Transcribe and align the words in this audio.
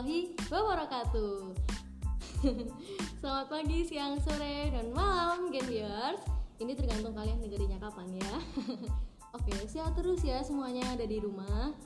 warahmatullahi 0.00 0.32
wabarakatuh. 0.48 1.36
Selamat 3.20 3.46
pagi, 3.52 3.84
siang, 3.84 4.16
sore, 4.24 4.72
dan 4.72 4.96
malam, 4.96 5.52
Gen 5.52 5.68
viewers. 5.68 6.24
Ini 6.56 6.72
tergantung 6.72 7.12
kalian 7.12 7.36
dengerinnya 7.36 7.76
kapan 7.76 8.08
ya. 8.16 8.32
Oke, 9.36 9.52
sehat 9.68 9.92
terus 10.00 10.24
ya 10.24 10.40
semuanya 10.40 10.96
ada 10.96 11.04
di 11.04 11.20
rumah. 11.20 11.76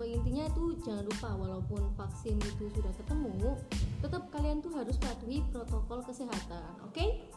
Intinya 0.00 0.48
itu 0.48 0.80
jangan 0.80 1.04
lupa 1.12 1.28
walaupun 1.36 1.92
vaksin 1.92 2.40
itu 2.40 2.72
sudah 2.72 2.92
ketemu, 3.04 3.60
tetap 4.00 4.32
kalian 4.32 4.64
tuh 4.64 4.72
harus 4.72 4.96
patuhi 4.96 5.44
protokol 5.52 6.00
kesehatan. 6.08 6.72
Oke? 6.88 7.28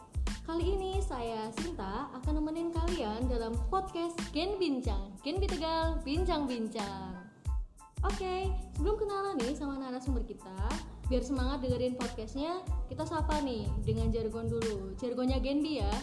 Kali 0.48 0.64
ini 0.64 0.96
saya 1.04 1.52
Sinta 1.60 2.08
akan 2.16 2.40
nemenin 2.40 2.72
kalian 2.72 3.28
dalam 3.28 3.52
podcast 3.68 4.16
Gen 4.32 4.56
Bincang. 4.56 5.12
Gen 5.20 5.36
Bitegal, 5.36 6.00
bincang-bincang. 6.00 7.11
Oke, 8.02 8.50
sebelum 8.74 8.98
kenalan 8.98 9.38
nih 9.38 9.54
sama 9.54 9.78
narasumber 9.78 10.26
kita, 10.26 10.58
biar 11.06 11.22
semangat 11.22 11.62
dengerin 11.62 11.94
podcastnya, 11.94 12.58
kita 12.90 13.06
sapa 13.06 13.38
nih 13.46 13.70
dengan 13.86 14.10
jargon 14.10 14.50
dulu. 14.50 14.90
Jargonnya 14.98 15.38
Genbi 15.38 15.78
ya. 15.78 15.94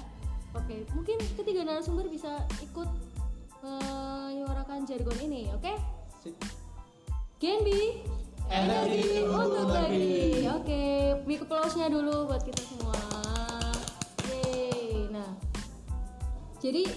Oke, 0.55 0.87
mungkin 0.95 1.19
ketiga 1.35 1.67
narasumber 1.67 2.07
bisa 2.07 2.47
ikut 2.63 2.87
menyuarakan 3.59 4.87
jargon 4.87 5.19
ini, 5.19 5.51
oke? 5.51 5.75
Genbi, 7.39 7.99
Energi 8.49 9.29
untuk 9.29 9.69
lagi. 9.69 10.41
Oke, 10.49 10.83
big 11.29 11.45
applause-nya 11.45 11.85
dulu 11.91 12.25
buat 12.25 12.41
kita 12.41 12.65
semua. 12.65 12.97
Yeay. 14.25 15.05
Nah, 15.13 15.37
jadi 16.57 16.89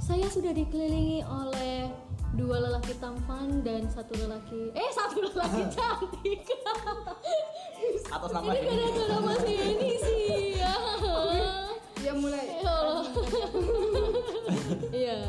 saya 0.00 0.24
sudah 0.32 0.56
dikelilingi 0.56 1.20
oleh 1.28 1.92
dua 2.36 2.60
lelaki 2.60 2.92
tampan 3.00 3.64
dan 3.64 3.88
satu 3.88 4.12
lelaki 4.12 4.68
eh 4.76 4.90
satu 4.92 5.24
lelaki 5.24 5.62
cantik. 5.76 6.44
Atas 8.12 8.30
nama 8.30 8.52
ini 8.52 8.68
ini 8.68 8.86
gara-gara 8.92 9.18
masih 9.24 9.56
ini 9.56 9.90
sih 9.98 10.24
ya. 10.60 10.76
Ya 12.04 12.12
mulai. 12.12 12.60
Ya 12.60 12.72
Allah. 12.76 13.04
iya. 14.92 15.20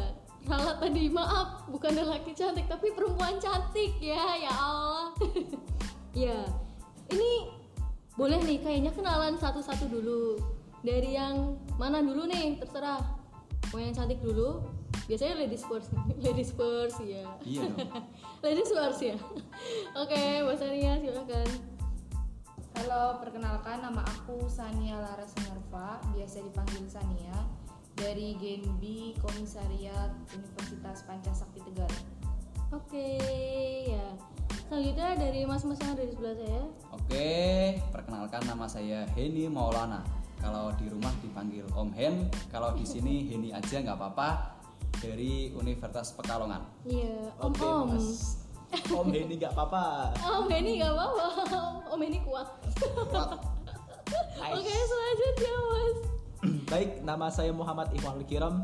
Salah 0.48 0.76
tadi 0.80 1.12
maaf 1.12 1.68
bukan 1.72 1.92
lelaki 1.96 2.32
cantik 2.36 2.68
tapi 2.68 2.92
perempuan 2.92 3.40
cantik 3.40 3.96
ya 4.04 4.36
ya 4.38 4.52
Allah. 4.52 5.08
Ya 6.12 6.44
ini 7.12 7.52
boleh 8.20 8.40
nih 8.44 8.60
kayaknya 8.60 8.92
kenalan 8.92 9.40
satu-satu 9.40 9.88
dulu. 9.88 10.44
Dari 10.84 11.16
yang 11.16 11.56
mana 11.80 12.04
dulu 12.04 12.28
nih 12.28 12.60
terserah. 12.60 13.00
Mau 13.72 13.80
yang 13.80 13.96
cantik 13.96 14.20
dulu 14.24 14.77
biasanya 15.08 15.36
ladies 15.40 15.64
first 15.64 15.90
ladies 16.26 16.52
first 16.52 17.00
ya 17.00 17.24
iya 17.48 17.64
dong. 17.64 17.80
Ladies 18.46 18.70
first 18.70 19.02
ya 19.02 19.18
oke 20.02 20.22
mbak 20.46 20.58
Sania 20.62 21.00
silakan. 21.02 21.50
Halo, 22.78 23.18
perkenalkan 23.18 23.82
nama 23.82 24.06
aku 24.06 24.46
Sania 24.46 25.02
Laras 25.02 25.34
Minerva, 25.42 25.98
biasa 26.14 26.46
dipanggil 26.46 26.86
Sania 26.86 27.34
dari 27.98 28.38
Genbi 28.38 29.18
Komisariat 29.18 30.14
Universitas 30.30 31.02
Pancasakti 31.10 31.66
Tegal. 31.66 31.90
oke 32.70 33.10
ya 33.90 34.06
selanjutnya 34.70 35.18
dari 35.18 35.42
mas-mas 35.50 35.82
yang 35.82 35.98
ada 35.98 36.04
di 36.06 36.14
sebelah 36.14 36.36
saya. 36.38 36.64
Oke 36.94 37.30
perkenalkan 37.90 38.46
nama 38.46 38.70
saya 38.70 39.10
Heni 39.18 39.50
Maulana. 39.50 40.06
Kalau 40.38 40.70
di 40.78 40.86
rumah 40.86 41.10
dipanggil 41.26 41.66
Om 41.74 41.90
Hen 41.98 42.30
kalau 42.54 42.78
di 42.78 42.86
sini 42.86 43.26
Heni 43.26 43.50
aja 43.50 43.82
nggak 43.82 43.98
apa-apa 43.98 44.57
dari 45.00 45.54
Universitas 45.54 46.14
Pekalongan 46.16 46.66
iya 46.86 47.30
Oke, 47.42 47.62
om-om 47.62 47.96
Mas. 47.96 48.42
Om 48.92 49.08
Henny 49.16 49.40
nggak 49.40 49.56
apa-apa. 49.56 50.12
Om 50.28 50.52
Henny 50.52 50.84
gak 50.84 50.92
apa-apa, 50.92 51.28
Om 51.88 52.00
Henny 52.04 52.20
kuat. 52.28 52.48
Oke 54.58 54.76
selanjutnya 54.76 55.54
mas. 55.72 55.98
Baik, 56.72 56.90
nama 57.04 57.28
saya 57.32 57.52
Muhammad 57.52 57.92
Ikhwanul 57.96 58.28
Kiram. 58.28 58.64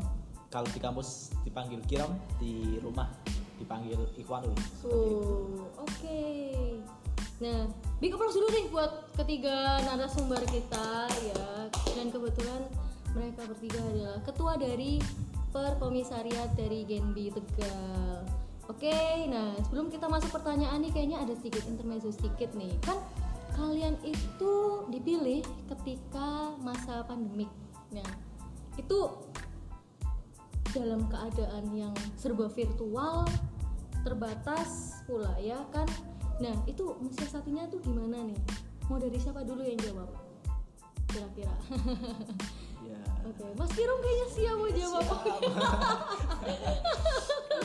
Kalau 0.52 0.68
di 0.70 0.78
kampus 0.78 1.34
dipanggil 1.42 1.82
Kiram, 1.88 2.14
di 2.38 2.78
rumah 2.80 3.10
dipanggil 3.58 3.98
Ikhwanul. 4.16 4.54
Tuh, 4.84 5.66
oke. 5.80 6.22
Nah, 7.42 7.66
big 7.98 8.14
applause 8.14 8.38
dulu 8.38 8.48
nih 8.54 8.64
buat 8.70 8.92
ketiga 9.18 9.82
narasumber 9.82 10.40
kita 10.46 11.10
ya. 11.10 11.68
Dan 11.98 12.14
kebetulan 12.14 12.62
mereka 13.12 13.50
bertiga 13.50 13.80
adalah 13.82 14.18
ketua 14.22 14.52
dari 14.54 15.02
perkomisariat 15.54 16.50
dari 16.58 16.82
Genbi 16.82 17.30
Tegal. 17.30 18.26
Oke, 18.66 19.30
nah 19.30 19.54
sebelum 19.62 19.86
kita 19.86 20.10
masuk 20.10 20.34
pertanyaan 20.34 20.82
nih 20.82 20.90
kayaknya 20.90 21.22
ada 21.22 21.38
sedikit 21.38 21.62
intermezzo 21.70 22.10
sedikit 22.10 22.50
nih. 22.58 22.74
Kan 22.82 22.98
kalian 23.54 23.94
itu 24.02 24.82
dipilih 24.90 25.46
ketika 25.70 26.58
masa 26.58 27.06
pandemik. 27.06 27.52
Nah, 27.94 28.10
itu 28.74 28.98
dalam 30.74 31.06
keadaan 31.06 31.70
yang 31.70 31.94
serba 32.18 32.50
virtual 32.50 33.22
terbatas 34.02 35.00
pula 35.06 35.32
ya 35.38 35.62
kan 35.70 35.86
nah 36.42 36.52
itu 36.66 36.98
mensiasatinya 36.98 37.70
tuh 37.70 37.78
gimana 37.86 38.26
nih 38.26 38.40
mau 38.90 38.98
dari 38.98 39.16
siapa 39.22 39.46
dulu 39.46 39.62
yang 39.62 39.78
jawab 39.78 40.10
kira-kira 41.06 41.54
Oke 43.24 43.44
mas 43.56 43.70
Kirom 43.72 43.98
kayaknya 44.04 44.26
siap 44.36 44.56
mau 44.60 44.68
jawab 44.68 45.04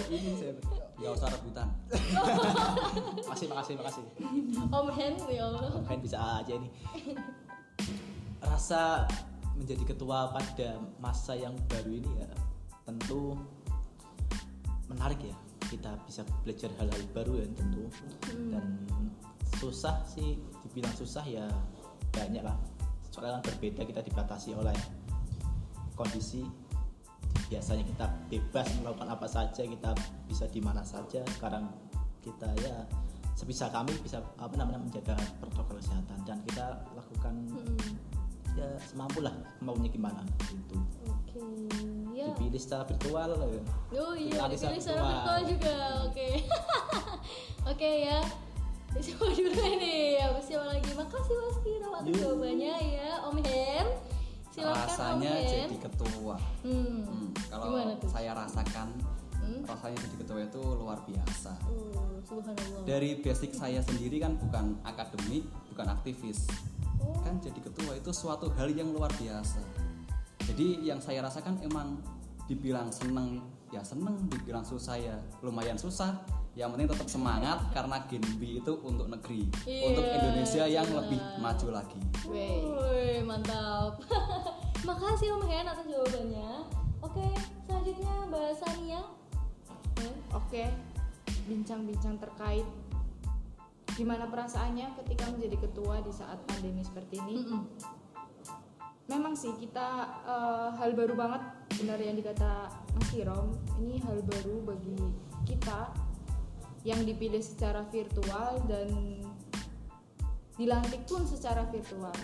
Ini 0.10 0.32
saya 0.40 0.54
nggak 1.00 1.12
usah 1.16 1.30
rebutan 1.32 1.68
makasih, 3.28 3.48
makasih, 3.48 3.74
makasih. 3.80 4.04
Om 4.68 4.88
Hen 4.92 5.16
ya 5.32 5.48
Allah 5.48 5.72
Om 5.72 5.86
Hen 5.88 6.00
bisa 6.04 6.18
aja 6.20 6.52
ini. 6.52 6.68
Rasa 8.44 9.08
menjadi 9.56 9.96
ketua 9.96 10.32
pada 10.36 10.80
masa 11.00 11.36
yang 11.40 11.56
baru 11.72 11.92
ini 12.04 12.12
ya 12.20 12.28
tentu 12.84 13.40
menarik 14.92 15.20
ya. 15.24 15.36
Kita 15.70 15.96
bisa 16.04 16.26
belajar 16.44 16.68
hal-hal 16.82 17.04
baru 17.16 17.40
ya 17.40 17.48
tentu. 17.56 17.84
Dan 18.52 18.84
susah 19.62 20.04
sih, 20.04 20.36
dibilang 20.68 20.96
susah 21.00 21.24
ya 21.24 21.46
banyak 22.12 22.44
lah. 22.44 22.58
Soalnya 23.14 23.40
kan 23.40 23.44
berbeda 23.56 23.88
kita 23.88 24.02
dibatasi 24.04 24.52
oleh 24.58 24.76
kondisi 26.00 26.48
biasanya 27.52 27.84
kita 27.84 28.06
bebas 28.32 28.68
melakukan 28.80 29.10
apa 29.12 29.28
saja 29.28 29.62
kita 29.68 29.92
bisa 30.32 30.48
di 30.48 30.64
mana 30.64 30.86
saja. 30.88 31.20
Sekarang 31.36 31.68
kita 32.24 32.48
ya 32.64 32.88
sebisa 33.36 33.68
kami 33.72 33.92
bisa 34.00 34.24
apa 34.40 34.56
namanya 34.56 34.80
menjaga 34.80 35.16
protokol 35.40 35.80
kesehatan 35.80 36.20
dan 36.24 36.40
kita 36.48 36.76
lakukan 36.96 37.36
Mm-mm. 37.52 37.96
ya 38.56 38.68
semampu 38.84 39.24
lah 39.24 39.32
maunya 39.60 39.92
gimana 39.92 40.24
gitu. 40.48 40.76
Oke 41.08 41.44
ya. 42.16 42.28
Dipilih 42.36 42.60
secara 42.60 42.84
virtual 42.84 43.30
ya. 43.36 43.64
oh 44.04 44.16
iya 44.16 44.44
dipilih 44.52 44.80
secara 44.80 45.04
virtual. 45.04 45.12
virtual 45.12 45.40
juga 45.48 45.76
oke. 46.08 46.30
Oke 47.76 47.92
ya. 48.08 48.20
Siapa 48.98 49.22
dulu 49.22 49.54
nih 49.54 50.18
ya 50.18 50.34
siapa 50.42 50.66
lagi? 50.66 50.90
Makasih 50.98 51.36
mas 51.38 51.58
Kirom 51.62 51.94
atas 51.94 52.10
jawabannya 52.18 52.76
ya. 52.98 53.12
Om 53.30 53.38
Hen 53.46 53.88
silakan 54.50 54.86
rasanya 54.86 55.34
Om 55.34 55.48
jadi 55.50 55.78
ketua 55.78 56.36
hmm. 56.66 57.00
Hmm, 57.06 57.28
kalau 57.50 57.68
saya 58.10 58.32
rasakan 58.34 58.90
Hmm? 59.40 59.66
rasanya 59.66 59.98
jadi 60.04 60.16
ketua 60.22 60.40
itu 60.46 60.62
luar 60.62 61.00
biasa 61.10 61.58
subhanallah. 62.28 62.84
dari 62.86 63.18
basic 63.24 63.56
saya 63.56 63.82
sendiri 63.82 64.22
kan 64.22 64.38
bukan 64.38 64.78
akademik 64.86 65.48
bukan 65.74 65.88
aktivis 65.90 66.46
Oh. 67.00 67.16
kan 67.24 67.40
jadi 67.40 67.56
ketua 67.64 67.96
itu 67.96 68.12
suatu 68.12 68.52
hal 68.60 68.76
yang 68.76 68.92
luar 68.92 69.08
biasa 69.16 69.64
jadi 70.52 70.84
yang 70.84 71.00
saya 71.00 71.24
rasakan 71.24 71.56
emang 71.64 71.96
dibilang 72.52 72.92
seneng 72.92 73.40
ya 73.72 73.80
seneng 73.86 74.28
dibilang 74.28 74.68
susah 74.68 75.00
ya 75.00 75.16
lumayan 75.40 75.80
susah 75.80 76.20
yang 76.60 76.76
penting 76.76 76.92
tetap 76.92 77.08
semangat 77.08 77.56
karena 77.72 78.04
Genbi 78.12 78.60
itu 78.60 78.74
untuk 78.84 79.08
negeri 79.08 79.48
Iya, 79.64 79.84
untuk 79.88 80.04
Indonesia 80.04 80.64
yang 80.68 80.84
jelas. 80.84 80.98
lebih 81.08 81.20
maju 81.40 81.68
lagi. 81.72 82.00
Woi, 82.28 83.24
mantap. 83.24 84.04
Makasih 84.88 85.40
Om 85.40 85.44
Hen 85.48 85.72
atas 85.72 85.88
jawabannya. 85.88 86.68
Oke, 87.00 87.28
selanjutnya 87.64 88.14
Mbak 88.28 88.52
Sania. 88.60 88.92
Ya. 88.92 89.02
Oke, 90.36 90.68
bincang-bincang 91.48 92.20
terkait 92.20 92.68
gimana 93.96 94.28
perasaannya 94.28 95.00
ketika 95.00 95.32
menjadi 95.32 95.64
ketua 95.64 96.04
di 96.04 96.12
saat 96.12 96.44
pandemi 96.44 96.84
seperti 96.84 97.24
ini. 97.24 97.36
Mm-mm. 97.40 97.64
Memang 99.08 99.32
sih 99.32 99.56
kita 99.56 100.12
eh, 100.28 100.70
hal 100.76 100.92
baru 100.92 101.16
banget 101.16 101.40
benar 101.80 102.04
yang 102.04 102.20
dikata 102.20 102.68
Mas 103.00 103.08
Kirom. 103.16 103.56
Ini 103.80 104.04
hal 104.04 104.20
baru 104.28 104.76
bagi 104.76 105.00
kita 105.48 106.09
yang 106.88 107.04
dipilih 107.04 107.44
secara 107.44 107.84
virtual 107.92 108.64
dan 108.68 108.88
dilantik 110.56 111.04
pun 111.08 111.24
secara 111.28 111.68
virtual. 111.68 112.16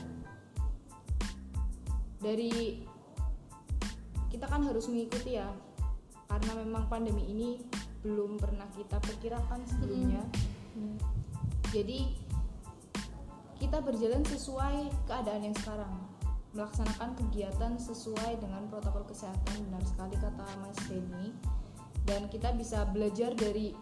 Dari 2.20 2.84
kita 4.32 4.46
kan 4.52 4.64
harus 4.68 4.88
mengikuti 4.92 5.40
ya 5.40 5.48
karena 6.28 6.52
memang 6.64 6.92
pandemi 6.92 7.24
ini 7.32 7.50
belum 8.04 8.36
pernah 8.40 8.68
kita 8.76 9.00
perkirakan 9.00 9.64
sebelumnya. 9.68 10.24
Hmm. 10.76 11.00
Jadi 11.72 12.16
kita 13.60 13.80
berjalan 13.80 14.24
sesuai 14.28 14.92
keadaan 15.08 15.48
yang 15.48 15.56
sekarang 15.56 15.96
melaksanakan 16.56 17.12
kegiatan 17.20 17.76
sesuai 17.76 18.40
dengan 18.40 18.64
protokol 18.72 19.04
kesehatan 19.12 19.68
benar 19.68 19.84
sekali 19.84 20.16
kata 20.16 20.46
Mas 20.64 20.80
Denny 20.88 21.36
dan 22.08 22.32
kita 22.32 22.56
bisa 22.56 22.88
belajar 22.96 23.36
dari 23.36 23.76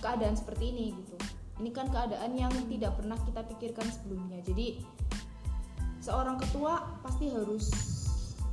keadaan 0.00 0.36
seperti 0.36 0.70
ini 0.70 0.86
gitu 0.94 1.16
ini 1.56 1.72
kan 1.72 1.88
keadaan 1.88 2.36
yang 2.36 2.52
tidak 2.68 2.96
pernah 2.96 3.16
kita 3.24 3.40
pikirkan 3.46 3.88
sebelumnya 3.88 4.40
jadi 4.44 4.80
seorang 6.00 6.36
ketua 6.38 7.00
pasti 7.02 7.32
harus 7.32 7.66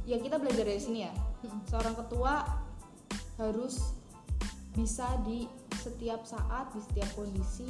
ya 0.04 0.18
kita 0.18 0.40
belajar 0.40 0.66
dari 0.66 0.82
sini 0.82 1.00
ya 1.06 1.14
seorang 1.68 1.94
ketua 1.96 2.44
harus 3.38 3.94
bisa 4.74 5.06
di 5.22 5.46
setiap 5.80 6.24
saat 6.24 6.72
di 6.72 6.82
setiap 6.82 7.10
kondisi 7.14 7.68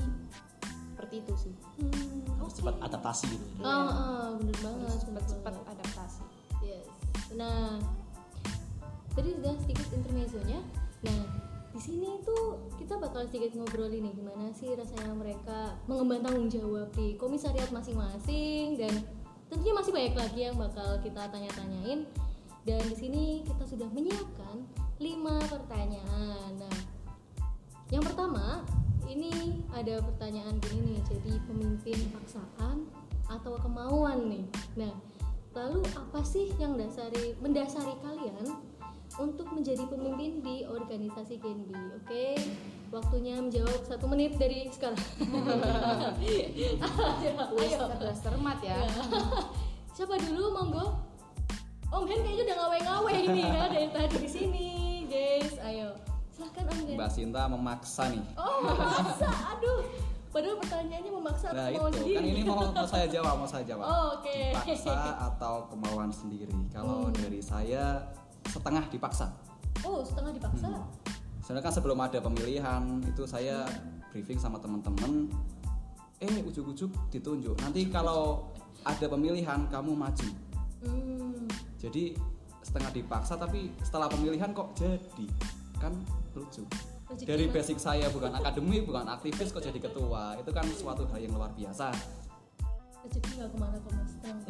seperti 0.94 1.16
itu 1.20 1.34
sih 1.36 1.54
Hmm, 1.82 2.22
harus 2.38 2.54
oke. 2.54 2.58
cepat 2.64 2.76
adaptasi 2.80 3.26
gitu 3.28 3.46
Oh, 3.60 3.90
oh, 3.90 4.26
bener 4.40 4.58
banget. 4.62 4.98
cepat-cepat 5.04 5.52
banget. 5.52 5.72
adaptasi 5.74 6.24
Yes. 6.64 6.86
Nah, 7.36 7.76
tadi 9.12 9.36
sudah 9.36 9.54
sedikit 9.60 9.88
intermezzonya. 9.92 10.60
Nah, 11.04 11.22
di 11.74 11.82
sini 11.82 12.22
tuh 12.22 12.70
kita 12.78 13.02
bakal 13.02 13.26
sedikit 13.26 13.58
ngobrol 13.58 13.90
ini 13.90 14.14
gimana 14.14 14.54
sih 14.54 14.78
rasanya 14.78 15.18
mereka 15.18 15.74
mengemban 15.90 16.22
tanggung 16.22 16.46
jawab 16.46 16.86
di 16.94 17.18
komisariat 17.18 17.74
masing-masing 17.74 18.78
dan 18.78 18.94
tentunya 19.50 19.74
masih 19.74 19.90
banyak 19.90 20.14
lagi 20.14 20.40
yang 20.46 20.58
bakal 20.58 21.02
kita 21.02 21.26
tanya-tanyain. 21.34 22.06
Dan 22.64 22.82
di 22.88 22.96
sini 22.96 23.24
kita 23.44 23.66
sudah 23.68 23.90
menyiapkan 23.92 24.64
lima 25.02 25.36
pertanyaan. 25.52 26.62
Nah, 26.62 26.78
yang 27.92 28.06
pertama 28.06 28.64
ini 29.10 29.60
ada 29.74 30.00
pertanyaan 30.00 30.62
gini 30.64 30.96
nih, 30.96 31.02
jadi 31.12 31.34
pemimpin 31.50 32.00
paksaan 32.16 32.88
atau 33.28 33.60
kemauan 33.60 34.32
nih. 34.32 34.46
Nah, 34.80 34.94
lalu 35.58 35.84
apa 35.98 36.22
sih 36.24 36.56
yang 36.56 36.80
dasari 36.80 37.36
mendasari 37.44 38.00
kalian 38.00 38.46
untuk 39.16 39.46
menjadi 39.50 39.84
pemimpin 39.86 40.42
di 40.42 40.64
organisasi 40.64 41.38
Genbi? 41.38 41.76
Oke, 41.96 42.34
waktunya 42.90 43.38
menjawab 43.38 43.82
satu 43.84 44.06
menit 44.06 44.36
dari 44.36 44.70
sekarang. 44.70 44.98
ayo, 47.14 47.34
ayo. 47.54 47.86
cermat 48.16 48.60
ya 48.60 48.78
Siapa 49.96 50.18
dulu 50.20 50.44
monggo? 50.52 50.86
Om 51.88 52.10
Hen 52.10 52.20
kayaknya 52.20 52.44
udah 52.44 52.58
ngawe-ngawe 52.58 53.12
ini 53.14 53.42
ya 53.44 53.64
dari 53.70 53.88
tadi 53.88 54.16
di 54.18 54.30
sini, 54.32 54.68
guys. 55.06 55.62
Ayo, 55.62 55.94
silahkan 56.30 56.66
Om 56.66 56.80
Hen. 56.84 56.98
Mbak 56.98 57.10
Sinta 57.10 57.46
memaksa 57.46 58.04
nih 58.10 58.26
Oh, 58.34 58.66
memaksa. 58.66 59.30
Aduh. 59.54 59.86
Padahal 60.34 60.58
pertanyaannya 60.58 61.12
memaksa 61.14 61.48
nah 61.54 61.70
atas 61.70 61.70
itu 61.70 61.78
kemauan 61.78 61.94
sendiri. 61.94 62.18
kan 62.18 62.24
ini 62.26 62.42
mau, 62.42 62.58
mau 62.66 62.88
saya 62.90 63.06
jawab 63.06 63.34
mau 63.38 63.46
saya 63.46 63.66
jawab 63.70 63.86
Oh, 63.86 64.06
oke. 64.18 64.34
dipaksa 64.50 64.98
atau 65.30 65.54
kemauan 65.70 66.10
sendiri 66.10 66.58
kalau 66.74 67.06
Hmm. 67.06 67.14
dari 67.14 67.38
saya 67.38 68.02
setengah 68.48 68.86
dipaksa 68.92 69.32
Oh, 69.82 70.06
setengah 70.06 70.32
dipaksa. 70.38 70.70
Hmm. 70.70 70.86
Sedangkan 71.42 71.74
sebelum 71.74 71.98
ada 71.98 72.22
pemilihan 72.22 73.02
itu 73.04 73.26
saya 73.26 73.66
briefing 74.14 74.38
sama 74.38 74.62
teman-teman, 74.62 75.28
eh 76.22 76.40
ujuk-ujuk 76.46 76.94
ditunjuk. 77.10 77.58
Nanti 77.60 77.90
kalau 77.90 78.54
ada 78.86 79.10
pemilihan 79.10 79.68
kamu 79.68 79.92
maju. 79.92 80.30
Hmm. 80.86 81.50
Jadi 81.82 82.16
setengah 82.64 82.96
dipaksa 82.96 83.36
tapi 83.36 83.76
setelah 83.84 84.08
pemilihan 84.08 84.56
kok 84.56 84.72
jadi 84.78 85.28
kan 85.82 85.92
lucu. 86.32 86.64
Rezeki 87.12 87.28
Dari 87.28 87.46
basic 87.52 87.78
saya 87.84 88.08
bukan 88.08 88.32
akademi, 88.32 88.80
bukan 88.80 89.04
aktivis 89.12 89.52
kok 89.52 89.60
jadi 89.60 89.84
ketua. 89.84 90.40
Itu 90.40 90.56
kan 90.56 90.64
suatu 90.72 91.04
hal 91.12 91.20
yang 91.28 91.36
luar 91.36 91.52
biasa. 91.52 91.92
Rezeki 93.14 93.38
nggak 93.38 93.52
ke 93.54 93.58
mana 93.62 93.78
kok 93.78 93.92
mas. 93.94 94.12
Tenang. 94.26 94.42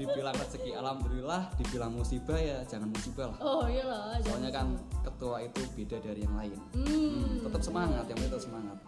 Dibilang 0.00 0.32
rezeki 0.32 0.70
alhamdulillah, 0.80 1.52
dibilang 1.60 1.92
musibah 1.92 2.40
ya 2.40 2.64
jangan 2.64 2.88
musibah 2.88 3.36
lah. 3.36 3.38
Oh 3.44 3.68
iyalah. 3.68 4.16
Soalnya 4.24 4.48
kan 4.48 4.80
ketua 5.04 5.44
itu 5.44 5.60
beda 5.76 6.00
dari 6.00 6.24
yang 6.24 6.32
lain. 6.32 6.56
Hmm. 6.72 6.88
Hmm, 6.88 7.44
tetap 7.44 7.60
semangat, 7.60 8.08
yang 8.08 8.16
penting 8.16 8.32
tetap 8.32 8.44
semangat. 8.48 8.80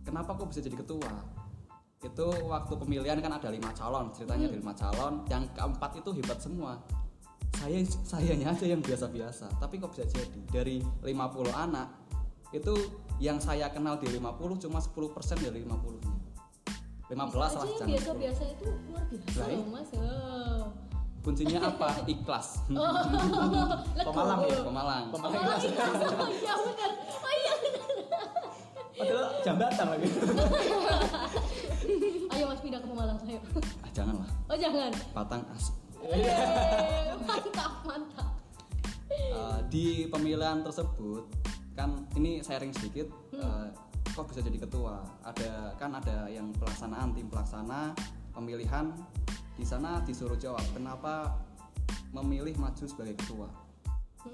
Kenapa 0.00 0.32
kok 0.32 0.48
bisa 0.48 0.64
jadi 0.64 0.80
ketua? 0.80 1.12
Itu 2.00 2.26
waktu 2.48 2.72
pemilihan 2.72 3.20
kan 3.20 3.36
ada 3.36 3.52
lima 3.52 3.68
calon, 3.76 4.08
ceritanya 4.16 4.48
ada 4.48 4.56
lima 4.56 4.72
calon. 4.72 5.28
Yang 5.28 5.52
keempat 5.60 5.90
itu 6.00 6.10
hebat 6.16 6.40
semua. 6.40 6.80
Saya 7.60 7.84
sayanya 7.84 8.56
aja 8.56 8.64
yang 8.64 8.80
biasa-biasa, 8.80 9.60
tapi 9.60 9.76
kok 9.76 9.92
bisa 9.92 10.08
jadi 10.08 10.40
dari 10.48 10.80
50 11.04 11.52
anak 11.52 11.92
itu 12.56 12.72
yang 13.20 13.44
saya 13.44 13.68
kenal 13.68 14.00
di 14.00 14.08
50 14.08 14.64
cuma 14.64 14.80
10% 14.80 15.44
dari 15.44 15.60
50-nya. 15.60 16.25
15 17.06 17.14
Bisa 17.14 17.38
lah 17.38 17.46
aja 17.46 17.74
jangan 17.78 17.86
10. 17.86 17.90
biasa-biasa 17.94 18.42
itu 18.50 18.66
luar 18.90 19.04
biasa 19.06 19.38
Lah, 19.38 19.46
loh 19.46 19.66
mas. 19.70 19.90
Oh. 19.94 20.62
Kuncinya 21.22 21.58
apa? 21.60 21.88
Ikhlas. 22.04 22.48
Pemalang 24.06 24.40
ya 24.42 24.58
Pemalang. 24.62 25.04
pemalang 25.10 25.38
Oh 25.38 25.42
kelas 25.42 25.62
iya, 25.66 25.82
oh 26.18 26.30
iya 26.30 26.54
benar. 26.58 26.90
Oh 26.98 27.32
iya 27.32 27.52
benar. 27.62 27.84
padahal 28.96 29.26
jambatan 29.44 29.86
lagi 29.92 30.08
Ayo 32.32 32.44
mas 32.48 32.60
pindah 32.60 32.80
ke 32.80 32.88
Pemalang 32.88 33.18
ayo. 33.22 33.40
Ah, 33.80 33.90
janganlah. 33.92 34.28
Oh 34.48 34.56
jangan. 34.56 34.90
Batang 35.12 35.42
as. 35.52 35.64
Eh, 36.02 37.10
mantap 37.22 37.72
mantap. 37.82 38.28
Uh, 39.32 39.58
di 39.66 40.06
pemilihan 40.06 40.60
tersebut 40.60 41.24
kan 41.72 41.92
ini 42.14 42.40
sharing 42.40 42.72
sedikit 42.72 43.10
uh, 43.36 43.68
kok 44.16 44.32
bisa 44.32 44.40
jadi 44.40 44.64
ketua 44.64 45.04
ada 45.28 45.76
kan 45.76 45.92
ada 45.92 46.24
yang 46.32 46.48
pelaksanaan 46.56 47.12
tim 47.12 47.28
pelaksana 47.28 47.92
pemilihan 48.32 48.88
di 49.52 49.64
sana 49.68 50.00
disuruh 50.08 50.40
jawab 50.40 50.64
kenapa 50.72 51.36
memilih 52.16 52.56
maju 52.56 52.84
sebagai 52.88 53.12
ketua 53.20 53.52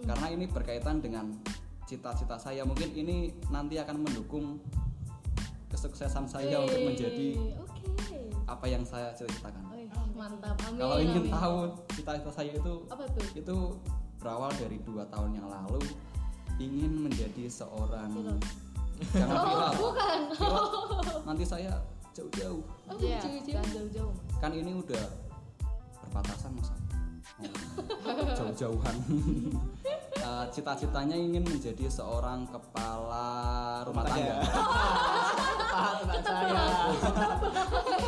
karena 0.06 0.26
ini 0.30 0.46
berkaitan 0.46 1.02
dengan 1.02 1.34
cita-cita 1.90 2.38
saya 2.38 2.62
mungkin 2.62 2.94
ini 2.94 3.34
nanti 3.50 3.82
akan 3.82 4.06
mendukung 4.06 4.62
kesuksesan 5.66 6.30
saya 6.30 6.62
untuk 6.62 6.78
Wih, 6.78 6.86
menjadi 6.94 7.28
Oke. 7.58 8.30
apa 8.46 8.66
yang 8.70 8.86
saya 8.86 9.10
cita-citakan 9.18 9.66
Wih, 9.74 9.90
mantap. 10.14 10.54
Amin. 10.62 10.78
kalau 10.78 10.96
ingin 11.02 11.26
amin. 11.26 11.34
tahu 11.34 11.58
cita-cita 11.90 12.30
saya 12.30 12.52
itu 12.54 12.74
apa 12.86 13.02
tuh? 13.10 13.26
itu 13.34 13.56
berawal 14.22 14.54
dari 14.62 14.78
dua 14.86 15.02
tahun 15.10 15.42
yang 15.42 15.50
lalu 15.50 15.82
ingin 16.62 17.10
menjadi 17.10 17.50
seorang 17.50 18.14
Pilot. 18.14 18.71
Jangan 19.08 19.34
Oh, 19.34 19.44
pilot 19.44 19.72
bukan. 19.76 20.18
Pilot, 20.32 20.70
nanti 21.26 21.44
saya 21.44 21.72
jauh-jauh. 22.12 22.62
Oh, 22.86 22.96
Iya, 22.96 23.18
jauh-jauh. 23.64 24.12
kan 24.36 24.50
ini 24.50 24.72
udah 24.74 25.04
berbatasan 26.00 26.52
masa 26.52 26.74
Oh, 28.04 28.32
jauh-jauhan. 28.32 28.96
Eh, 30.14 30.46
cita-citanya 30.48 31.18
ingin 31.18 31.42
menjadi 31.42 31.90
seorang 31.90 32.46
kepala 32.46 33.26
rumah 33.82 34.06
tangga. 34.06 34.38
ah 34.38 35.98
teman 35.98 36.22
saya 36.22 36.62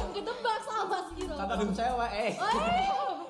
Ketebak 0.07 0.59
sama 0.63 0.99
sih 1.11 1.27
kata 1.27 1.55
dum 1.57 1.71
cewek 1.75 2.13
eh. 2.15 2.33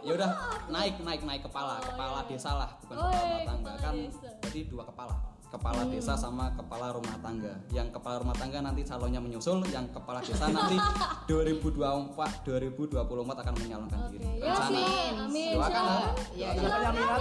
Ya 0.04 0.12
udah 0.12 0.30
naik 0.68 1.00
naik 1.00 1.23
naik 1.23 1.42
kepala 1.42 1.80
Oh, 1.80 1.87
kepala 1.87 2.18
iya. 2.18 2.28
desa 2.28 2.50
lah 2.52 2.71
bukan 2.78 2.94
Oh, 2.94 3.02
kepala 3.02 3.16
iya, 3.16 3.25
rumah 3.25 3.49
tangga. 3.49 3.73
kan 3.80 3.94
jadi 4.44 4.61
dua 4.68 4.85
kepala 4.85 5.14
kepala 5.55 5.87
desa 5.87 6.19
sama 6.19 6.51
kepala 6.59 6.91
rumah 6.91 7.15
tangga 7.23 7.55
yang 7.71 7.87
kepala 7.95 8.27
rumah 8.27 8.35
tangga 8.35 8.59
nanti 8.59 8.83
calonnya 8.83 9.23
menyusul 9.23 9.63
yang 9.71 9.87
kepala 9.95 10.19
desa 10.19 10.51
nanti 10.51 10.75
2024 11.31 12.11
2024 12.43 12.99
akan 13.23 13.55
menyalonkan 13.63 13.99
Oke, 14.03 14.19
diri 14.19 14.43
ya 14.43 14.51
Rencana. 14.51 14.67
amin, 14.67 15.13
amin. 15.31 15.55
Doakan 15.55 15.83
lah. 15.87 16.11
Iya. 16.35 16.49
siapa 16.59 16.79
yang 16.83 16.95
minat 16.99 17.21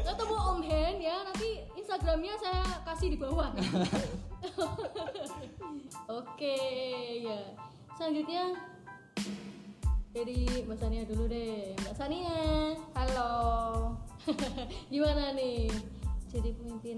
Ketemu 0.00 0.36
Om 0.40 0.58
Hen 0.64 0.96
ya, 0.98 1.16
nanti 1.22 1.50
Instagramnya 1.76 2.34
saya 2.40 2.64
kasih 2.82 3.08
di 3.12 3.18
bawah. 3.20 3.52
Oke, 6.20 6.56
ya. 7.22 7.40
Selanjutnya 7.94 8.56
dari 10.10 10.64
Mbak 10.66 10.78
Sania 10.80 11.02
dulu 11.06 11.24
deh. 11.28 11.76
Mbak 11.76 11.94
Sania, 11.94 12.74
halo 12.96 13.34
gimana 14.92 15.36
nih? 15.36 15.68
Jadi 16.30 16.54
pemimpin 16.54 16.96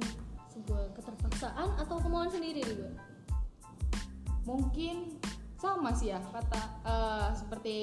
sebuah 0.53 0.93
keterpaksaan 0.93 1.81
atau 1.81 1.97
kemauan 1.97 2.29
sendiri 2.29 2.61
nih, 2.61 2.77
Bu? 2.77 2.89
mungkin 4.43 5.23
sama 5.55 5.95
sih 5.95 6.11
ya 6.11 6.19
kata 6.19 6.62
eh, 6.83 7.29
seperti 7.39 7.75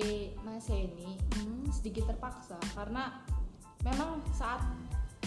Mas 0.44 0.68
Heni 0.68 1.15
Hmm. 1.39 1.63
sedikit 1.72 2.12
terpaksa 2.12 2.60
karena 2.75 3.24
memang 3.88 4.20
saat 4.36 4.60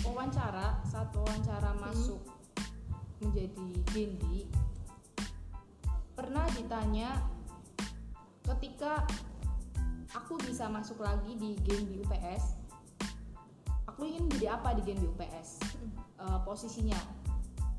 wawancara 0.04 0.84
saat 0.84 1.08
wawancara 1.16 1.72
masuk 1.80 2.20
menjadi 3.24 3.68
Gendi 3.94 4.44
pernah 6.12 6.44
ditanya 6.52 7.16
ketika 8.52 9.08
aku 10.12 10.36
bisa 10.44 10.68
masuk 10.68 11.00
lagi 11.00 11.32
di 11.40 11.56
Gendi 11.64 12.04
UPS 12.04 12.60
aku 13.88 14.04
ingin 14.04 14.28
jadi 14.36 14.60
apa 14.60 14.76
di 14.76 14.82
Gendi 14.84 15.08
UPS 15.08 15.64
Eh, 16.22 16.40
posisinya 16.46 16.98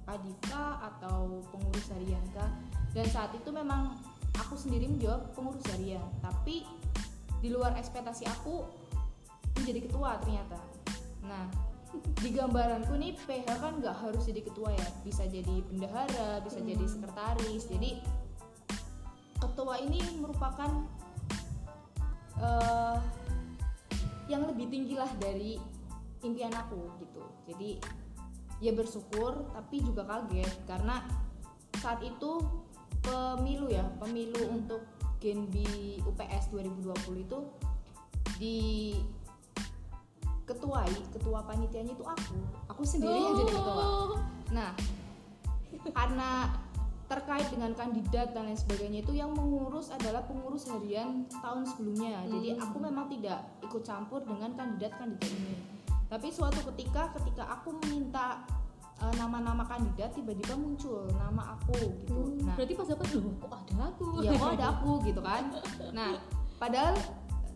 Kadifka 0.03 0.83
atau 0.83 1.47
pengurus 1.47 1.87
harian 1.95 2.19
kah? 2.35 2.51
Dan 2.91 3.07
saat 3.07 3.31
itu 3.31 3.47
memang 3.55 3.95
aku 4.35 4.59
sendiri 4.59 4.91
menjawab 4.91 5.31
pengurus 5.31 5.63
harian. 5.71 6.03
Tapi 6.19 6.67
di 7.39 7.47
luar 7.47 7.71
ekspektasi 7.79 8.27
aku 8.27 8.67
menjadi 9.55 9.87
ketua 9.87 10.19
ternyata. 10.19 10.59
Nah 11.23 11.47
di 12.23 12.35
gambaranku 12.35 12.91
nih 12.99 13.15
PH 13.23 13.47
kan 13.63 13.79
nggak 13.79 13.95
harus 13.95 14.27
jadi 14.27 14.43
ketua 14.43 14.75
ya. 14.75 14.87
Bisa 15.07 15.23
jadi 15.23 15.63
bendahara 15.71 16.43
bisa 16.43 16.59
Hmm. 16.59 16.67
jadi 16.67 16.83
sekretaris. 16.83 17.63
Jadi 17.71 18.03
ketua 19.39 19.79
ini 19.79 20.03
merupakan 20.19 20.83
eh, 22.43 22.97
yang 24.27 24.43
lebih 24.51 24.67
tinggi 24.67 24.99
lah 24.99 25.07
dari 25.15 25.55
impian 26.27 26.51
aku 26.51 26.91
gitu. 26.99 27.23
Jadi 27.47 28.02
ya 28.63 28.71
bersyukur 28.71 29.51
tapi 29.51 29.83
juga 29.83 30.07
kaget 30.07 30.47
karena 30.63 31.03
saat 31.83 31.99
itu 31.99 32.39
pemilu 33.03 33.67
ya 33.67 33.83
pemilu 33.99 34.39
untuk 34.47 34.87
Genbi 35.19 35.99
UPS 36.07 36.51
2020 36.55 37.27
itu 37.27 37.39
di 38.39 38.59
ketuai 40.43 40.91
ketua 41.11 41.43
panitianya 41.43 41.95
itu 41.95 42.03
aku 42.03 42.35
aku 42.71 42.83
sendiri 42.83 43.19
yang 43.19 43.35
jadi 43.43 43.51
ketua 43.51 43.83
Oh. 43.83 44.15
Nah, 44.53 44.69
karena 45.91 46.53
terkait 47.09 47.47
dengan 47.51 47.75
kandidat 47.75 48.31
dan 48.31 48.47
lain 48.47 48.57
sebagainya 48.57 49.03
itu 49.03 49.13
yang 49.17 49.33
mengurus 49.35 49.91
adalah 49.91 50.23
pengurus 50.23 50.69
harian 50.71 51.27
tahun 51.29 51.67
sebelumnya. 51.67 52.23
Jadi 52.25 52.49
Hmm. 52.55 52.63
aku 52.63 52.77
memang 52.79 53.05
tidak 53.11 53.43
ikut 53.65 53.83
campur 53.83 54.23
dengan 54.23 54.55
kandidat-kandidat 54.55 55.29
ini. 55.29 55.72
Tapi 56.13 56.29
suatu 56.29 56.61
ketika 56.69 57.09
ketika 57.17 57.41
aku 57.57 57.73
meminta 57.81 58.45
eh, 59.01 59.13
nama-nama 59.17 59.65
kandidat 59.65 60.13
tiba-tiba 60.13 60.53
muncul 60.53 61.09
nama 61.17 61.57
aku 61.57 61.73
gitu. 62.05 62.13
Hmm, 62.13 62.45
Nah, 62.45 62.53
berarti 62.53 62.73
pas 62.77 62.85
dapat 62.85 63.07
loh 63.17 63.33
kok 63.41 63.49
ada 63.49 63.73
aku? 63.89 64.05
Ya 64.21 64.31
kok 64.37 64.51
ada 64.53 64.65
aku 64.77 64.91
gitu 65.09 65.21
kan. 65.25 65.43
Nah 65.89 66.21
padahal 66.61 66.93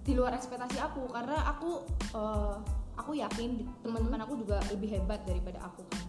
di 0.01 0.17
luar 0.17 0.33
ekspektasi 0.33 0.81
aku 0.81 1.05
karena 1.13 1.37
aku 1.45 1.85
eh, 2.17 2.55
aku 2.97 3.11
yakin 3.13 3.61
teman-teman 3.85 4.25
aku 4.25 4.41
juga 4.41 4.57
lebih 4.73 4.89
hebat 4.89 5.21
daripada 5.21 5.61
aku 5.61 5.85
kan. 5.93 6.05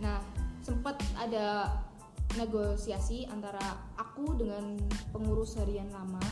Nah 0.00 0.18
sempat 0.64 0.96
ada 1.20 1.68
negosiasi 2.40 3.28
antara 3.28 3.60
aku 4.00 4.40
dengan 4.40 4.80
pengurus 5.12 5.60
harian 5.60 5.92
lama. 5.92 6.24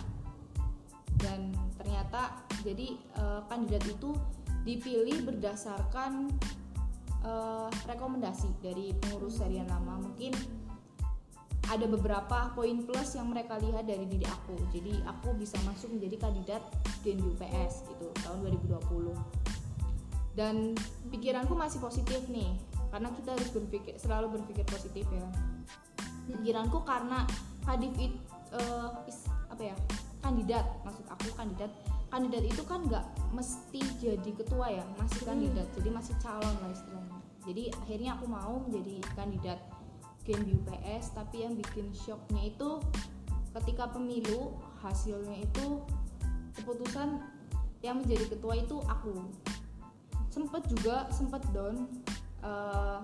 Dan 1.21 1.53
ternyata 1.77 2.41
jadi 2.65 2.97
eh, 2.97 3.41
kandidat 3.53 3.85
itu 3.85 4.17
dipilih 4.63 5.27
berdasarkan 5.27 6.31
eh, 7.23 7.69
rekomendasi 7.87 8.49
dari 8.63 8.95
pengurus 8.99 9.43
harian 9.43 9.67
lama. 9.67 10.11
Mungkin 10.11 10.35
ada 11.71 11.87
beberapa 11.87 12.53
poin 12.53 12.85
plus 12.85 13.15
yang 13.17 13.31
mereka 13.31 13.57
lihat 13.63 13.87
dari 13.87 14.05
diri 14.05 14.27
aku. 14.27 14.59
Jadi 14.75 14.99
aku 15.07 15.33
bisa 15.39 15.57
masuk 15.63 15.95
menjadi 15.95 16.29
kandidat 16.29 16.63
Gen 17.07 17.23
UPS 17.23 17.87
gitu 17.89 18.07
tahun 18.27 18.45
2020 18.69 19.43
dan 20.33 20.73
pikiranku 21.13 21.53
masih 21.53 21.77
positif 21.81 22.25
nih 22.33 22.57
karena 22.89 23.09
kita 23.13 23.37
harus 23.37 23.49
berpikir 23.53 23.97
selalu 24.01 24.41
berpikir 24.41 24.65
positif 24.69 25.05
ya. 25.09 25.29
Pikiranku 26.29 26.81
karena 26.85 27.25
kadif 27.65 27.93
it, 28.01 28.15
eh, 28.57 28.91
is- 29.09 29.29
apa 29.49 29.73
ya 29.73 29.77
kandidat 30.25 30.65
maksud 30.87 31.05
aku 31.09 31.29
kandidat 31.37 31.69
kandidat 32.13 32.45
itu 32.45 32.61
kan 32.69 32.85
nggak 32.85 33.09
mesti 33.33 33.81
jadi 33.97 34.31
ketua 34.37 34.69
ya 34.69 34.85
masih 35.01 35.25
kandidat 35.25 35.65
jadi 35.73 35.89
masih 35.89 36.13
calon 36.21 36.55
lah 36.61 36.69
istilahnya. 36.69 37.21
Jadi 37.43 37.73
akhirnya 37.73 38.11
aku 38.21 38.27
mau 38.29 38.61
menjadi 38.69 39.01
kandidat 39.17 39.59
Gen 40.29 40.45
UPS 40.45 41.17
tapi 41.17 41.49
yang 41.49 41.57
bikin 41.57 41.89
shocknya 41.97 42.53
itu 42.53 42.79
ketika 43.57 43.89
pemilu 43.89 44.61
hasilnya 44.85 45.41
itu 45.41 45.81
keputusan 46.61 47.17
yang 47.81 48.05
menjadi 48.05 48.29
ketua 48.29 48.61
itu 48.61 48.77
aku. 48.85 49.17
Sempet 50.29 50.69
juga 50.69 51.09
sempet 51.09 51.41
down 51.57 51.89
eh, 52.45 52.99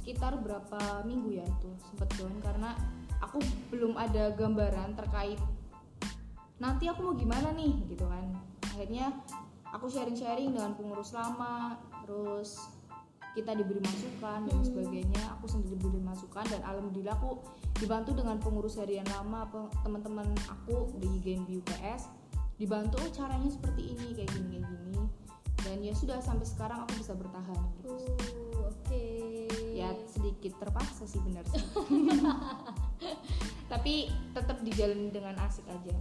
sekitar 0.00 0.40
berapa 0.40 1.04
minggu 1.04 1.44
ya 1.44 1.44
itu 1.44 1.70
sempet 1.92 2.08
down 2.16 2.32
karena 2.40 2.72
aku 3.20 3.38
belum 3.68 4.00
ada 4.00 4.32
gambaran 4.32 4.96
terkait 4.96 5.38
nanti 6.62 6.86
aku 6.86 7.00
mau 7.10 7.14
gimana 7.16 7.50
nih 7.54 7.74
gitu 7.90 8.06
kan. 8.06 8.30
Akhirnya 8.74 9.10
aku 9.74 9.90
sharing-sharing 9.90 10.54
dengan 10.54 10.78
pengurus 10.78 11.10
lama 11.10 11.78
terus 12.06 12.62
kita 13.34 13.50
diberi 13.58 13.82
masukan 13.82 14.46
dan 14.46 14.58
sebagainya. 14.62 15.22
Aku 15.38 15.50
sendiri 15.50 15.74
diberi 15.74 16.02
masukan 16.02 16.46
dan 16.46 16.62
alhamdulillah 16.62 17.18
aku 17.18 17.42
dibantu 17.82 18.14
dengan 18.14 18.38
pengurus 18.38 18.78
harian 18.78 19.06
lama 19.10 19.50
teman-teman 19.82 20.30
aku 20.46 20.94
di 21.02 21.10
Genbi 21.18 21.58
UPS 21.58 22.06
dibantu 22.54 23.02
oh 23.02 23.10
caranya 23.10 23.50
seperti 23.50 23.98
ini 23.98 24.14
kayak 24.14 24.30
gini 24.30 24.46
kayak 24.62 24.66
gini. 24.70 25.02
Dan 25.64 25.80
ya 25.80 25.96
sudah 25.96 26.20
sampai 26.20 26.46
sekarang 26.46 26.86
aku 26.86 27.02
bisa 27.02 27.16
bertahan 27.16 27.58
gitu. 27.80 27.88
Oh, 27.90 28.68
oke. 28.70 29.06
Ya 29.74 29.90
sedikit 30.06 30.54
terpaksa 30.62 31.08
sih 31.08 31.18
benar 31.24 31.42
sih. 31.50 31.64
Tapi 33.72 34.12
tetap 34.36 34.62
dijalani 34.62 35.10
dengan 35.10 35.34
asik 35.42 35.66
aja 35.66 35.96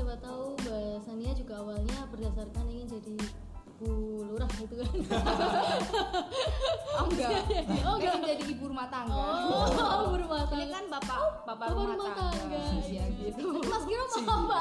Coba 0.00 0.16
tahu 0.16 0.56
Mbak 0.64 1.04
Sania 1.04 1.32
juga 1.36 1.60
awalnya 1.60 2.08
berdasarkan 2.08 2.64
ingin 2.72 2.88
jadi 2.88 3.20
Bu 3.76 4.24
Lurah 4.24 4.48
gitu 4.56 4.80
kan 4.80 4.92
oh 6.96 7.04
enggak 7.04 7.30
Oh, 7.84 7.84
oh 7.84 7.94
enggak 8.00 8.16
jadi 8.24 8.44
ibu 8.48 8.64
rumah 8.72 8.88
tangga 8.88 9.12
Oh, 9.12 10.08
berumah 10.08 10.48
ini 10.56 10.72
tangga 10.72 10.72
kan 10.72 10.84
bapak 10.88 11.20
bapak, 11.20 11.44
Bapak 11.44 11.66
rumah, 11.76 11.84
rumah 12.00 12.12
tangga, 12.16 12.32
tangga. 12.32 12.64
ya 12.96 13.04
gitu 13.12 13.44
Mas 13.60 13.84
Kira 13.84 14.04
mau 14.24 14.48
apa? 14.48 14.60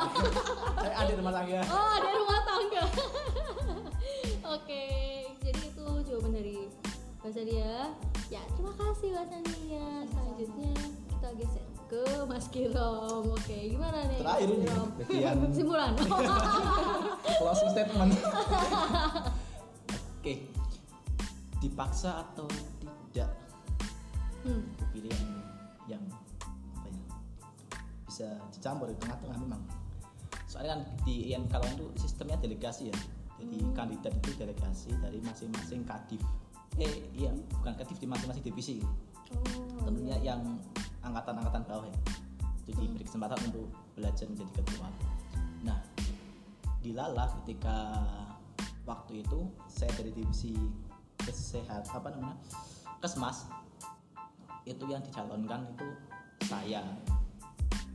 Saya 0.75 0.95
ada 1.07 1.11
rumah 1.15 1.31
tangga. 1.31 1.59
Oh, 1.71 1.87
ada 1.87 2.09
rumah 2.19 2.39
tangga. 2.43 2.83
Oke, 4.59 4.83
jadi 5.39 5.61
itu 5.71 5.87
jawaban 6.03 6.31
dari 6.35 6.67
Mbak 7.23 7.31
Sania. 7.31 7.95
Ya, 8.27 8.43
terima 8.59 8.75
kasih 8.75 9.07
Mbak 9.15 9.25
Sania. 9.31 9.87
Selanjutnya 10.03 10.73
kita 11.15 11.29
geser 11.39 11.68
ke 11.89 12.05
Mas 12.29 12.45
Kirom. 12.53 13.33
Oke, 13.33 13.73
gimana 13.73 14.05
nih? 14.05 14.21
Terakhir 14.21 14.47
Mas 14.47 14.53
ini 14.53 14.65
Kirom? 14.69 14.89
bagian 15.01 15.35
Kesimpulan. 15.49 15.91
closing 17.41 17.69
statement. 17.73 18.11
Oke. 20.21 20.33
Dipaksa 21.59 22.23
atau 22.23 22.47
tidak? 22.79 23.29
hmm. 24.45 24.63
pilihan 24.95 25.27
yang 25.89 26.03
apa 26.77 26.87
ya 26.87 27.03
bisa 28.07 28.27
dicampur 28.55 28.87
di 28.87 28.97
tengah-tengah 29.03 29.37
memang 29.39 29.61
soalnya 30.49 30.79
kan 30.79 30.81
di 31.05 31.29
IN 31.29 31.45
kalau 31.51 31.67
itu 31.69 31.85
sistemnya 31.99 32.39
delegasi 32.39 32.89
ya 32.89 32.97
jadi 33.39 33.57
kandidat 33.75 34.13
itu 34.19 34.31
delegasi 34.35 34.89
dari 34.99 35.19
masing-masing 35.23 35.83
kadif 35.85 36.21
eh 36.79 37.03
iya 37.15 37.31
bukan 37.59 37.73
kadif 37.75 37.97
di 37.99 38.07
masing-masing 38.07 38.45
divisi 38.45 38.77
Oh, 39.29 39.85
tentunya 39.85 40.17
yang 40.25 40.41
angkatan-angkatan 41.03 41.63
bawah 41.67 41.87
ya 41.87 41.99
itu 42.69 42.79
diberi 42.85 43.03
kesempatan 43.03 43.39
untuk 43.49 43.65
belajar 43.97 44.25
menjadi 44.29 44.51
ketua. 44.61 44.87
Nah 45.65 45.79
dilalah 46.79 47.27
ketika 47.41 47.75
waktu 48.85 49.25
itu 49.25 49.49
saya 49.67 49.91
dari 49.97 50.13
divisi 50.13 50.53
kesehat 51.19 51.89
apa 51.91 52.13
namanya 52.13 52.37
kesmas 53.01 53.49
itu 54.69 54.85
yang 54.85 55.01
dicalonkan 55.01 55.65
itu 55.73 55.87
saya. 56.45 56.85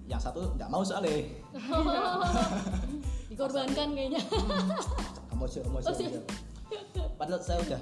Yang 0.05 0.21
satu 0.21 0.53
nggak 0.59 0.69
mau 0.69 0.85
soalnya. 0.85 1.25
Dikorbankan 3.33 3.89
kayaknya. 3.97 4.21
kamu 5.33 5.49
aja 5.49 5.61
kamu 5.65 5.79
padahal 7.17 7.41
saya 7.41 7.59
udah 7.65 7.81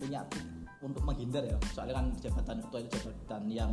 punya 0.00 0.20
untuk 0.82 1.02
menghindar 1.06 1.46
ya. 1.46 1.54
Soalnya 1.70 2.02
kan 2.02 2.06
jabatan 2.18 2.56
ketua 2.66 2.80
itu 2.82 2.90
jabatan 2.98 3.42
yang 3.46 3.72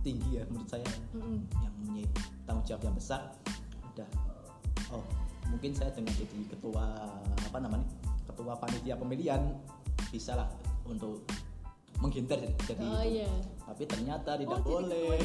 tinggi 0.00 0.38
ya 0.38 0.42
menurut 0.48 0.68
saya 0.68 0.86
Mm-mm. 1.12 1.42
yang 1.60 1.72
punya 1.82 2.04
tanggung 2.44 2.64
jawab 2.64 2.82
yang 2.84 2.96
besar 2.96 3.20
udah 3.94 4.08
oh 4.90 5.04
mungkin 5.48 5.72
saya 5.72 5.90
dengan 5.90 6.14
jadi 6.14 6.38
ketua 6.48 6.84
apa 7.44 7.58
namanya 7.58 7.86
ketua 8.24 8.52
panitia 8.54 8.94
pemilihan 8.94 9.42
bisa 10.08 10.36
lah 10.36 10.48
untuk 10.84 11.24
menghindar 11.98 12.38
jadi 12.62 12.78
Oh 12.78 13.02
itu 13.02 13.26
iya. 13.26 13.32
tapi 13.66 13.82
ternyata 13.84 14.38
tidak 14.38 14.62
Oh, 14.62 14.78
boleh 14.78 15.18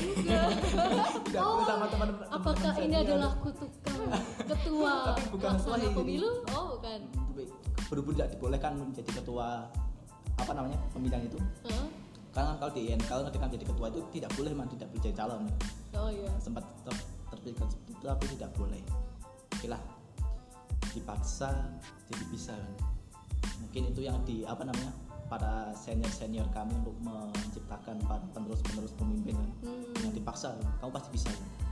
tidak 1.29 1.41
boleh 1.45 1.65
sama 1.69 1.85
teman-teman 1.85 2.25
Apakah 2.33 2.73
teman-teman 2.73 2.87
ini 2.89 2.95
adalah 2.97 3.31
kutukan 3.37 3.97
ketua 4.41 4.93
Tapi 5.13 5.21
bukan 5.29 5.49
pelaksana 5.53 5.77
sesuai. 5.77 5.93
pemilu? 5.93 6.29
Oh, 6.49 6.65
bukan. 6.73 6.99
berhubung 7.93 8.13
tidak 8.17 8.29
dibolehkan 8.33 8.73
menjadi 8.73 9.11
ketua 9.21 9.69
apa 10.33 10.51
namanya 10.57 10.81
pemilihan 10.89 11.29
itu? 11.29 11.37
Karena 12.33 12.49
kan 12.49 12.57
kalau 12.57 12.71
di 12.73 12.81
kalau 13.05 13.23
ketika 13.29 13.45
menjadi 13.45 13.65
ketua 13.69 13.87
itu 13.93 14.01
tidak 14.09 14.31
boleh 14.33 14.51
man 14.57 14.65
tidak 14.65 14.87
boleh 14.89 15.01
jadi 15.05 15.15
calon. 15.21 15.41
Oh 15.93 16.09
iya. 16.09 16.31
sempat 16.41 16.65
ter, 16.81 16.93
terpikirkan 17.29 17.69
seperti 17.69 17.91
itu 17.93 18.03
tapi 18.09 18.25
tidak 18.33 18.51
boleh. 18.57 18.81
Oke 19.53 19.67
lah. 19.69 19.81
Dipaksa 20.97 21.53
jadi 22.09 22.25
bisa. 22.33 22.57
Kan 22.57 23.53
mungkin 23.61 23.93
itu 23.93 24.01
yang 24.01 24.17
di 24.25 24.41
apa 24.49 24.65
namanya 24.65 24.89
para 25.29 25.69
senior 25.77 26.09
senior 26.09 26.49
kami 26.49 26.73
untuk 26.73 26.97
menciptakan 27.05 28.01
penerus 28.33 28.65
penerus 28.65 28.93
pemimpin. 28.97 29.37
Kan 29.37 29.49
Hmm. 29.61 29.93
yang 30.01 30.13
dipaksa 30.17 30.57
kamu 30.81 30.89
pasti 30.89 31.09
bisa. 31.13 31.29
kan 31.29 31.62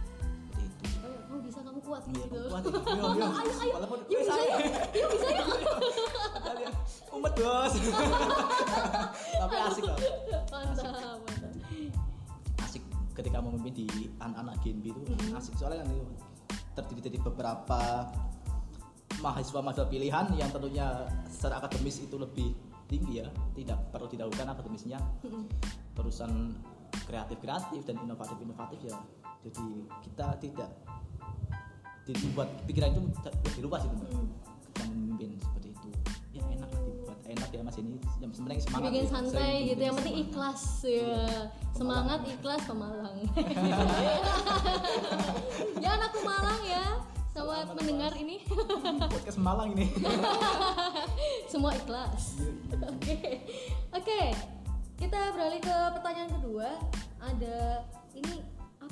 kuat 1.82 2.04
Iya, 2.06 2.24
gitu. 2.24 2.40
kuat 2.48 2.64
ya. 2.64 2.72
Yo, 2.94 3.06
yo. 3.14 3.28
Ayo, 3.32 3.54
ayo. 3.58 3.74
Walaupun 3.76 4.00
Yuk 4.06 4.20
bisa 4.22 4.34
ya. 4.38 4.56
Yuk 4.94 5.08
bisa 5.12 5.28
ya. 5.28 5.44
Padahal 6.32 6.58
ya, 6.60 6.72
umat 7.12 7.34
bos 7.36 7.74
tapi 9.42 9.56
asik 9.58 9.84
loh 9.84 9.98
Mantap, 10.48 11.20
mantap. 11.20 11.52
asik 12.62 12.84
ketika 13.12 13.38
memimpin 13.40 13.74
di 13.76 13.88
anak-anak 14.18 14.56
Genbi 14.62 14.90
itu 14.90 15.02
Mm-hmm. 15.04 15.36
asik 15.36 15.54
soalnya 15.58 15.84
kan 15.84 15.92
itu 15.92 16.06
terdiri 16.72 17.02
dari 17.04 17.18
beberapa 17.20 17.82
mahasiswa-mahasiswa 19.20 19.88
pilihan 19.88 20.26
yang 20.34 20.50
tentunya 20.50 20.88
secara 21.28 21.60
akademis 21.60 22.00
itu 22.02 22.16
lebih 22.16 22.56
tinggi 22.88 23.22
ya 23.22 23.28
tidak 23.54 23.78
perlu 23.92 24.08
didahulukan 24.08 24.48
akademisnya 24.50 24.98
Mm-mm. 25.22 25.46
terusan 25.94 26.56
kreatif-kreatif 27.06 27.84
dan 27.84 28.00
inovatif-inovatif 28.02 28.80
ya 28.88 28.98
jadi 29.42 29.66
kita 30.02 30.28
tidak 30.40 30.70
dibuat 32.04 32.50
pikiran 32.66 32.90
itu 32.92 33.02
lebih 33.46 33.62
luas 33.64 33.82
itu 33.84 33.96
mbak 33.96 34.10
Mm. 34.12 34.28
ketika 34.66 34.84
memimpin 34.88 35.30
seperti 35.38 35.68
itu 35.70 35.90
ya 36.32 36.42
enak 36.48 36.68
lah 36.68 36.82
dibuat 36.82 37.20
enak 37.26 37.50
ya 37.50 37.62
mas 37.62 37.78
ini 37.78 37.96
yang 38.18 38.32
sebenarnya 38.32 38.62
semangat 38.62 38.88
Bikin 38.88 39.04
ya. 39.04 39.10
santai 39.10 39.32
Sering 39.32 39.70
gitu, 39.70 39.82
yang 39.82 39.96
penting 39.96 40.16
ikhlas 40.20 40.62
ya. 40.82 41.16
Semangat 41.72 42.20
ikhlas 42.24 42.62
pemalang. 42.64 43.18
ya 45.84 45.90
anak 45.92 46.12
pemalang 46.14 46.62
ya. 46.64 46.86
Selamat 47.32 47.72
mendengar 47.72 48.12
ini. 48.14 48.44
podcast 49.16 49.40
Malang 49.40 49.72
ini 49.72 49.88
Semua 51.48 51.72
ikhlas. 51.72 52.44
Oke. 52.76 53.40
Oke. 53.96 54.22
Kita 55.00 55.32
beralih 55.32 55.64
ke 55.64 55.76
pertanyaan 55.96 56.32
kedua. 56.36 56.76
Ada 57.24 57.88
ini 58.14 58.44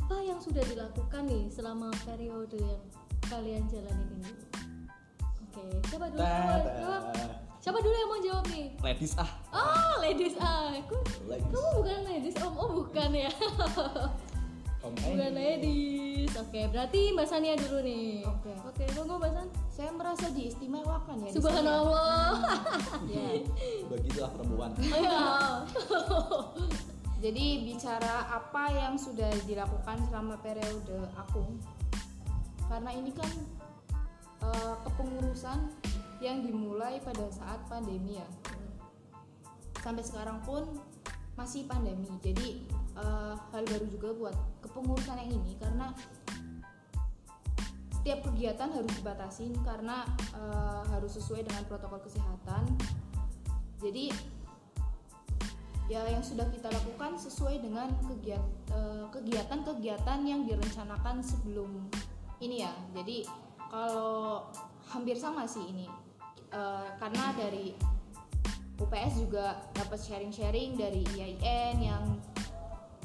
apa 0.10 0.26
yang 0.26 0.42
sudah 0.42 0.66
dilakukan 0.66 1.22
nih 1.30 1.54
selama 1.54 1.94
periode 2.02 2.58
yang 2.58 2.82
kalian 3.30 3.62
jalanin 3.70 4.10
ini? 4.18 4.34
Oke, 5.46 5.62
siapa 5.86 6.10
dulu? 6.10 6.26
Jawab. 6.26 7.04
Siapa 7.62 7.78
dulu 7.78 7.94
yang 7.94 8.10
mau 8.10 8.18
jawab 8.26 8.46
nih? 8.50 8.74
ladies 8.82 9.14
ah 9.22 9.30
Oh, 9.54 10.02
ladies 10.02 10.34
ah. 10.42 10.74
Aku, 10.82 10.98
Ladies. 11.30 11.46
kamu 11.54 11.70
bukan 11.78 12.00
ladies 12.10 12.36
om. 12.42 12.54
Oh, 12.58 12.70
bukan 12.82 13.10
ya. 13.14 13.30
Om 14.90 14.94
bukan 14.98 15.32
ladies. 15.38 16.34
Oke, 16.42 16.66
berarti 16.74 17.14
Mbak 17.14 17.28
Sania 17.30 17.54
dulu 17.54 17.78
nih. 17.86 18.26
Oke. 18.26 18.50
Oke, 18.66 18.84
monggo 18.98 19.22
Mbak 19.22 19.30
San. 19.38 19.48
Saya 19.70 19.92
merasa 19.94 20.26
diistimewakan 20.34 21.22
ya. 21.22 21.30
di. 21.30 21.36
Subhanallah. 21.38 22.34
Ya. 23.14 23.46
begitulah 23.86 24.34
perempuan 24.34 24.74
Ayo. 24.74 25.22
Jadi 27.20 27.68
bicara 27.68 28.32
apa 28.32 28.72
yang 28.72 28.96
sudah 28.96 29.28
dilakukan 29.44 30.00
selama 30.08 30.40
periode 30.40 31.04
aku, 31.20 31.44
karena 32.72 32.96
ini 32.96 33.12
kan 33.12 33.28
eh, 34.48 34.76
kepengurusan 34.88 35.68
yang 36.24 36.40
dimulai 36.40 37.04
pada 37.04 37.28
saat 37.28 37.60
pandemi 37.68 38.24
ya. 38.24 38.28
Sampai 39.84 40.04
sekarang 40.08 40.40
pun 40.48 40.80
masih 41.36 41.68
pandemi. 41.68 42.08
Jadi 42.24 42.64
eh, 42.96 43.34
hal 43.36 43.64
baru 43.68 43.88
juga 43.92 44.10
buat 44.16 44.36
kepengurusan 44.64 45.20
yang 45.20 45.32
ini 45.44 45.60
karena 45.60 45.92
setiap 48.00 48.32
kegiatan 48.32 48.72
harus 48.72 48.96
dibatasin 48.96 49.52
karena 49.68 50.08
eh, 50.40 50.82
harus 50.88 51.20
sesuai 51.20 51.44
dengan 51.44 51.68
protokol 51.68 52.00
kesehatan. 52.00 52.64
Jadi 53.84 54.39
ya 55.90 56.06
yang 56.06 56.22
sudah 56.22 56.46
kita 56.54 56.70
lakukan 56.70 57.18
sesuai 57.18 57.66
dengan 57.66 57.90
eh, 58.30 59.06
kegiatan-kegiatan 59.10 60.20
yang 60.22 60.46
direncanakan 60.46 61.26
sebelum 61.26 61.90
ini 62.40 62.62
ya. 62.62 62.72
Jadi 62.94 63.26
kalau 63.58 64.46
hampir 64.94 65.18
sama 65.18 65.50
sih 65.50 65.66
ini. 65.66 65.90
Eh, 66.50 66.88
karena 67.02 67.34
dari 67.34 67.74
UPS 68.80 69.28
juga 69.28 69.60
dapat 69.76 70.00
sharing-sharing 70.00 70.80
dari 70.80 71.04
IAIN 71.18 71.78
yang 71.84 72.06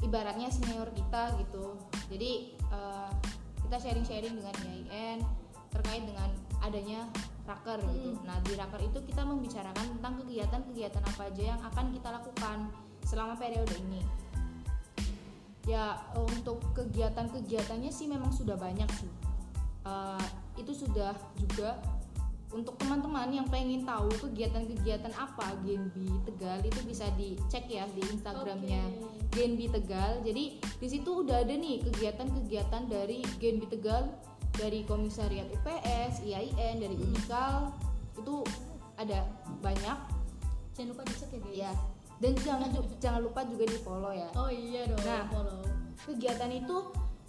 ibaratnya 0.05 0.53
senior 0.53 0.87
kita 0.93 1.33
gitu. 1.41 1.75
Jadi 2.13 2.53
eh, 2.53 3.09
kita 3.65 3.77
sharing-sharing 3.81 4.33
dengan 4.37 4.55
IAIN 4.61 5.19
terkait 5.73 6.05
dengan 6.05 6.29
adanya 6.61 7.09
raker 7.45 7.79
gitu 7.93 8.17
nah 8.25 8.37
di 8.41 8.53
raker 8.57 8.81
itu 8.81 8.99
kita 9.05 9.21
membicarakan 9.21 9.85
tentang 9.97 10.13
kegiatan-kegiatan 10.25 11.03
apa 11.05 11.21
aja 11.29 11.43
yang 11.55 11.61
akan 11.61 11.85
kita 11.93 12.09
lakukan 12.09 12.57
selama 13.05 13.37
periode 13.37 13.73
ini 13.85 14.01
ya 15.65 15.97
untuk 16.17 16.61
kegiatan-kegiatannya 16.77 17.89
sih 17.89 18.05
memang 18.05 18.29
sudah 18.29 18.53
banyak 18.57 18.89
sih 18.97 19.09
Eh, 19.85 20.25
itu 20.57 20.73
sudah 20.73 21.13
juga 21.37 21.77
untuk 22.49 22.73
teman-teman 22.81 23.29
yang 23.29 23.45
pengen 23.51 23.85
tahu 23.85 24.09
kegiatan-kegiatan 24.17 25.13
apa 25.13 25.53
Genbi 25.61 26.09
Tegal 26.25 26.57
itu 26.65 26.79
bisa 26.87 27.05
dicek 27.13 27.69
ya 27.69 27.85
di 27.93 28.01
Instagramnya 28.01 28.81
Oke. 28.81 29.29
Genbi 29.35 29.69
Tegal. 29.69 30.25
Jadi 30.25 30.57
di 30.57 30.87
situ 30.89 31.21
udah 31.21 31.45
ada 31.45 31.53
nih 31.53 31.85
kegiatan-kegiatan 31.85 32.89
dari 32.89 33.21
Genbi 33.37 33.69
Tegal 33.69 34.09
dari 34.55 34.87
Komisariat 34.87 35.47
UPS, 35.51 36.23
IAIN, 36.23 36.79
dari 36.79 36.95
Unikal 36.95 37.75
itu 38.15 38.43
ada 38.95 39.27
banyak 39.59 40.15
Jangan 40.75 40.91
lupa 40.91 41.03
dicek 41.07 41.29
ya 41.31 41.39
guys. 41.39 41.55
ya. 41.55 41.71
Dan 42.19 42.31
jangan 42.43 42.69
jangan 42.99 43.21
lupa 43.23 43.47
juga 43.47 43.63
di 43.67 43.79
follow 43.79 44.11
ya. 44.11 44.27
Oh 44.35 44.51
iya 44.51 44.87
dong. 44.87 44.99
Nah. 45.07 45.23
follow. 45.31 45.63
Kegiatan 46.03 46.51
itu 46.51 46.77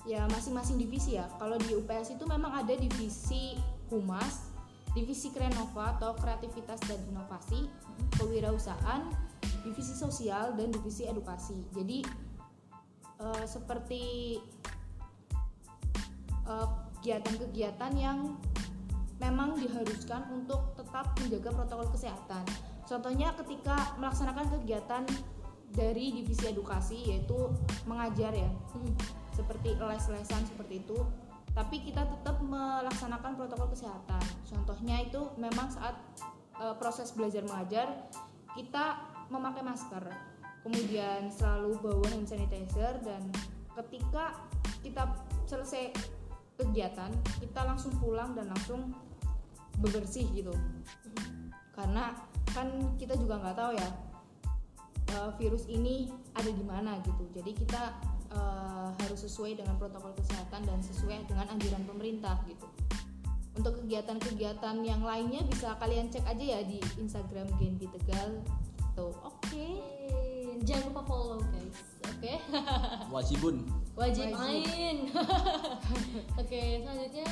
ya 0.06 0.26
masing-masing 0.30 0.76
divisi 0.82 1.14
ya. 1.14 1.30
Kalau 1.38 1.54
di 1.58 1.70
UPS 1.74 2.18
itu 2.18 2.26
memang 2.26 2.50
ada 2.50 2.74
divisi 2.74 3.54
humas, 3.86 4.50
divisi 4.98 5.30
Krenova 5.30 5.94
atau 5.98 6.18
kreativitas 6.18 6.82
dan 6.90 6.98
inovasi, 7.06 7.70
kewirausahaan, 8.18 9.06
divisi 9.62 9.94
sosial 9.94 10.58
dan 10.58 10.74
divisi 10.74 11.06
edukasi. 11.06 11.58
Jadi 11.70 12.02
eh, 13.22 13.44
seperti 13.46 14.02
eh, 16.50 16.68
kegiatan-kegiatan 16.98 17.92
yang 17.96 18.36
memang 19.16 19.56
diharuskan 19.56 20.28
untuk 20.32 20.76
tetap 20.76 21.16
menjaga 21.20 21.50
protokol 21.52 21.88
kesehatan. 21.92 22.44
Contohnya 22.86 23.34
ketika 23.34 23.96
melaksanakan 23.98 24.46
kegiatan 24.60 25.02
dari 25.76 26.14
divisi 26.14 26.48
edukasi 26.48 27.12
yaitu 27.12 27.36
mengajar 27.84 28.32
ya 28.32 28.50
Hmm. 28.72 28.92
seperti 29.36 29.76
les-lesan 29.76 30.42
seperti 30.48 30.80
itu 30.84 30.98
tapi 31.56 31.80
kita 31.80 32.04
tetap 32.04 32.40
melaksanakan 32.44 33.36
protokol 33.36 33.72
kesehatan 33.72 34.22
contohnya 34.48 35.04
itu 35.04 35.32
memang 35.40 35.68
saat 35.72 35.96
eh, 36.60 36.74
proses 36.80 37.12
belajar 37.12 37.44
mengajar 37.44 37.88
kita 38.56 39.00
memakai 39.28 39.64
masker 39.64 40.04
kemudian 40.64 41.28
selalu 41.28 41.76
bawa 41.84 42.06
hand 42.12 42.28
sanitizer 42.28 42.96
dan 43.04 43.22
ketika 43.84 44.36
kita 44.80 45.04
selesai 45.44 45.92
kegiatan 46.56 47.12
kita 47.38 47.60
langsung 47.64 47.92
pulang 48.00 48.32
dan 48.32 48.48
langsung 48.48 48.92
bebersih 49.80 50.24
gitu 50.32 50.56
karena 51.76 52.16
kan 52.56 52.72
kita 52.96 53.12
juga 53.20 53.36
nggak 53.36 53.56
tahu 53.56 53.70
ya 53.76 53.88
eh, 55.12 55.30
virus 55.36 55.68
ini 55.68 56.08
ada 56.32 56.48
di 56.48 56.64
mana 56.64 56.96
gitu. 57.04 57.24
Jadi 57.36 57.52
kita 57.52 57.92
eh, 58.32 58.88
harus 59.04 59.20
sesuai 59.28 59.60
dengan 59.60 59.76
protokol 59.76 60.16
kesehatan 60.16 60.64
dan 60.64 60.80
sesuai 60.80 61.28
dengan 61.28 61.46
anjuran 61.52 61.84
pemerintah 61.84 62.40
gitu. 62.48 62.64
Untuk 63.56 63.80
kegiatan-kegiatan 63.84 64.84
yang 64.84 65.00
lainnya 65.00 65.40
bisa 65.48 65.76
kalian 65.80 66.12
cek 66.12 66.24
aja 66.28 66.44
ya 66.44 66.60
di 66.64 66.76
Instagram 67.00 67.48
Genbi 67.56 67.88
Tegal. 67.88 68.44
Tuh, 68.92 69.12
oke. 69.24 69.52
Yeay. 69.52 70.60
Jangan 70.64 70.92
lupa 70.92 71.02
follow 71.08 71.40
guys. 71.52 71.95
Oke. 72.16 72.32
wajibun 73.14 73.56
Wajib 73.96 74.28
Wajib. 74.28 74.36
main. 74.36 74.96
Oke, 76.40 76.60
selanjutnya 76.84 77.28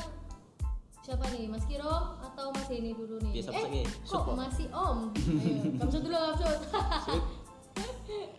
siapa 1.05 1.25
nih? 1.29 1.45
Mas 1.45 1.65
Kiro 1.69 2.17
atau 2.25 2.49
Mas 2.57 2.65
Denny 2.73 2.97
dulu 2.97 3.21
nih? 3.21 3.33
Biasa 3.37 3.51
eh, 3.53 3.85
kok 3.85 4.09
Support. 4.09 4.37
masih 4.41 4.67
Om? 4.73 4.99
Ayo, 5.45 5.61
kamsud 5.77 6.03
dulu, 6.09 6.17
kamsud. 6.17 6.61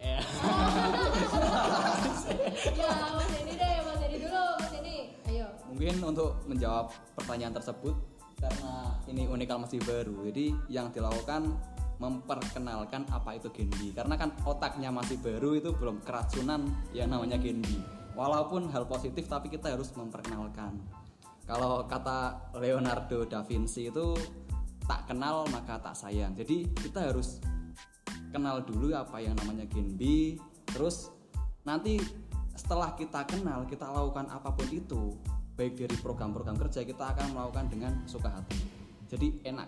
ya 0.01 0.17
ya, 2.73 2.89
Mas 3.13 3.27
Denny 3.29 3.53
deh, 3.53 3.75
Mas 3.86 3.97
Denny 4.01 4.17
dulu, 4.17 4.43
Mas 4.58 4.69
Denny. 4.73 4.97
Ayo. 5.29 5.45
mungkin 5.69 5.95
untuk 6.01 6.29
menjawab 6.49 6.89
pertanyaan 7.13 7.53
tersebut 7.53 7.93
karena 8.41 8.73
ini 9.05 9.29
unikal 9.29 9.62
masih 9.62 9.77
baru 9.86 10.25
jadi 10.34 10.45
yang 10.67 10.89
dilakukan 10.89 11.53
memperkenalkan 11.99 13.08
apa 13.12 13.39
itu 13.39 13.51
Genbi. 13.51 13.95
Karena 13.95 14.19
kan 14.19 14.36
otaknya 14.43 14.91
masih 14.91 15.19
baru 15.19 15.55
itu 15.55 15.71
belum 15.75 16.03
keracunan 16.03 16.67
yang 16.91 17.12
namanya 17.12 17.39
Genbi. 17.39 17.79
Walaupun 18.15 18.71
hal 18.71 18.88
positif 18.88 19.27
tapi 19.27 19.51
kita 19.51 19.75
harus 19.75 19.91
memperkenalkan. 19.95 20.79
Kalau 21.45 21.86
kata 21.86 22.51
Leonardo 22.58 23.27
da 23.29 23.45
Vinci 23.45 23.91
itu 23.93 24.17
tak 24.88 25.05
kenal 25.12 25.45
maka 25.51 25.77
tak 25.77 25.93
sayang. 25.93 26.34
Jadi 26.34 26.71
kita 26.73 27.12
harus 27.12 27.43
kenal 28.36 28.60
dulu 28.65 28.91
apa 28.91 29.23
yang 29.23 29.31
namanya 29.39 29.63
Gen 29.71 29.95
B 29.95 30.36
terus 30.67 31.08
nanti 31.63 32.03
setelah 32.51 32.91
kita 32.99 33.23
kenal 33.23 33.63
kita 33.63 33.88
lakukan 33.88 34.27
apa 34.27 34.51
pun 34.51 34.67
itu 34.67 35.15
baik 35.55 35.79
dari 35.79 35.95
program-program 36.03 36.60
kerja 36.67 36.84
kita 36.84 37.15
akan 37.15 37.31
melakukan 37.31 37.71
dengan 37.71 37.93
suka 38.03 38.27
hati. 38.27 38.60
Jadi 39.08 39.39
enak. 39.47 39.67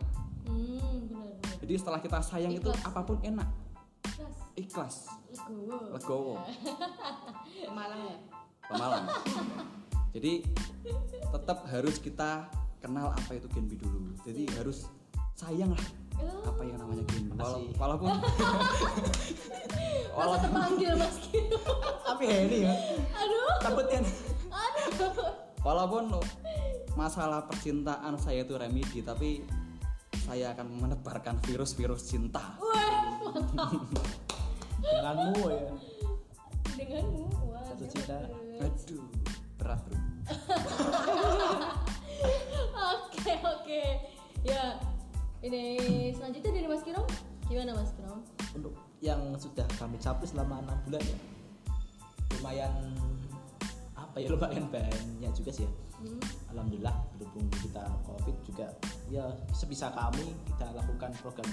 Hmm 0.51 1.26
jadi 1.57 1.73
setelah 1.75 1.99
kita 1.99 2.19
sayang 2.19 2.51
itu 2.51 2.67
Ikhlas. 2.67 2.85
apa 2.85 2.99
pun 3.01 3.17
enak. 3.21 3.47
Ikhlas. 4.53 4.95
Legowo. 5.29 5.77
Legowo. 5.93 6.33
Malang 7.77 8.01
ya? 8.03 8.17
Pemalang. 8.67 9.05
Jadi 10.15 10.41
tetap 11.29 11.57
harus 11.69 11.95
kita 11.99 12.47
kenal 12.79 13.11
apa 13.11 13.31
itu 13.33 13.45
Gen 13.53 13.65
B 13.65 13.77
dulu. 13.77 14.13
Jadi 14.25 14.49
harus 14.57 14.89
sayang 15.37 15.69
lah 15.69 15.85
Oh, 16.17 16.49
apa 16.49 16.65
yang 16.65 16.81
namanya 16.81 17.05
Gen 17.13 17.29
B. 17.29 17.37
Wala- 17.37 17.61
walaupun 17.77 18.09
masa 20.17 20.35
terpanggil 20.41 20.91
mas 20.97 21.15
tapi 22.01 22.25
ini 22.25 22.57
ya. 22.65 22.73
Aduh. 23.13 23.53
Takutnya 23.61 23.99
aduh. 24.49 25.29
Walaupun 25.61 26.03
masalah 26.97 27.45
percintaan 27.45 28.17
saya 28.17 28.41
itu 28.41 28.57
remedi 28.57 29.05
tapi 29.05 29.45
saya 30.25 30.55
akan 30.57 30.67
menebarkan 30.81 31.37
virus-virus 31.45 32.09
cinta. 32.09 32.57
Wah 32.57 33.19
mantap. 33.21 34.07
Denganmu 34.81 35.43
ya. 35.51 35.69
Denganmu 36.77 37.23
wah 37.51 37.69
dia 37.77 37.87
cinta. 37.91 38.17
aduh 38.57 39.05
berat 39.61 39.79
bro. 39.85 39.97
Oke 42.77 43.33
oke. 43.43 43.81
Ya 44.45 44.79
ini 45.43 45.63
selanjutnya 46.15 46.51
dari 46.55 46.67
Mas 46.69 46.81
Kirom. 46.81 47.05
Gimana 47.45 47.77
Mas 47.77 47.93
Kirom? 47.93 48.21
untuk 48.57 48.73
yang 49.03 49.21
sudah 49.37 49.65
kami 49.77 50.01
capai 50.01 50.25
selama 50.25 50.65
enam 50.65 50.77
bulan 50.89 51.03
ya. 51.05 51.17
Lumayan 52.37 52.73
apa 53.93 54.17
ya 54.17 54.27
lumayan 54.33 54.65
banyak 54.73 55.31
juga 55.37 55.51
sih 55.53 55.63
ya. 55.65 55.71
Hmm. 56.01 56.21
Alhamdulillah 56.51 56.95
berhubung 57.19 57.47
kita 57.59 57.83
covid 58.07 58.35
juga 58.47 58.67
ya 59.07 59.23
sebisa 59.51 59.91
kami 59.91 60.35
kita 60.53 60.71
lakukan 60.75 61.11
program 61.19 61.49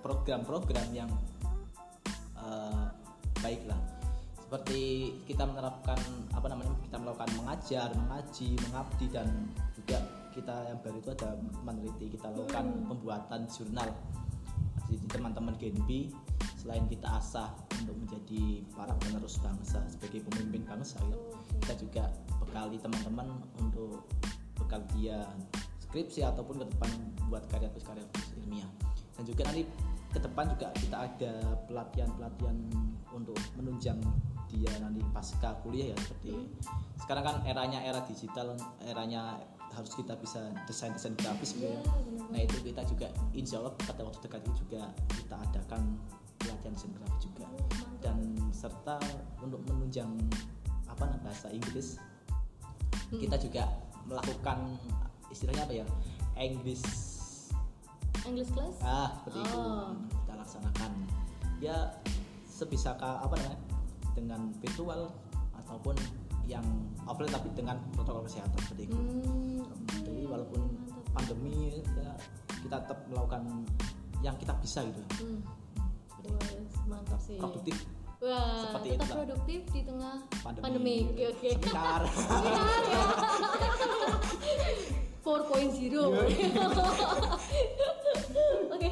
program-program 0.00 0.88
yang 0.92 1.10
eh, 2.38 2.86
baik 3.42 3.62
lah. 3.70 3.78
Seperti 4.48 5.12
kita 5.28 5.44
menerapkan 5.44 6.00
apa 6.32 6.48
namanya 6.48 6.72
kita 6.88 6.96
melakukan 6.96 7.30
mengajar 7.36 7.88
mengaji 7.92 8.56
mengabdi 8.64 9.06
dan 9.12 9.28
juga 9.76 10.00
kita 10.32 10.72
yang 10.72 10.80
baru 10.80 10.96
itu 11.04 11.10
ada 11.20 11.30
meneliti 11.68 12.06
kita 12.16 12.32
lakukan 12.32 12.64
pembuatan 12.88 13.44
jurnal. 13.44 13.92
Jadi 14.88 15.04
teman-teman 15.12 15.52
Genbi 15.60 16.08
selain 16.56 16.88
kita 16.88 17.20
asah 17.20 17.52
untuk 17.76 17.92
menjadi 18.00 18.64
para 18.72 18.96
penerus 19.04 19.36
bangsa 19.44 19.84
sebagai 19.84 20.24
pemimpin 20.32 20.64
bangsa 20.64 20.96
ya, 21.04 21.18
kita 21.60 21.74
juga 21.84 22.04
bekali 22.40 22.80
teman-teman 22.80 23.36
untuk 23.60 24.08
dia 24.94 25.24
skripsi 25.88 26.20
ataupun 26.24 26.60
ke 26.62 26.66
depan 26.68 26.90
buat 27.32 27.44
karya 27.48 27.72
karya 27.72 28.04
ilmiah. 28.44 28.68
Dan 29.16 29.24
juga 29.24 29.48
nanti 29.48 29.64
ke 30.12 30.18
depan 30.20 30.44
juga 30.56 30.68
kita 30.76 30.96
ada 31.04 31.32
pelatihan-pelatihan 31.68 32.56
untuk 33.12 33.36
menunjang 33.56 34.00
dia 34.48 34.72
nanti 34.80 35.04
pasca 35.12 35.52
kuliah 35.60 35.92
ya 35.92 35.96
seperti 36.00 36.48
sekarang 37.04 37.24
kan 37.24 37.36
eranya 37.44 37.84
era 37.84 38.00
digital 38.08 38.56
eranya 38.80 39.36
harus 39.76 39.92
kita 39.92 40.16
bisa 40.16 40.48
desain 40.64 40.96
desain 40.96 41.12
grafis 41.20 41.52
gitu 41.52 41.68
ya. 41.68 41.80
Nah 42.32 42.40
itu 42.40 42.56
kita 42.64 42.82
juga 42.88 43.12
insya 43.36 43.60
Allah 43.60 43.76
pada 43.76 44.00
waktu 44.08 44.24
dekat 44.24 44.40
ini 44.48 44.54
juga 44.56 44.82
kita 45.12 45.36
adakan 45.36 45.82
pelatihan 46.40 46.72
desain 46.72 46.92
grafis 46.96 47.20
juga. 47.28 47.46
Dan 48.00 48.18
serta 48.48 48.96
untuk 49.44 49.60
menunjang 49.68 50.08
apa 50.88 51.20
bahasa 51.20 51.52
Inggris 51.52 52.00
kita 53.12 53.36
juga 53.36 53.68
melakukan 54.08 54.58
istilahnya 55.28 55.62
apa 55.68 55.74
ya 55.84 55.86
English 56.40 56.82
English 58.24 58.50
class? 58.52 58.76
ah 58.82 59.12
seperti 59.20 59.38
itu 59.44 59.56
Oh. 59.56 59.92
kita 60.24 60.32
laksanakan 60.34 60.90
ya 61.60 61.76
sebisa 62.48 62.96
apa 62.96 63.34
namanya 63.38 63.58
dengan 64.16 64.40
virtual 64.58 65.12
ataupun 65.54 65.94
yang 66.48 66.64
offline 67.04 67.30
tapi 67.30 67.52
dengan 67.54 67.76
protokol 67.92 68.24
kesehatan 68.24 68.56
seperti 68.64 68.88
itu 68.88 68.96
Hmm, 68.96 69.62
jadi 70.02 70.22
walaupun 70.26 70.60
pandemi 71.12 71.84
ya 71.84 72.16
kita 72.64 72.76
tetap 72.82 72.98
melakukan 73.12 73.42
yang 74.24 74.34
kita 74.40 74.56
bisa 74.58 74.82
gitu 74.88 75.00
hmm. 75.22 75.40
Mantap 76.88 77.20
sih. 77.20 77.36
produktif 77.40 77.76
Wah, 78.18 78.66
Seperti 78.66 78.98
tetap 78.98 79.06
itulah. 79.06 79.18
produktif 79.22 79.60
di 79.70 79.86
tengah 79.86 80.18
pandemi, 80.42 80.62
pandemi. 80.66 80.96
Oke, 81.06 81.30
oke. 81.30 81.48
seminar 81.54 82.02
Seminar 82.10 82.82
ya. 82.82 83.06
4.0. 85.28 85.92
Oke. 88.74 88.90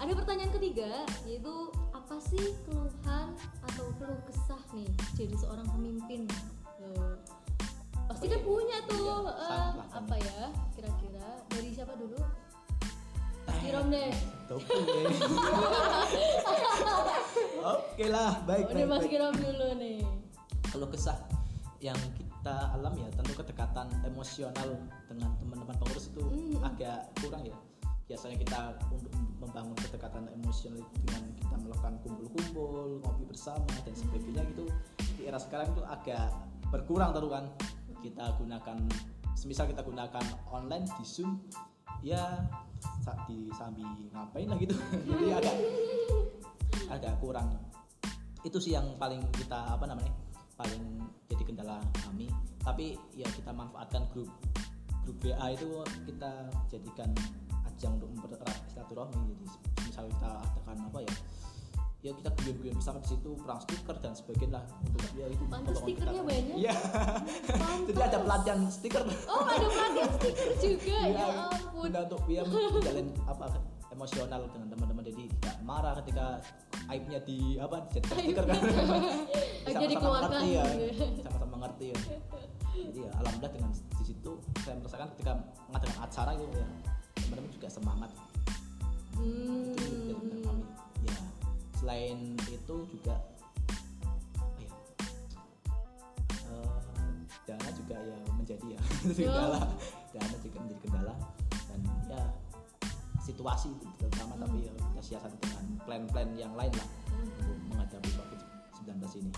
Ada 0.00 0.12
pertanyaan 0.16 0.52
ketiga 0.56 1.04
yaitu 1.28 1.52
apa 1.92 2.16
sih 2.18 2.56
keluhan 2.64 3.36
atau 3.68 3.86
keluh 4.00 4.16
kesah 4.24 4.62
nih 4.72 4.88
jadi 5.12 5.34
seorang 5.36 5.68
pemimpin? 5.68 6.24
Tuh. 6.80 7.20
Pasti 8.08 8.26
kan 8.26 8.40
punya 8.40 8.80
tuh 8.88 9.28
Iya, 9.30 9.36
eh, 9.36 9.68
lah, 9.76 9.86
apa 9.92 10.14
ya 10.16 10.48
kira-kira 10.72 11.44
dari 11.52 11.68
siapa 11.70 11.92
dulu? 11.94 12.16
Mas 13.60 13.68
Kirom 13.68 13.86
deh. 13.92 14.08
Oke. 17.60 18.04
Lah, 18.08 18.40
baik 18.48 18.72
Udah 18.72 18.74
baik. 18.74 18.88
Mas 18.88 19.04
baik. 19.04 19.36
Dulu 19.36 19.68
nih. 19.76 20.00
Kalau 20.72 20.86
kesah 20.88 21.18
yang 21.84 21.98
kita 22.16 22.72
alami 22.72 23.04
ya 23.04 23.10
tentu 23.20 23.36
kedekatan 23.36 23.88
emosional 24.08 24.80
dengan 25.12 25.36
teman-teman 25.36 25.76
pengurus 25.76 26.08
itu 26.08 26.24
Mm. 26.24 26.64
agak 26.64 27.12
kurang 27.20 27.44
ya. 27.44 27.56
Biasanya 28.08 28.36
kita 28.40 28.80
untuk 28.88 29.12
membangun 29.38 29.76
kedekatan 29.76 30.24
emosional 30.40 30.82
dengan 31.04 31.22
kita 31.36 31.54
melakukan 31.60 31.94
kumpul-kumpul, 32.00 33.04
ngopi 33.04 33.24
bersama 33.28 33.68
dan 33.84 33.92
sebagainya 33.92 34.42
gitu. 34.56 34.64
Di 35.20 35.28
era 35.28 35.36
sekarang 35.36 35.68
itu 35.76 35.84
agak 35.84 36.32
berkurang 36.72 37.12
terus 37.12 37.28
kan. 37.28 37.44
Kita 38.00 38.24
gunakan 38.40 38.76
semisal 39.36 39.68
kita 39.68 39.84
gunakan 39.84 40.24
online 40.48 40.88
di 40.96 41.04
Zoom 41.04 41.44
ya 42.00 42.44
di 43.28 43.50
sambi 43.54 43.84
ngapain 44.10 44.48
lah 44.48 44.58
gitu. 44.58 44.74
Jadi 45.08 45.26
agak 45.34 45.56
agak 46.90 47.14
kurang. 47.22 47.48
Itu 48.42 48.56
sih 48.56 48.72
yang 48.74 48.96
paling 48.96 49.20
kita 49.36 49.76
apa 49.76 49.84
namanya 49.84 50.12
paling 50.56 51.00
jadi 51.28 51.42
kendala 51.44 51.80
kami. 52.04 52.28
Tapi 52.60 52.96
ya 53.16 53.28
kita 53.32 53.52
manfaatkan 53.52 54.04
grup 54.12 54.28
grup 55.04 55.16
WA 55.24 55.56
itu 55.56 55.84
kita 56.08 56.48
jadikan 56.68 57.08
ajang 57.68 57.96
untuk 58.00 58.08
mempererat 58.16 58.56
silaturahmi. 58.72 59.32
Jadi 59.32 59.44
misal 59.88 60.04
kita 60.08 60.30
adakan 60.40 60.76
apa 60.88 60.98
ya 61.04 61.14
ya 62.00 62.16
kita 62.16 62.32
guyon-guyon 62.32 62.74
bersama 62.80 62.98
di 63.04 63.08
situ 63.12 63.30
perang 63.44 63.60
stiker 63.60 63.96
dan 64.00 64.12
sebagainya 64.16 64.56
lah. 64.56 64.64
Untuk 64.88 65.10
ya 65.12 65.26
itu 65.28 65.44
untuk 65.44 65.76
stikernya 65.76 66.12
kita- 66.16 66.28
banyak. 66.32 66.56
iya. 66.56 66.74
Jadi 67.84 68.00
ada 68.00 68.18
pelatihan 68.24 68.58
stiker. 68.72 69.02
Oh, 69.28 69.44
ada 69.44 69.66
pelatihan 69.68 70.10
stiker 70.16 70.48
juga. 70.56 70.80
Iya, 70.80 71.00
ya 71.12 71.26
ampun. 71.52 71.82
guna 71.84 71.98
untuk 72.08 72.22
ya 72.24 72.42
menjalin 72.48 73.08
apa 73.28 73.44
emosional 73.92 74.40
dengan 74.48 74.68
teman-teman. 74.72 75.02
Jadi 75.12 75.22
tidak 75.28 75.56
marah 75.60 75.92
ketika 76.00 76.26
aibnya 76.88 77.20
di 77.20 77.38
apa 77.60 77.76
dijadikan 77.92 78.16
stiker 78.16 78.44
kan. 78.48 78.60
Dikeluarkan 79.92 80.30
mengerti 80.40 80.48
ya. 80.56 80.64
Sama-sama 81.20 81.48
mengerti 81.52 81.84
ya. 81.92 81.98
Jadi 82.80 82.98
ya 83.04 83.10
alhamdulillah 83.20 83.52
dengan 83.52 83.70
di 83.76 84.04
situ 84.08 84.32
saya 84.64 84.74
merasakan 84.80 85.06
ketika 85.18 85.32
mengadakan 85.68 85.96
acara 86.00 86.32
gitu 86.32 86.56
ya 86.56 86.68
teman-teman 87.20 87.50
juga 87.52 87.68
semangat. 87.68 88.10
Hmm. 89.20 89.89
Selain 91.90 92.38
itu 92.46 92.76
juga 92.86 93.18
apa 94.38 94.62
ya 94.62 94.70
eh, 96.46 96.78
dana 97.50 97.70
juga 97.74 97.98
ya 97.98 98.18
menjadi 98.38 98.66
ya 98.78 98.80
kendala 99.18 99.66
dana 100.14 100.36
juga 100.38 100.58
menjadi 100.62 100.80
kendala 100.86 101.14
dan 101.66 101.80
ya 102.06 102.22
situasi 103.26 103.74
itu 103.74 103.90
terutama 103.98 104.38
tapi 104.38 104.70
ya 104.70 104.72
kita 104.78 105.02
siasati 105.02 105.34
dengan 105.42 105.66
plan-plan 105.82 106.30
yang 106.38 106.54
lain 106.54 106.70
lah 106.78 106.88
untuk 107.26 107.58
menghadapi 107.74 108.10
covid 108.14 108.38
19 108.86 109.26
ini 109.26 109.32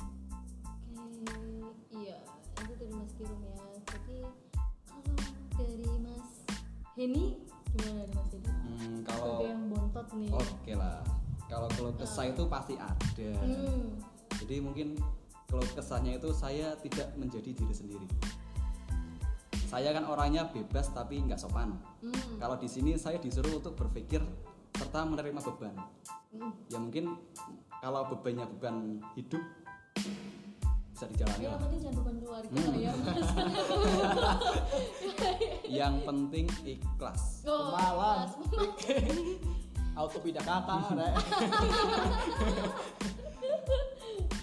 Oke, 1.72 2.04
iya, 2.04 2.20
itu 2.60 2.72
dari 2.76 2.92
Mas 2.92 3.12
Kirum 3.16 3.40
ya. 3.48 3.56
Jadi 3.88 4.16
kalau 4.84 5.16
dari 5.56 5.88
Mas 6.04 6.28
Heni 7.00 7.24
gimana 7.72 8.04
dari 8.04 8.12
Mas 8.12 8.28
Heni? 8.28 8.50
Hmm, 8.52 8.96
kalau 9.08 9.40
Sebagai 9.40 9.48
yang 9.48 9.62
bontot 9.72 10.06
nih. 10.20 10.30
oke 10.36 10.72
lah 10.76 11.00
kalau 11.52 11.68
keluh 11.70 11.92
kesah 11.92 12.24
itu 12.26 12.42
pasti 12.48 12.74
ada 12.74 13.30
Hmm. 13.44 14.00
jadi 14.40 14.58
mungkin 14.58 14.96
keluh 15.44 15.68
kesahnya 15.70 16.16
itu 16.16 16.32
saya 16.32 16.72
tidak 16.80 17.12
menjadi 17.14 17.52
diri 17.52 17.70
sendiri 17.70 18.06
saya 19.68 19.90
kan 19.90 20.04
orangnya 20.04 20.48
bebas 20.48 20.88
tapi 20.90 21.20
nggak 21.20 21.36
sopan 21.36 21.76
Hmm. 22.00 22.40
kalau 22.40 22.56
di 22.56 22.66
sini 22.66 22.96
saya 22.96 23.16
disuruh 23.16 23.52
untuk 23.52 23.74
berpikir 23.74 24.20
serta 24.72 25.04
menerima 25.04 25.38
beban 25.42 25.74
Hmm. 26.32 26.50
ya 26.66 26.78
mungkin 26.80 27.04
kalau 27.78 28.08
bebannya 28.08 28.48
beban 28.48 28.98
hidup 29.12 29.42
bisa 30.88 31.04
dijalani 31.06 31.42
Ya, 31.42 31.50
lah 31.50 31.52
yang 31.52 31.62
penting 31.62 31.80
jangan 31.82 31.96
beban 32.00 32.14
keluarga 32.16 32.48
Hmm. 32.48 32.74
ya 32.74 32.92
yang 35.82 35.94
penting 36.02 36.44
ikhlas 36.64 37.22
Oh, 37.44 37.68
Kemalan. 37.68 38.28
mas. 39.92 39.98
auto 39.98 40.18
pindah 40.18 40.40
kakak 40.40 40.81
rek. 40.92 41.12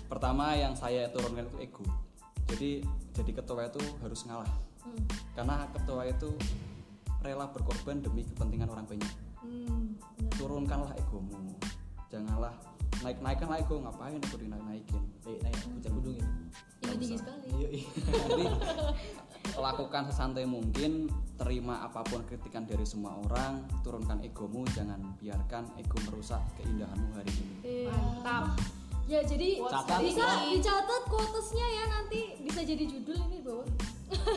pertama 0.09 0.53
yang 0.53 0.73
saya 0.73 1.09
turunkan 1.09 1.45
itu 1.45 1.57
ego 1.61 1.85
jadi 2.47 2.81
jadi 3.13 3.31
ketua 3.35 3.67
itu 3.67 3.81
harus 3.99 4.21
ngalah 4.25 4.49
Hmm. 4.79 5.03
karena 5.35 5.67
ketua 5.75 6.07
itu 6.07 6.31
rela 7.19 7.51
berkorban 7.51 7.99
demi 7.99 8.23
kepentingan 8.23 8.71
orang 8.71 8.87
banyak 8.87 9.11
Hmm, 9.39 9.99
turunkanlah 10.33 10.95
egomu 10.95 11.59
janganlah 12.07 12.55
naik 12.99 13.19
naikkanlah 13.19 13.59
ego 13.59 13.75
ngapain 13.77 14.15
ego 14.17 14.35
dinaik 14.35 14.63
naikin 14.63 15.03
Naik 15.21 15.39
naik 15.43 15.59
puncak 15.61 15.91
gunung 15.91 16.15
itu. 16.15 16.27
tinggi 16.79 16.95
tinggi 16.95 17.17
sekali 17.19 17.47
Iya 17.51 17.67
iya. 17.69 17.87
jadi 18.23 18.45
lakukan 19.57 20.05
sesantai 20.11 20.45
mungkin 20.45 21.09
terima 21.39 21.81
apa 21.81 22.03
pun 22.03 22.21
kritikan 22.27 22.67
dari 22.67 22.83
semua 22.83 23.15
orang 23.25 23.63
turunkan 23.81 24.19
egomu 24.21 24.67
jangan 24.75 24.99
biarkan 25.17 25.65
ego 25.79 25.97
merusak 26.11 26.43
keindahanmu 26.59 27.09
hari 27.15 27.31
ini. 27.31 27.55
Iya. 27.63 27.89
Mantap. 27.89 28.45
ya 29.09 29.25
jadi 29.25 29.57
Catat. 29.65 30.05
bisa 30.05 30.27
dicatat 30.53 31.03
quotesnya 31.09 31.65
ya 31.65 31.83
nanti 31.89 32.37
bisa 32.45 32.61
jadi 32.61 32.85
judul 32.85 33.17
ini 33.17 33.41
bawah 33.41 33.65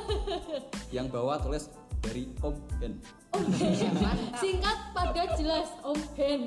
yang 0.96 1.12
bawah 1.12 1.36
tulis 1.44 1.68
dari 2.00 2.32
Om 2.40 2.56
Ben. 2.80 2.96
Om 3.36 3.44
Ben. 3.52 4.18
Singkat 4.42 4.78
padat 4.96 5.36
jelas 5.36 5.68
Om 5.84 6.00
Ben. 6.16 6.42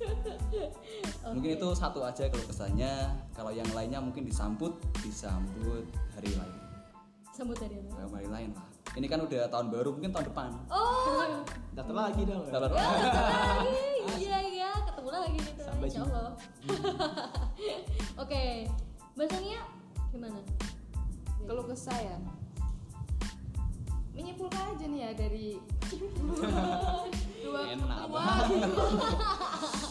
Mungkin 1.36 1.50
itu 1.60 1.68
satu 1.76 2.00
aja 2.00 2.24
kalau 2.32 2.44
kesannya. 2.48 3.12
Kalau 3.36 3.52
yang 3.52 3.68
lainnya 3.76 4.00
mungkin 4.00 4.24
disambut 4.24 4.72
disambut 5.04 5.84
hari 6.16 6.32
lain 6.32 6.59
sambut 7.30 7.56
dari 7.56 7.78
apa? 7.78 8.10
Hari 8.10 8.28
lain 8.28 8.50
lah. 8.54 8.66
Ini 8.98 9.06
kan 9.06 9.22
udah 9.22 9.46
tahun 9.46 9.66
baru 9.70 9.90
mungkin 9.94 10.10
tahun 10.10 10.26
depan. 10.34 10.50
Oh. 10.66 11.46
Datang 11.78 11.96
lagi 11.96 12.22
dong. 12.26 12.44
Tahun 12.50 12.62
depan. 12.68 12.78
lagi. 12.78 13.78
Iya 14.20 14.38
iya. 14.42 14.70
Ketemu 14.90 15.10
lagi 15.14 15.38
gitu. 15.38 15.62
Sampai 15.62 15.88
jumpa. 15.88 16.10
Allah. 16.10 16.34
Oke. 18.22 18.66
Mbak 19.14 19.26
Sania 19.30 19.60
gimana? 20.10 20.40
Kalau 21.46 21.62
ke 21.66 21.76
saya 21.78 22.18
menyimpulkan 24.10 24.76
aja 24.76 24.84
nih 24.84 25.00
ya 25.00 25.10
dari 25.16 25.46
dua 27.40 27.62
ketua. 27.72 28.24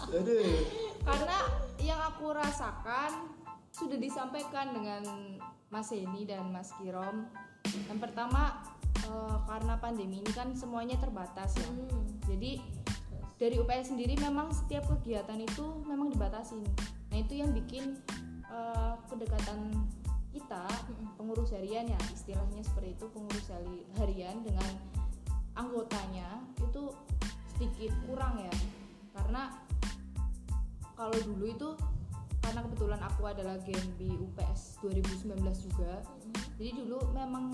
Aduh. 0.20 0.62
karena 1.06 1.38
yang 1.80 2.00
aku 2.04 2.36
rasakan 2.36 3.39
sudah 3.80 3.96
disampaikan 3.96 4.76
dengan 4.76 5.08
Mas 5.72 5.88
Heni 5.96 6.28
dan 6.28 6.52
Mas 6.52 6.76
Kirom. 6.76 7.32
Yang 7.88 8.00
pertama 8.04 8.60
eh, 9.08 9.38
karena 9.48 9.80
pandemi 9.80 10.20
ini 10.20 10.32
kan 10.36 10.52
semuanya 10.52 11.00
terbatas 11.00 11.56
ya. 11.56 11.70
hmm. 11.72 12.28
Jadi 12.28 12.52
dari 13.40 13.56
UPS 13.56 13.96
sendiri 13.96 14.20
memang 14.20 14.52
setiap 14.52 14.84
kegiatan 14.92 15.40
itu 15.40 15.64
memang 15.88 16.12
dibatasin. 16.12 16.68
Nah 17.10 17.18
itu 17.24 17.40
yang 17.40 17.56
bikin 17.56 17.96
eh, 18.52 18.94
kedekatan 19.08 19.72
kita 20.30 20.68
pengurus 21.18 21.50
harian 21.56 21.90
ya 21.90 22.00
istilahnya 22.14 22.62
seperti 22.62 22.94
itu 22.94 23.06
pengurus 23.10 23.50
hari- 23.50 23.88
harian 23.98 24.46
dengan 24.46 24.70
anggotanya 25.58 26.38
itu 26.62 26.94
sedikit 27.58 27.92
kurang 28.06 28.38
ya 28.38 28.54
karena 29.18 29.50
kalau 30.94 31.18
dulu 31.26 31.50
itu 31.50 31.70
karena 32.50 32.66
kebetulan 32.66 33.02
aku 33.06 33.22
adalah 33.30 33.62
Genbi 33.62 34.10
UPS 34.10 34.82
2019 34.82 35.38
juga. 35.70 36.02
Jadi 36.58 36.82
dulu 36.82 36.98
memang 37.14 37.54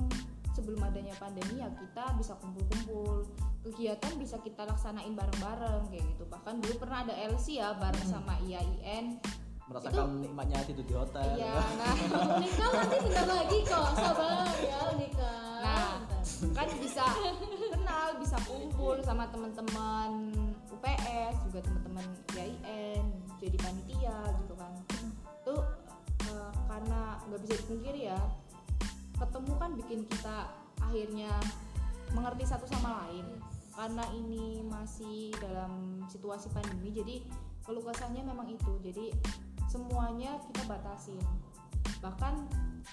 sebelum 0.56 0.80
adanya 0.88 1.12
pandemi 1.20 1.60
ya 1.60 1.68
kita 1.68 2.16
bisa 2.16 2.32
kumpul-kumpul 2.40 3.28
kegiatan 3.68 4.16
bisa 4.16 4.40
kita 4.40 4.64
laksanain 4.64 5.12
bareng-bareng 5.12 5.92
kayak 5.92 6.00
gitu. 6.16 6.24
Bahkan 6.32 6.64
dulu 6.64 6.80
pernah 6.80 7.04
ada 7.04 7.12
LC 7.12 7.60
ya 7.60 7.76
bareng 7.76 8.08
sama 8.08 8.40
IAIN 8.48 9.20
Merasakan 9.68 10.22
nikmatnya 10.24 10.64
tidur 10.64 10.86
di 10.88 10.94
hotel. 10.96 11.26
iya 11.42 11.58
nah 11.58 11.96
nikah 12.46 12.70
nanti 12.70 12.98
bentar 13.02 13.26
lagi 13.26 13.60
kok 13.66 13.90
sabar 13.98 14.56
ya 14.62 14.82
nikah. 14.96 15.58
Nah, 15.66 15.94
kan 16.54 16.70
bisa 16.78 17.06
kenal, 17.74 18.08
bisa 18.22 18.38
kumpul 18.46 18.96
sama 19.02 19.26
teman-teman 19.34 20.32
UPS, 20.70 21.36
juga 21.50 21.60
teman-teman 21.66 22.06
IAIN, 22.38 23.10
jadi 23.42 23.58
panitia 23.58 24.20
gitu. 24.40 24.55
Tuh 25.44 25.62
eh, 26.30 26.52
karena 26.68 27.20
nggak 27.30 27.42
bisa 27.46 27.54
dipungkiri 27.66 28.02
ya, 28.12 28.20
ketemu 29.16 29.54
kan 29.58 29.72
bikin 29.78 30.00
kita 30.10 30.50
akhirnya 30.82 31.32
mengerti 32.12 32.44
satu 32.48 32.66
sama 32.70 33.06
lain. 33.06 33.26
Karena 33.76 34.08
ini 34.16 34.64
masih 34.64 35.36
dalam 35.44 36.00
situasi 36.08 36.48
pandemi, 36.56 36.96
jadi 36.96 37.20
keluh 37.68 37.84
kesahnya 37.84 38.24
memang 38.24 38.48
itu. 38.48 38.80
Jadi 38.80 39.12
semuanya 39.68 40.40
kita 40.48 40.64
batasin 40.72 41.20
bahkan 42.00 42.46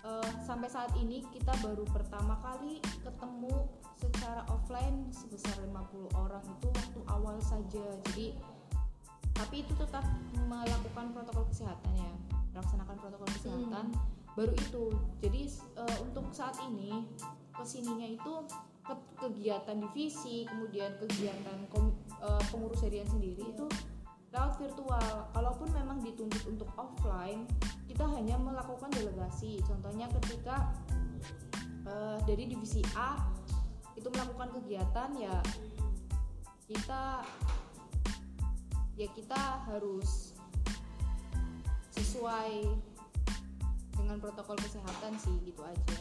eh, 0.04 0.30
sampai 0.44 0.68
saat 0.72 0.92
ini 0.96 1.24
kita 1.32 1.52
baru 1.60 1.84
pertama 1.92 2.40
kali 2.40 2.80
ketemu 3.04 3.68
secara 4.00 4.42
offline 4.50 5.08
sebesar 5.12 5.52
50 5.62 6.10
orang 6.16 6.42
itu 6.42 6.68
waktu 6.72 7.00
awal 7.12 7.36
saja 7.44 7.84
jadi 8.10 8.34
tapi 9.42 9.66
itu 9.66 9.74
tetap 9.74 10.06
melakukan 10.46 11.10
protokol 11.10 11.44
kesehatan 11.50 11.90
ya 11.98 12.10
melaksanakan 12.54 12.96
protokol 13.02 13.28
kesehatan 13.34 13.84
baru 14.38 14.54
itu 14.54 14.84
jadi 15.18 15.42
eh, 15.82 15.98
untuk 16.06 16.30
saat 16.30 16.56
ini 16.62 17.10
ke 17.52 17.64
sininya 17.66 18.06
itu 18.06 18.32
ke- 18.86 19.08
kegiatan 19.18 19.82
divisi 19.82 20.46
kemudian 20.46 20.94
kegiatan 21.02 21.66
kom- 21.74 21.98
eh, 22.22 22.42
pengurus 22.54 22.80
harian 22.86 23.08
sendiri 23.10 23.44
itu 23.44 23.66
lewat 24.32 24.56
virtual. 24.56 25.28
Kalaupun 25.36 25.68
memang 25.76 26.00
dituntut 26.00 26.40
untuk 26.48 26.68
offline, 26.80 27.44
kita 27.84 28.08
hanya 28.16 28.40
melakukan 28.40 28.88
delegasi. 28.96 29.60
Contohnya 29.68 30.08
ketika 30.20 30.72
eh, 31.84 32.18
dari 32.24 32.48
divisi 32.48 32.80
A 32.96 33.20
itu 33.92 34.08
melakukan 34.08 34.56
kegiatan 34.56 35.12
ya 35.20 35.36
kita 36.64 37.20
ya 38.96 39.08
kita 39.12 39.66
harus 39.68 40.36
sesuai 41.92 42.66
dengan 43.96 44.16
protokol 44.20 44.56
kesehatan 44.60 45.16
sih 45.20 45.36
gitu 45.44 45.62
aja. 45.64 46.00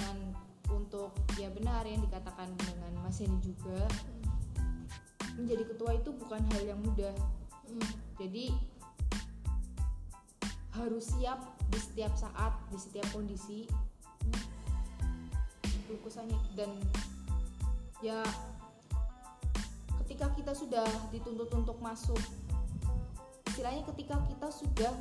Dan 0.00 0.34
untuk 0.72 1.12
ya 1.40 1.52
benar 1.52 1.84
yang 1.84 2.00
dikatakan 2.04 2.52
dengan 2.56 2.92
Mas 3.04 3.20
Heni 3.20 3.38
juga 3.40 3.86
menjadi 5.36 5.64
ketua 5.64 5.96
itu 5.96 6.12
bukan 6.12 6.44
hal 6.52 6.76
yang 6.76 6.80
mudah 6.80 7.12
Hmm. 7.72 7.88
jadi 8.20 8.52
harus 10.76 11.08
siap 11.08 11.40
di 11.72 11.80
setiap 11.80 12.12
saat 12.20 12.52
di 12.68 12.76
setiap 12.76 13.08
kondisi 13.16 13.64
lukusannya 15.88 16.36
dan 16.52 16.68
ya 18.04 18.20
ketika 20.04 20.26
kita 20.34 20.52
sudah 20.52 20.86
dituntut 21.14 21.48
untuk 21.54 21.78
masuk 21.78 22.18
istilahnya 23.52 23.84
ketika 23.94 24.18
kita 24.26 24.48
sudah 24.50 24.92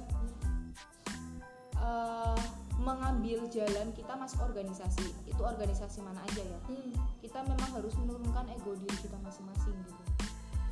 eh, 1.82 2.42
mengambil 2.82 3.46
jalan 3.54 3.94
kita 3.94 4.14
masuk 4.18 4.42
organisasi 4.42 5.06
itu 5.30 5.42
organisasi 5.42 6.02
mana 6.02 6.22
aja 6.26 6.42
ya 6.42 6.60
Hmm. 6.66 6.94
kita 7.22 7.46
memang 7.46 7.70
harus 7.78 7.94
menurunkan 8.02 8.50
ego 8.50 8.74
diri 8.74 8.98
kita 8.98 9.18
masing-masing 9.22 9.78
gitu. 9.86 10.04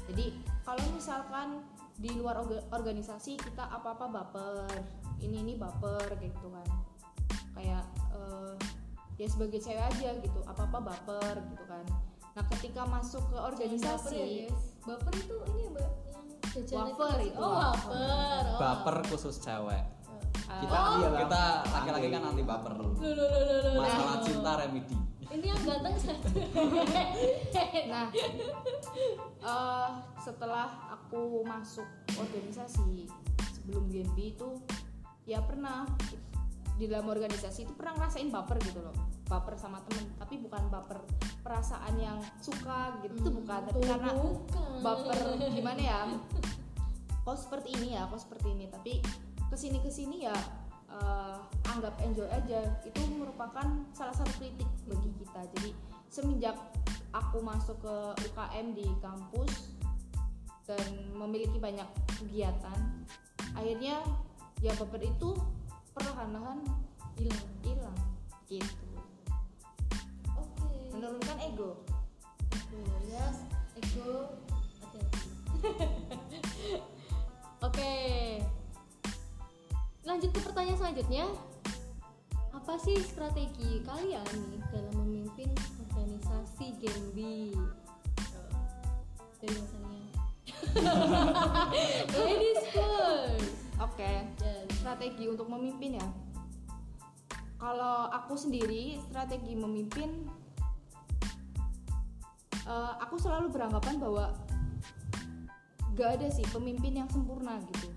Jadi 0.10 0.26
kalau 0.65 0.82
misalkan 0.98 1.62
di 2.02 2.10
luar 2.18 2.42
orga- 2.42 2.65
organisasi 2.74 3.38
kita 3.38 3.70
apa-apa 3.70 4.10
baper, 4.10 4.65
ini 5.22 5.46
ini 5.46 5.54
baper 5.54 6.18
kayak 6.18 6.34
gitu 6.34 6.50
kan. 6.50 6.68
Kayak 7.54 7.86
eh, 8.18 8.58
ya 9.22 9.28
sebagai 9.30 9.62
cewek 9.62 9.86
aja 9.86 10.10
gitu, 10.18 10.39
apa-apa 10.50 10.82
baper 10.82 11.36
gitu 11.54 11.63
kan. 11.70 11.86
Nah, 12.38 12.44
ketika 12.56 12.82
masuk 12.86 13.24
ke 13.30 13.36
baper 13.36 13.42
ya, 13.42 13.48
organisasi 13.50 14.22
guys. 14.48 14.63
baper 14.86 15.13
itu 15.18 15.36
ini 15.50 15.62
ya 15.65 15.70
mbak 15.74 15.89
yang 16.50 16.89
Wafer 16.98 17.20
itu, 17.22 17.38
oh 17.38 17.52
wafer. 17.62 18.44
Oh. 18.50 18.58
baper 18.58 18.96
khusus 19.06 19.38
cewek. 19.38 19.86
Kita 20.50 20.78
Oh. 20.82 20.98
iya, 20.98 21.10
kita 21.26 21.42
laki-laki 21.70 22.08
kan 22.10 22.22
anti 22.26 22.42
baper. 22.42 22.74
Loh, 22.74 22.89
loh, 22.98 23.13
loh, 23.13 23.30
loh, 23.30 23.60
loh. 23.70 23.74
masalah 23.86 24.18
cinta 24.26 24.52
remedi. 24.58 24.98
Ini 25.30 25.46
yang 25.46 25.62
ganteng 25.62 25.96
satu. 26.02 26.30
Nah, 27.89 28.10
eh, 29.46 29.89
setelah 30.22 30.70
aku 30.89 31.46
masuk 31.46 31.86
organisasi 32.18 33.06
sebelum 33.54 33.86
GMB 33.89 34.18
itu 34.18 34.50
ya 35.30 35.42
pernah 35.46 35.86
di 36.78 36.86
dalam 36.89 37.10
organisasi 37.10 37.70
itu 37.70 37.74
pernah 37.78 37.94
ngerasain 37.98 38.30
baper 38.34 38.58
gitu 38.62 38.82
loh 38.82 38.94
baper 39.30 39.54
sama 39.56 39.78
temen 39.86 40.10
tapi 40.18 40.42
bukan 40.42 40.74
baper 40.74 41.06
perasaan 41.46 41.96
yang 42.02 42.20
suka 42.42 42.98
gitu 43.06 43.13
itu 43.15 43.30
bukan. 43.42 43.62
Tapi 43.70 43.82
karena 43.86 44.12
bukan. 44.18 44.82
baper 44.82 45.18
gimana 45.54 45.82
ya? 45.82 46.02
Kok 47.26 47.38
seperti 47.38 47.78
ini 47.78 47.94
ya 47.94 48.10
kok 48.10 48.26
seperti 48.26 48.58
ini. 48.58 48.65
Tapi 48.74 49.06
ke 49.54 49.54
sini 49.54 49.78
ke 49.86 49.92
sini 49.94 50.26
ya 50.26 50.34
eh, 50.89 51.38
anggap 51.70 51.94
enjoy 52.02 52.26
aja. 52.26 52.74
Itu 52.82 53.06
merupakan 53.22 53.86
salah 53.94 54.15
satu 54.18 54.34
kritik 54.42 54.65
bagi 54.89 55.13
kita. 55.22 55.46
Jadi 55.54 55.70
semenjak 56.10 56.58
aku 57.13 57.46
masuk 57.46 57.78
ke 57.86 57.96
UKM 58.34 58.74
di 58.74 58.88
kampus 58.98 59.78
dan 60.65 60.82
memiliki 61.13 61.58
banyak 61.62 61.86
kegiatan 62.18 62.78
akhirnya 63.58 64.02
ya 64.62 64.74
baper 64.78 65.02
itu 65.06 65.38
perlahan-lahan 65.94 66.65
hilang. 67.18 67.50
Hilang. 67.62 67.98
Gitu 68.50 68.88
menurunkan 71.00 71.40
ego. 71.48 71.80
Yes 73.08 73.48
ego. 73.80 74.36
Hati-hati. 74.84 75.32
oke. 77.68 77.94
Lanjut 80.04 80.30
ke 80.36 80.40
pertanyaan 80.44 80.76
selanjutnya. 80.76 81.24
Apa 82.52 82.76
sih 82.84 83.00
strategi 83.00 83.80
kalian 83.88 84.28
nih 84.52 84.60
dalam 84.76 85.08
memimpin 85.08 85.48
organisasi 85.88 86.76
Genbi 86.84 87.56
dari 89.40 89.56
misalnya 89.56 90.04
ladies 92.20 92.62
first 92.76 93.56
oke. 93.80 93.96
Yes. 93.96 94.68
strategi 94.76 95.32
untuk 95.32 95.48
memimpin 95.48 95.96
ya. 95.96 96.08
Kalau 97.60 98.12
aku 98.12 98.36
sendiri 98.36 99.00
strategi 99.08 99.56
memimpin 99.56 100.28
eh, 102.69 102.93
aku 103.01 103.17
selalu 103.17 103.49
beranggapan 103.49 103.97
bahwa 103.97 104.25
gak 105.97 106.21
ada 106.21 106.27
sih 106.32 106.45
pemimpin 106.53 107.03
yang 107.03 107.10
sempurna 107.10 107.60
gitu. 107.75 107.89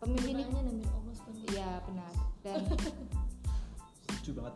Pemimpin 0.00 0.46
itu 0.46 0.56
nabi 0.56 0.84
Allah 0.88 1.14
iya 1.52 1.70
benar. 1.84 2.12
Dan 2.40 2.62
setuju 4.08 4.30
banget. 4.40 4.54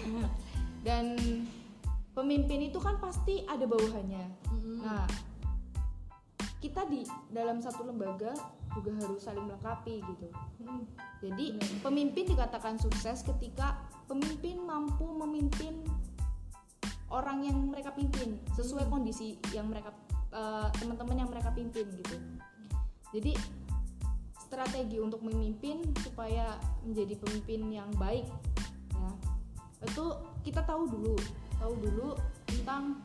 Dan 0.86 1.04
pemimpin 2.16 2.72
itu 2.72 2.78
kan 2.80 2.96
pasti 2.98 3.44
ada 3.44 3.64
bawahannya. 3.68 4.26
Mm-mm. 4.50 4.78
nah 4.80 5.04
kita 6.60 6.84
di 6.92 7.08
dalam 7.32 7.64
satu 7.64 7.88
lembaga 7.88 8.36
juga 8.76 8.92
harus 9.00 9.24
saling 9.24 9.48
melengkapi 9.48 10.04
gitu. 10.04 10.28
Mm-mm. 10.60 10.84
Jadi 11.20 11.56
pemimpin 11.80 12.24
dikatakan 12.28 12.76
sukses 12.76 13.24
ketika 13.24 13.80
pemimpin 14.08 14.60
mampu 14.64 15.08
memimpin 15.08 15.84
orang 17.10 17.42
yang 17.42 17.58
mereka 17.70 17.90
pimpin 17.92 18.38
sesuai 18.54 18.86
kondisi 18.86 19.36
yang 19.50 19.66
mereka 19.66 19.90
eh, 20.30 20.68
teman-teman 20.78 21.26
yang 21.26 21.30
mereka 21.30 21.50
pimpin 21.50 21.86
gitu. 21.98 22.16
Jadi 23.10 23.34
strategi 24.50 24.98
untuk 24.98 25.22
memimpin 25.22 25.78
supaya 26.02 26.58
menjadi 26.82 27.14
pemimpin 27.22 27.70
yang 27.70 27.90
baik 27.94 28.26
ya 29.78 29.86
itu 29.86 30.04
kita 30.42 30.66
tahu 30.66 30.90
dulu 30.90 31.14
tahu 31.62 31.72
dulu 31.78 32.18
tentang 32.50 32.98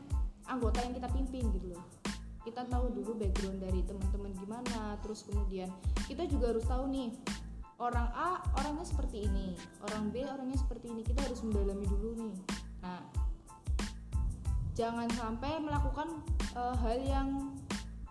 anggota 0.50 0.82
yang 0.82 0.98
kita 0.98 1.08
pimpin 1.14 1.46
gitu 1.54 1.70
loh 1.70 1.86
kita 2.42 2.66
tahu 2.66 2.90
dulu 2.90 3.14
background 3.14 3.62
dari 3.62 3.80
teman-teman 3.86 4.34
gimana 4.42 4.98
terus 5.06 5.22
kemudian 5.22 5.70
kita 6.10 6.26
juga 6.26 6.50
harus 6.50 6.66
tahu 6.66 6.90
nih 6.90 7.14
orang 7.78 8.10
A 8.10 8.42
orangnya 8.58 8.86
seperti 8.86 9.30
ini 9.30 9.54
orang 9.86 10.10
B 10.10 10.26
orangnya 10.26 10.58
seperti 10.58 10.90
ini 10.90 11.06
kita 11.06 11.22
harus 11.30 11.40
mendalami 11.46 11.86
dulu 11.86 12.10
nih 12.18 12.34
nah 12.82 13.00
jangan 14.76 15.08
sampai 15.16 15.56
melakukan 15.58 16.20
eh, 16.52 16.74
hal 16.76 16.96
yang 17.00 17.28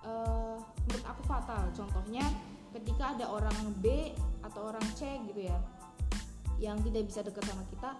eh, 0.02 0.58
menurut 0.90 1.06
aku 1.06 1.22
fatal. 1.30 1.70
Contohnya 1.78 2.26
ketika 2.74 3.16
ada 3.16 3.30
orang 3.30 3.56
B 3.80 4.12
atau 4.44 4.74
orang 4.74 4.84
C 4.98 5.22
gitu 5.30 5.48
ya 5.48 5.56
yang 6.60 6.82
tidak 6.84 7.08
bisa 7.08 7.20
dekat 7.24 7.44
sama 7.48 7.64
kita 7.68 7.92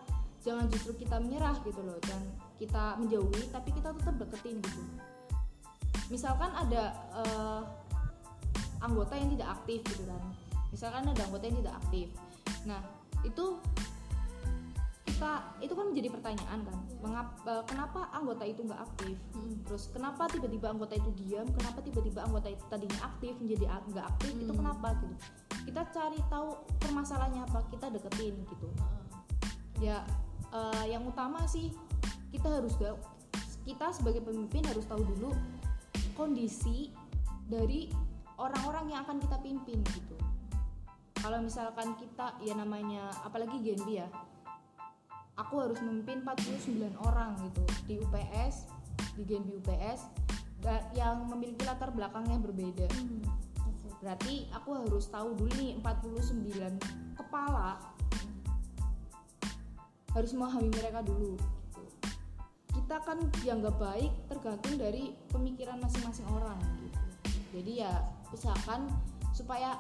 jangan 0.46 0.66
justru 0.70 0.92
kita 0.98 1.22
menyerah 1.22 1.56
gitu 1.62 1.80
loh. 1.86 2.02
Dan 2.02 2.22
kita 2.58 2.98
menjauhi 2.98 3.54
tapi 3.54 3.70
kita 3.72 3.94
tetap 3.94 4.16
deketin 4.18 4.58
gitu. 4.60 4.82
Misalkan 6.10 6.50
ada 6.52 6.84
eh, 7.22 7.62
anggota 8.82 9.14
yang 9.14 9.30
tidak 9.38 9.62
aktif 9.62 9.86
gitu 9.94 10.04
kan. 10.10 10.22
Misalkan 10.74 11.06
ada 11.06 11.22
anggota 11.22 11.46
yang 11.46 11.58
tidak 11.62 11.76
aktif. 11.86 12.08
Nah 12.66 12.82
itu 13.22 13.62
kita 15.06 15.32
itu 15.62 15.74
kan 15.78 15.86
menjadi 15.94 16.10
pertanyaan 16.12 16.60
kan. 16.66 16.78
Mengap- 17.06 17.38
eh, 17.46 17.64
kenapa 17.70 18.10
anggota 18.12 18.44
itu 18.44 18.66
nggak 18.66 18.82
aktif? 18.82 19.16
Mm-mm. 19.38 19.64
terus 19.66 19.90
kenapa 19.94 20.26
tiba-tiba 20.30 20.74
anggota 20.74 20.98
itu 20.98 21.10
diam? 21.22 21.48
Kenapa 21.54 21.80
tiba-tiba 21.86 22.26
anggota 22.26 22.50
itu 22.52 22.64
tadinya 22.68 23.00
aktif 23.06 23.34
menjadi 23.38 23.66
nggak 23.90 24.06
aktif? 24.12 24.32
Itu 24.34 24.52
Hmm. 24.52 24.60
kenapa 24.66 24.88
gitu? 25.00 25.16
Kita 25.66 25.82
cari 25.94 26.20
tahu 26.30 26.50
permasalahannya 26.82 27.42
apa 27.46 27.60
kita 27.70 27.88
deketin 27.94 28.36
gitu. 28.50 28.68
Ya 29.80 30.02
eh, 30.52 30.86
yang 30.90 31.06
utama 31.06 31.46
sih 31.46 31.72
kita 32.34 32.52
harus 32.52 32.76
tahu 32.76 32.98
kita 33.66 33.90
sebagai 33.96 34.22
pemimpin 34.22 34.62
harus 34.70 34.86
tahu 34.86 35.02
dulu 35.02 35.34
kondisi 36.14 36.94
dari 37.50 37.90
orang-orang 38.38 38.94
yang 38.94 39.02
akan 39.06 39.18
kita 39.22 39.38
pimpin 39.42 39.80
gitu. 39.96 40.16
Kalau 41.18 41.42
misalkan 41.42 41.98
kita 41.98 42.38
ya 42.46 42.54
namanya 42.54 43.10
apalagi 43.26 43.58
Genbi 43.64 43.98
ya 43.98 44.08
aku 45.36 45.54
harus 45.62 45.80
memimpin 45.84 46.24
49 46.24 46.96
orang 47.04 47.36
gitu 47.52 47.64
di 47.86 47.94
UPS 48.00 48.72
di 49.16 49.24
Genbi 49.28 49.60
UPS 49.60 50.08
yang 50.98 51.30
memiliki 51.30 51.62
latar 51.68 51.94
belakang 51.94 52.26
yang 52.28 52.42
berbeda 52.42 52.88
Hmm. 52.92 53.22
Berarti 54.06 54.46
aku 54.54 54.78
harus 54.78 55.10
tahu 55.10 55.34
dulu 55.34 55.50
nih 55.58 55.82
49 55.82 57.18
kepala 57.18 57.96
harus 60.16 60.32
memahami 60.32 60.72
mereka 60.72 61.04
dulu 61.04 61.36
gitu. 61.36 61.84
kita 62.80 62.96
kan 63.04 63.20
dianggap 63.44 63.76
baik 63.76 64.12
tergantung 64.32 64.80
dari 64.80 65.12
pemikiran 65.28 65.76
masing-masing 65.84 66.24
orang 66.32 66.56
gitu 66.80 67.00
jadi 67.60 67.72
ya 67.84 67.94
usahakan 68.32 68.88
supaya 69.36 69.76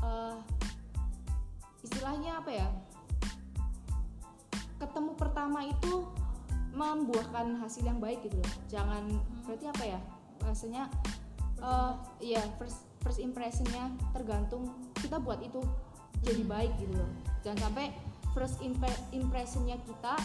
eh, 0.00 0.36
istilahnya 1.84 2.40
apa 2.40 2.50
ya 2.56 2.68
ketemu 4.80 5.12
pertama 5.14 5.60
itu 5.68 6.08
membuahkan 6.72 7.60
hasil 7.60 7.84
yang 7.84 8.00
baik 8.00 8.24
gitu 8.24 8.40
loh. 8.40 8.52
Jangan 8.72 9.04
berarti 9.44 9.66
apa 9.68 9.84
ya? 9.84 10.00
Bahasanya 10.40 10.84
eh 11.60 11.92
ya 12.24 12.40
first 12.56 12.88
first 13.04 13.20
impressionnya 13.20 13.92
tergantung 14.16 14.72
kita 14.96 15.20
buat 15.20 15.44
itu 15.44 15.60
jadi 16.24 16.42
baik 16.48 16.72
gitu 16.80 16.96
loh. 16.96 17.10
Jangan 17.44 17.68
sampai 17.68 17.92
first 18.32 18.56
impre- 18.64 19.04
impressionnya 19.12 19.76
kita 19.84 20.16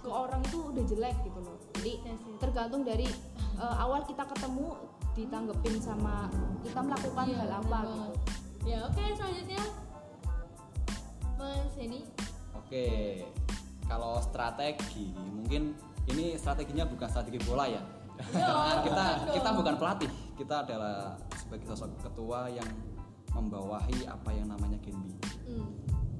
ke 0.00 0.08
orang 0.08 0.40
itu 0.48 0.72
udah 0.72 0.84
jelek 0.88 1.16
gitu 1.28 1.40
loh. 1.44 1.58
Jadi 1.76 1.92
yes. 2.00 2.20
tergantung 2.40 2.82
dari 2.86 3.04
eh, 3.60 3.76
awal 3.76 4.08
kita 4.08 4.24
ketemu 4.24 4.76
ditanggepin 5.16 5.76
sama 5.80 6.28
kita 6.60 6.80
melakukan 6.84 7.24
Iya, 7.24 7.36
hal 7.40 7.50
apa 7.64 7.78
bener 7.80 7.88
gitu. 7.88 8.14
Ya 8.66 8.78
oke 8.84 9.02
selanjutnya 9.16 9.62
Mas 11.40 11.72
Henny 11.78 12.00
Oke, 12.66 13.22
kalau 13.86 14.18
strategi 14.22 15.14
mungkin 15.14 15.74
ini 16.06 16.38
strateginya 16.38 16.86
bukan 16.86 17.08
strategi 17.10 17.38
bola 17.42 17.66
ya. 17.66 17.82
Karena 18.16 18.80
kita 18.86 19.04
kita 19.34 19.48
bukan 19.54 19.74
pelatih, 19.78 20.10
kita 20.38 20.66
adalah 20.66 21.18
sebagai 21.34 21.66
sosok 21.74 21.90
ketua 22.02 22.50
yang 22.50 22.68
membawahi 23.34 24.06
apa 24.08 24.30
yang 24.32 24.48
namanya 24.48 24.78
Genbi. 24.80 25.12
Hmm. 25.46 25.70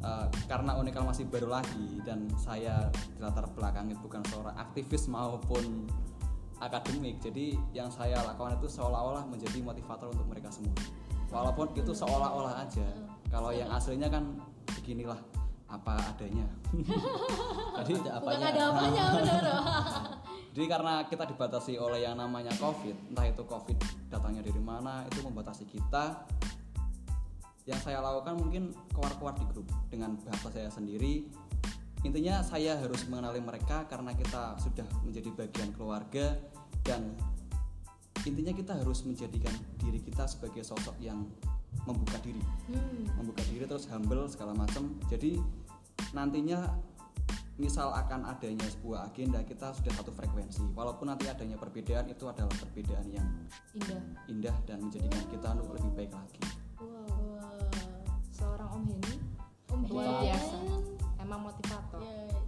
Eh, 0.06 0.26
karena 0.46 0.76
Unikal 0.76 1.02
masih 1.08 1.26
baru 1.26 1.48
lagi 1.50 1.98
dan 2.04 2.28
saya 2.36 2.92
di 2.94 3.18
latar 3.18 3.48
belakangnya 3.56 3.96
bukan 3.98 4.20
seorang 4.28 4.54
aktivis 4.54 5.08
maupun 5.08 5.88
akademik, 6.60 7.20
jadi 7.20 7.56
yang 7.72 7.92
saya 7.92 8.20
lakukan 8.24 8.56
itu 8.56 8.68
seolah-olah 8.70 9.28
menjadi 9.28 9.60
motivator 9.60 10.08
untuk 10.12 10.24
mereka 10.28 10.48
semua. 10.48 10.76
Walaupun 11.28 11.74
itu 11.76 11.92
seolah-olah 11.92 12.64
aja. 12.64 12.86
Kalau 13.28 13.50
yang 13.50 13.68
aslinya 13.72 14.08
kan 14.08 14.40
beginilah 14.78 15.18
apa 15.66 15.98
adanya. 16.14 16.46
Jadi 17.82 17.92
ada 17.98 18.22
bukan 18.22 18.22
apanya 18.22 18.46
ada 18.48 18.62
apanya 18.70 19.04
bener 19.18 19.44
Jadi 20.56 20.66
karena 20.72 20.94
kita 21.04 21.24
dibatasi 21.28 21.76
oleh 21.76 22.08
yang 22.08 22.16
namanya 22.16 22.54
COVID, 22.56 23.12
entah 23.12 23.26
itu 23.28 23.44
COVID 23.44 23.78
datangnya 24.08 24.40
dari 24.40 24.62
mana, 24.62 25.04
itu 25.04 25.20
membatasi 25.20 25.68
kita. 25.68 26.24
Yang 27.68 27.80
saya 27.82 27.98
lakukan 28.00 28.40
mungkin 28.40 28.72
keluar-keluar 28.94 29.36
di 29.36 29.44
grup 29.52 29.68
dengan 29.92 30.16
bahasa 30.22 30.48
saya 30.48 30.70
sendiri. 30.72 31.28
Intinya 32.06 32.40
saya 32.40 32.78
harus 32.78 33.04
mengenali 33.10 33.42
mereka 33.42 33.84
karena 33.90 34.14
kita 34.14 34.56
sudah 34.62 34.86
menjadi 35.02 35.28
bagian 35.34 35.74
keluarga 35.74 36.38
dan 36.86 37.12
intinya 38.22 38.54
kita 38.54 38.78
harus 38.78 39.02
menjadikan 39.02 39.52
diri 39.82 39.98
kita 39.98 40.24
sebagai 40.24 40.62
sosok 40.62 40.94
yang 41.02 41.26
membuka 41.84 42.16
diri. 42.24 42.42
Hmm. 42.72 43.04
membuka 43.20 43.42
diri 43.52 43.68
terus 43.68 43.84
humble 43.92 44.24
segala 44.30 44.56
macam. 44.56 44.96
Jadi 45.12 45.36
nantinya 46.16 46.72
misal 47.60 47.92
akan 47.92 48.28
adanya 48.28 48.64
sebuah 48.68 49.12
agenda 49.12 49.44
kita 49.44 49.76
sudah 49.76 49.92
satu 49.92 50.12
frekuensi. 50.16 50.64
Walaupun 50.72 51.12
nanti 51.12 51.28
adanya 51.28 51.60
perbedaan 51.60 52.08
itu 52.08 52.24
adalah 52.24 52.52
perbedaan 52.56 53.06
yang 53.12 53.28
indah. 53.76 54.00
indah 54.28 54.56
dan 54.64 54.80
menjadikan 54.80 55.24
kita 55.28 55.46
untuk 55.52 55.76
lebih 55.76 55.92
baik 55.92 56.12
lagi. 56.16 56.40
Wow 56.80 57.26
seorang 58.36 58.68
Om 58.68 58.82
Henny 58.92 59.14
Om 59.72 59.80
luar 59.88 60.04
Hen. 60.04 60.20
biasa 60.28 60.58
emang 61.24 61.40
motivator. 61.42 62.00
Ya. 62.04 62.38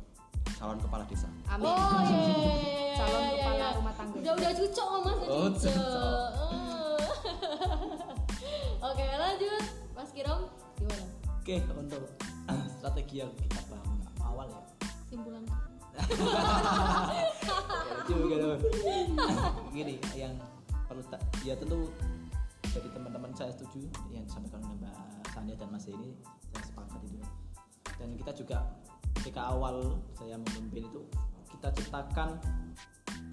calon 0.59 0.79
kepala 0.83 1.05
desa. 1.07 1.29
Amin. 1.51 1.71
Oh 1.71 2.03
iya, 2.03 2.19
iya, 2.19 2.35
iya, 2.35 2.55
iya, 2.59 2.95
Calon 2.99 3.21
iya, 3.23 3.31
kepala 3.31 3.59
iya. 3.59 3.77
rumah 3.79 3.95
tangga. 3.95 4.17
Udah 4.19 4.33
udah 4.35 4.51
cucok 4.59 4.89
oh, 4.91 5.01
mas, 5.07 5.17
udah 5.19 5.31
Oh, 5.31 5.49
cucok. 5.55 6.68
Kirom 10.19 10.51
gimana? 10.75 11.07
Oke, 11.39 11.63
untuk 11.79 12.03
strategi 12.75 13.23
yang 13.23 13.31
kita 13.39 13.63
bangun 13.71 14.03
awal 14.19 14.51
ya. 14.51 14.63
Simpulan. 15.07 15.47
Juga 18.11 18.37
dong. 18.43 18.59
Gini, 19.71 19.95
yang 20.19 20.35
perlu 20.91 21.07
tak 21.07 21.23
ya 21.47 21.55
tentu 21.55 21.95
dari 22.67 22.91
teman-teman 22.91 23.31
saya 23.31 23.55
setuju 23.55 23.87
yang 24.11 24.27
disampaikan 24.27 24.59
oleh 24.67 24.83
Mbak 24.83 24.95
Sania 25.39 25.55
dan 25.55 25.71
Mas 25.71 25.87
ini 25.87 26.11
saya 26.51 26.67
sepakat 26.67 26.99
itu. 27.07 27.23
Dan 27.95 28.19
kita 28.19 28.35
juga 28.35 28.59
ketika 29.23 29.55
awal 29.55 30.03
saya 30.19 30.35
memimpin 30.35 30.83
itu 30.83 31.07
kita 31.47 31.71
ciptakan 31.79 32.43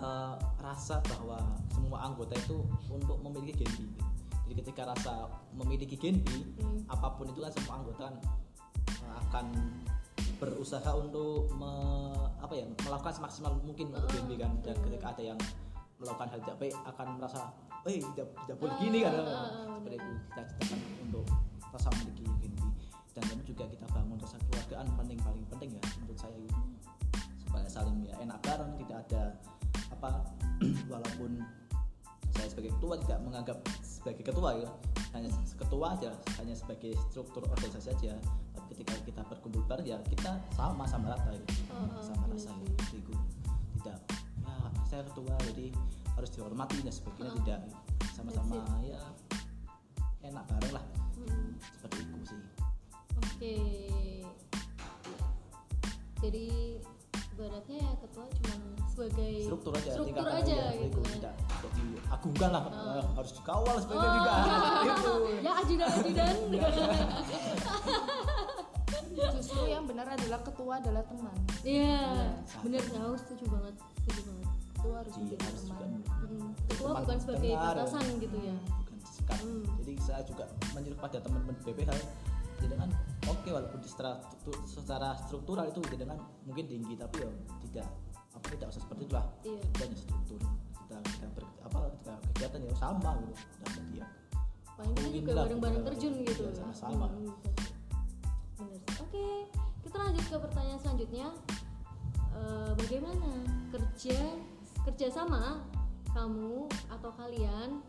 eh, 0.06 0.36
rasa 0.62 1.02
bahwa 1.18 1.42
semua 1.74 2.06
anggota 2.06 2.38
itu 2.38 2.62
untuk 2.94 3.18
memiliki 3.26 3.66
gen 3.74 3.90
B. 3.98 4.15
Jadi 4.56 4.72
ketika 4.72 4.88
rasa 4.88 5.28
memiliki 5.52 6.00
gen 6.00 6.24
B, 6.24 6.32
Hmm. 6.56 6.80
apa 6.88 7.20
pun 7.20 7.28
itu 7.28 7.44
kan 7.44 7.52
semua 7.52 7.84
anggota 7.84 8.08
eh, 8.88 9.16
akan 9.28 9.46
berusaha 10.40 10.92
untuk 10.96 11.52
me- 11.60 12.32
apa 12.40 12.56
ya 12.56 12.64
melakukan 12.88 13.20
semaksimal 13.20 13.52
mungkin 13.60 13.92
untuk 13.92 14.08
gen 14.16 14.26
B 14.32 14.40
kan. 14.40 14.56
Dan 14.64 14.80
ketika 14.80 15.12
ada 15.12 15.36
yang 15.36 15.40
melakukan 16.00 16.28
hal 16.32 16.40
tidak 16.40 16.58
baik 16.58 16.76
akan 16.88 17.08
merasa 17.20 17.52
eh 17.84 18.00
tidak 18.16 18.28
tidak 18.48 18.58
boleh 18.58 18.76
gini 18.80 19.00
kan. 19.04 19.12
seperti 19.76 19.96
itu 20.00 20.12
kita 20.32 20.42
ciptakan 20.48 20.80
untuk 21.04 21.26
rasa 21.70 21.88
memiliki 22.00 22.24
gen 22.40 22.54
B 22.56 22.64
dan 23.12 23.24
tentu 23.28 23.44
juga 23.46 23.64
kita 23.68 23.86
bangun 23.92 24.18
rasa 24.18 24.38
keluargaan 24.40 24.88
penting 24.96 25.20
paling 25.20 25.46
penting 25.52 25.70
ya 25.76 25.82
menurut 26.00 26.16
saya 26.18 26.38
itu. 26.40 26.62
Supaya 27.44 27.68
saling 27.68 27.98
ya 28.08 28.16
enak 28.24 28.40
bareng 28.40 28.72
tidak 28.80 28.98
ada 29.12 29.24
apa 29.92 30.10
walaupun 30.92 31.44
saya 32.36 32.48
sebagai 32.48 32.72
ketua 32.76 32.96
tidak 33.02 33.20
menganggap 33.24 33.58
sebagai 33.82 34.24
ketua 34.24 34.50
ya 34.60 34.70
hanya 35.14 35.30
ketua 35.56 35.88
aja 35.96 36.12
hanya 36.38 36.54
sebagai 36.54 36.92
struktur 37.10 37.42
organisasi 37.48 37.88
saja 37.90 38.12
tapi 38.52 38.76
ketika 38.76 38.94
kita 39.02 39.22
berkumpul 39.26 39.64
bareng 39.66 39.88
ya 39.88 39.98
kita 40.06 40.36
sama 40.54 40.84
sama 40.86 41.16
rata 41.16 41.32
gitu 41.34 41.64
Oh, 41.72 42.02
sama 42.04 42.28
rasa 42.28 42.52
sih. 42.52 42.68
gitu. 42.92 43.12
itu 43.12 43.14
tidak 43.82 43.98
ya 44.44 44.56
saya 44.86 45.02
ketua 45.08 45.34
jadi 45.52 45.68
harus 46.16 46.30
dihormati 46.32 46.78
dan 46.84 46.94
sebagainya 46.94 47.32
Oh. 47.32 47.38
tidak 47.44 47.60
sama-sama 48.12 48.56
ya 48.84 49.00
enak 50.22 50.44
bareng 50.48 50.74
lah 50.76 50.86
Hmm. 51.16 51.56
seperti 51.80 51.98
itu 52.04 52.20
sih 52.28 52.42
Oke. 53.16 53.56
Jadi 56.20 56.46
ibaratnya 57.36 57.78
ya 57.78 57.92
ketua 58.00 58.26
cuma 58.32 58.56
sebagai 58.96 59.32
struktur 59.44 59.72
aja 59.74 59.90
struktur 59.92 60.24
aja 60.24 60.40
aja, 60.40 60.60
gitu 60.74 60.88
itu 60.88 61.00
kan. 61.02 61.12
tidak 61.14 61.34
tidak 61.36 61.72
diagungkan 61.76 62.50
lah 62.50 62.64
eh, 62.66 63.04
harus 63.14 63.32
dikawal 63.34 63.76
sebagai 63.78 64.08
Oh. 64.08 64.14
tidak 64.16 64.40
gitu 64.88 65.14
ya 65.38 65.52
ajudan 65.58 65.90
ajudan. 65.92 66.36
justru 69.36 69.62
yang 69.66 69.84
benar 69.84 70.08
adalah 70.10 70.40
ketua 70.42 70.74
adalah 70.78 71.04
teman 71.06 71.36
Iya, 71.62 72.02
sama. 72.46 72.62
bener 72.64 72.84
tahu 72.86 73.14
setuju 73.18 73.46
banget, 73.50 73.76
setuju 73.98 74.22
banget. 74.26 74.48
ketua 74.70 74.96
harus 74.96 75.12
Iya, 75.12 75.22
menjadi 75.22 75.44
harus 75.46 75.62
teman 75.62 75.76
juga 75.92 76.14
Mm. 76.26 76.50
Ketua 76.66 76.88
Teman 76.88 77.02
bukan 77.02 77.18
sebagai 77.20 77.50
dengar. 77.50 77.76
batasan 77.76 78.04
gitu 78.18 78.38
ya. 78.40 78.56
bukan 79.16 79.38
Hmm. 79.38 79.64
jadi 79.80 79.94
saya 80.00 80.22
juga 80.24 80.44
menyuruh 80.72 81.00
pada 81.00 81.18
teman-teman 81.18 81.56
BPH 81.62 81.92
jadi 82.58 82.76
kan 82.76 82.90
oke 83.26 83.50
walaupun 83.50 83.80
di 83.80 83.88
secara, 83.88 84.12
struktur- 84.22 84.64
secara 84.66 85.10
struktural 85.18 85.66
itu 85.66 85.80
jadi 85.88 86.04
kan 86.04 86.18
mungkin 86.44 86.66
tinggi 86.66 86.94
tapi 86.94 87.18
ya 87.20 87.30
tidak 87.64 87.88
apa 88.36 88.46
tidak 88.50 88.68
usah 88.70 88.82
seperti 88.82 89.02
itulah 89.06 89.26
Iya. 89.42 89.60
itu 89.62 89.80
hanya 89.82 89.98
struktur 89.98 90.40
kita 90.78 90.96
kita 91.02 91.28
ber, 91.32 91.44
apa 91.62 91.78
kita 91.96 92.14
kegiatan 92.30 92.60
ya 92.62 92.74
sama 92.76 93.12
gitu 93.22 93.44
dan 93.64 93.86
ya 93.94 94.08
Paling 94.76 94.92
kita 94.92 95.08
juga 95.10 95.32
bareng-bareng 95.40 95.80
kita- 95.80 95.90
terjun 95.90 96.14
gitu. 96.22 96.44
iya, 96.44 96.52
sama-sama. 96.54 97.08
Hmm, 97.08 97.32
Bener. 98.58 98.80
Oke, 99.00 99.26
kita 99.82 99.96
lanjut 99.98 100.26
ke 100.28 100.36
pertanyaan 100.38 100.80
selanjutnya. 100.80 101.28
Eh, 102.36 102.72
bagaimana 102.76 103.30
kerja 103.72 104.20
kerjasama 104.84 105.64
kamu 106.12 106.68
atau 106.92 107.12
kalian 107.16 107.80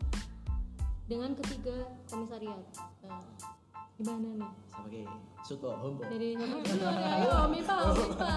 dengan 1.03 1.35
ketiga 1.35 1.75
komisariat? 2.07 2.63
Nah, 3.03 3.19
gimana 3.93 4.39
nih? 4.39 4.51
sebagai 4.69 5.03
suko 5.43 5.75
hombo 5.75 6.07
Dari 6.07 6.39
ya, 6.39 6.47
ayo 7.19 7.51
Mipa, 7.51 7.75
Mipa. 7.91 8.31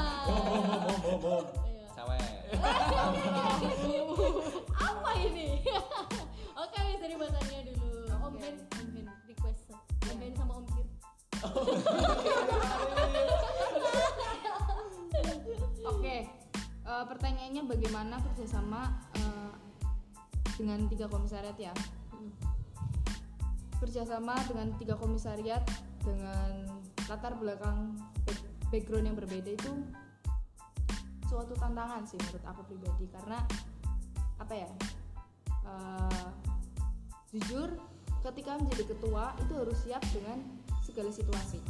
Iya. 2.00 2.08
cewek 2.08 2.24
Apa 4.80 5.10
ini? 5.16 5.60
Oke, 6.60 6.78
wis 6.82 6.98
dari 6.98 7.14
bahasanya 7.14 7.60
dulu. 7.66 7.88
Om 8.10 8.22
Oke. 8.26 8.38
Ben, 8.38 8.54
Om 8.56 8.88
Ben 8.90 9.06
request. 9.26 9.60
Om 10.06 10.16
Ben 10.16 10.32
sama 10.34 10.52
Om 10.56 10.66
Kir. 10.68 10.86
oke 15.82 16.16
eh, 16.82 17.04
pertanyaannya 17.06 17.62
bagaimana 17.64 18.14
kerjasama 18.22 18.80
eh, 19.16 19.52
dengan 20.56 20.86
tiga 20.86 21.06
komisariat 21.06 21.56
ya 21.56 21.72
Hmm. 22.10 22.32
kerjasama 23.80 24.36
dengan 24.44 24.76
tiga 24.76 24.92
komisariat 24.92 25.64
dengan 26.04 26.68
latar 27.08 27.32
belakang 27.32 27.96
back- 28.28 28.48
background 28.68 29.08
yang 29.08 29.16
berbeda 29.16 29.50
itu 29.50 29.72
suatu 31.30 31.54
tantangan 31.54 32.02
sih 32.02 32.18
menurut 32.18 32.42
aku 32.42 32.60
pribadi. 32.66 33.06
Karena 33.14 33.38
apa 34.42 34.54
ya 34.58 34.70
eh, 35.62 36.28
jujur 37.30 37.70
ketika 38.26 38.58
menjadi 38.58 38.84
ketua 38.90 39.38
itu 39.38 39.52
harus 39.54 39.78
siap 39.86 40.02
dengan 40.10 40.42
segala 40.82 41.14
situasi. 41.14 41.62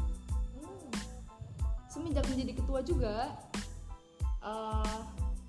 Semenjak 1.93 2.25
menjadi 2.33 2.57
ketua 2.57 2.81
juga 2.81 3.37
eh, 4.41 4.99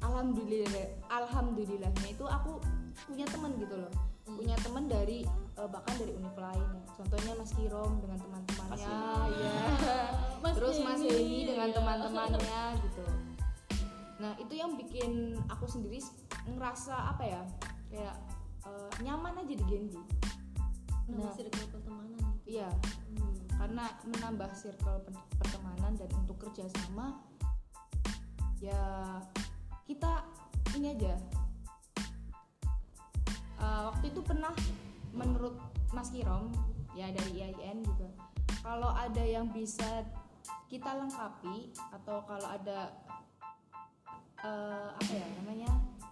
alhamdulillah 0.04 1.00
alhamdulillahnya 1.08 2.08
itu 2.12 2.28
aku 2.28 2.60
punya 3.08 3.24
teman 3.32 3.56
gitu 3.56 3.80
loh. 3.80 3.94
Punya 4.28 4.60
teman 4.60 4.92
dari 4.92 5.24
eh, 5.56 5.70
bahkan 5.72 5.96
dari 5.96 6.12
univ 6.12 6.36
lain. 6.36 6.68
Ya. 6.68 6.82
contohnya 7.02 7.34
Mas 7.34 7.52
Kirom 7.58 7.92
dengan 7.98 8.18
teman-temannya 8.22 8.94
ya 9.34 9.58
Mas 10.44 10.54
terus 10.54 10.78
Mas 10.86 11.02
Denny 11.02 11.50
dengan 11.50 11.70
ya. 11.74 11.76
teman-temannya 11.82 12.62
gitu 12.86 13.06
nah 14.22 14.38
itu 14.38 14.54
yang 14.54 14.78
bikin 14.78 15.34
aku 15.50 15.66
sendiri 15.66 15.98
ngerasa 16.46 16.94
apa 17.10 17.24
ya 17.26 17.42
kayak 17.90 18.16
eh, 18.62 18.92
nyaman 19.02 19.42
aja 19.42 19.54
di 19.58 19.66
Genbi 19.66 19.98
Nama 21.10 21.28
Nah. 21.28 21.34
circle 21.34 21.66
pertemanan. 21.68 22.24
iya 22.46 22.70
Hmm. 23.12 23.36
karena 23.58 23.84
menambah 24.06 24.50
circle 24.54 25.02
per- 25.02 25.28
pertemanan 25.36 25.98
dan 25.98 26.08
untuk 26.16 26.38
kerjasama 26.40 27.20
ya 28.62 28.80
kita 29.84 30.22
ini 30.78 30.94
aja 30.96 31.18
Eh, 33.62 33.82
waktu 33.86 34.10
itu 34.10 34.26
pernah 34.26 34.50
menurut 35.14 35.54
Mas 35.94 36.10
Kirom 36.10 36.50
ya 36.98 37.14
dari 37.14 37.38
IAIN 37.38 37.86
juga 37.86 38.10
kalau 38.66 38.90
ada 38.90 39.22
yang 39.22 39.54
bisa 39.54 40.02
kita 40.66 40.98
lengkapi 40.98 41.70
atau 41.94 42.26
kalau 42.26 42.48
ada 42.50 42.90
eh, 44.42 44.90
apa 44.94 45.12
ya 45.14 45.28
namanya 45.42 45.70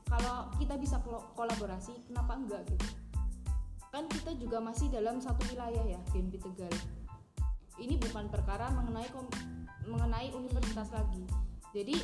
kalau 0.10 0.50
kita 0.58 0.74
bisa 0.78 0.98
kolaborasi 1.38 1.94
kenapa 2.10 2.34
enggak 2.34 2.66
gitu? 2.66 2.88
Kan 3.90 4.10
kita 4.10 4.34
juga 4.38 4.58
masih 4.62 4.90
dalam 4.90 5.22
satu 5.22 5.42
wilayah 5.50 5.86
ya 5.86 6.02
Genbi 6.14 6.42
Tegal. 6.42 6.74
Ini 7.78 7.96
bukan 8.10 8.30
perkara 8.30 8.74
mengenai 8.74 9.10
mengenai 9.86 10.30
universitas 10.34 10.90
lagi. 10.94 11.26
Jadi 11.74 11.96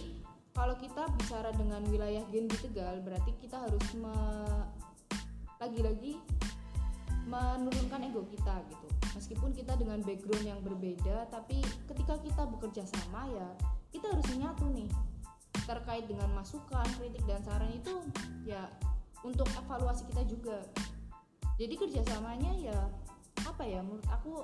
kalau 0.53 0.77
kita 0.77 1.09
bicara 1.17 1.49
dengan 1.57 1.81
wilayah 1.89 2.21
Genbi 2.29 2.57
Tegal 2.61 3.01
berarti 3.01 3.33
kita 3.41 3.65
harus 3.65 3.85
me- 3.97 4.69
lagi-lagi 5.57 6.21
menurunkan 7.25 8.05
ego 8.05 8.21
kita 8.29 8.61
gitu. 8.69 8.87
Meskipun 9.17 9.49
kita 9.55 9.73
dengan 9.79 10.03
background 10.05 10.45
yang 10.45 10.61
berbeda 10.61 11.25
tapi 11.33 11.63
ketika 11.89 12.21
kita 12.21 12.43
bekerja 12.45 12.83
sama 12.85 13.25
ya 13.33 13.49
kita 13.89 14.11
harus 14.11 14.27
menyatu 14.35 14.67
nih 14.75 14.91
terkait 15.63 16.05
dengan 16.05 16.27
masukan 16.35 16.83
kritik 16.99 17.23
dan 17.23 17.39
saran 17.47 17.71
itu 17.71 18.03
ya 18.43 18.67
untuk 19.23 19.47
evaluasi 19.55 20.03
kita 20.11 20.23
juga. 20.27 20.59
Jadi 21.55 21.73
kerjasamanya 21.79 22.51
ya 22.59 22.79
apa 23.47 23.63
ya 23.63 23.79
menurut 23.79 24.05
aku 24.11 24.43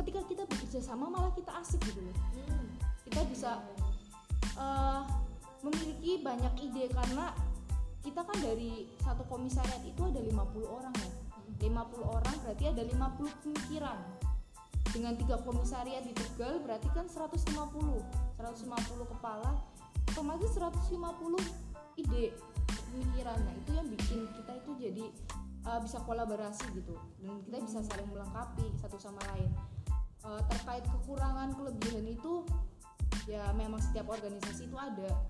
ketika 0.00 0.20
kita 0.24 0.42
bekerja 0.48 0.80
sama 0.80 1.12
malah 1.12 1.30
kita 1.36 1.52
asik 1.60 1.82
gitu 1.84 2.00
loh. 2.00 2.16
Hmm. 2.48 2.66
kita 3.08 3.24
bisa 3.28 3.50
eh, 4.56 5.00
memiliki 5.64 6.22
banyak 6.22 6.54
ide 6.60 6.92
karena 6.92 7.32
kita 8.04 8.24
kan 8.24 8.38
dari 8.40 8.88
satu 9.02 9.26
komisariat 9.26 9.82
itu 9.84 10.00
ada 10.06 10.20
50 10.22 10.64
orang 10.64 10.94
ya. 10.96 11.10
50 11.58 12.04
orang 12.04 12.34
berarti 12.46 12.64
ada 12.70 12.82
50 12.86 13.42
pemikiran. 13.42 13.98
Dengan 14.88 15.12
tiga 15.20 15.36
komisariat 15.44 16.00
di 16.00 16.16
Tegal 16.16 16.64
berarti 16.64 16.88
kan 16.96 17.04
150 17.04 17.52
150 18.40 19.12
kepala 19.12 19.52
otomatis 20.18 20.50
150 20.58 20.98
ide 22.02 22.34
pemikiran 22.90 23.38
nah 23.38 23.54
itu 23.54 23.70
yang 23.70 23.86
bikin 23.86 24.26
kita 24.34 24.52
itu 24.58 24.70
jadi 24.74 25.04
uh, 25.62 25.78
bisa 25.78 26.02
kolaborasi 26.02 26.66
gitu. 26.74 26.98
Dan 27.22 27.38
kita 27.46 27.62
bisa 27.62 27.86
saling 27.86 28.10
melengkapi 28.10 28.66
satu 28.82 28.98
sama 28.98 29.22
lain. 29.30 29.46
Uh, 30.26 30.42
terkait 30.50 30.82
kekurangan 30.90 31.54
kelebihan 31.54 32.02
itu 32.02 32.42
ya 33.30 33.46
memang 33.54 33.78
setiap 33.78 34.10
organisasi 34.10 34.66
itu 34.66 34.74
ada. 34.74 35.22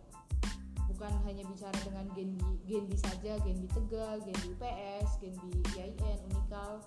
Bukan 0.88 1.12
hanya 1.28 1.44
bicara 1.44 1.76
dengan 1.84 2.08
Genbi 2.16 2.48
Genbi 2.64 2.96
saja 2.96 3.36
Genbi 3.44 3.68
Tegal 3.68 4.24
Genbi 4.24 4.56
UPS 4.56 5.20
Genbi 5.20 5.52
IAIN 5.76 6.16
Unikal. 6.32 6.80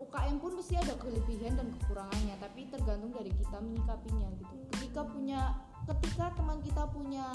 UKM 0.00 0.40
pun 0.40 0.56
pasti 0.56 0.80
ada 0.80 0.96
kelebihan 0.96 1.60
dan 1.60 1.68
kekurangannya 1.76 2.40
tapi 2.40 2.72
tergantung 2.72 3.12
dari 3.12 3.28
kita 3.36 3.60
menyikapinya 3.60 4.32
gitu. 4.40 4.56
Ketika 4.72 5.04
punya 5.04 5.52
ketika 5.84 6.32
teman 6.32 6.58
kita 6.64 6.84
punya 6.88 7.28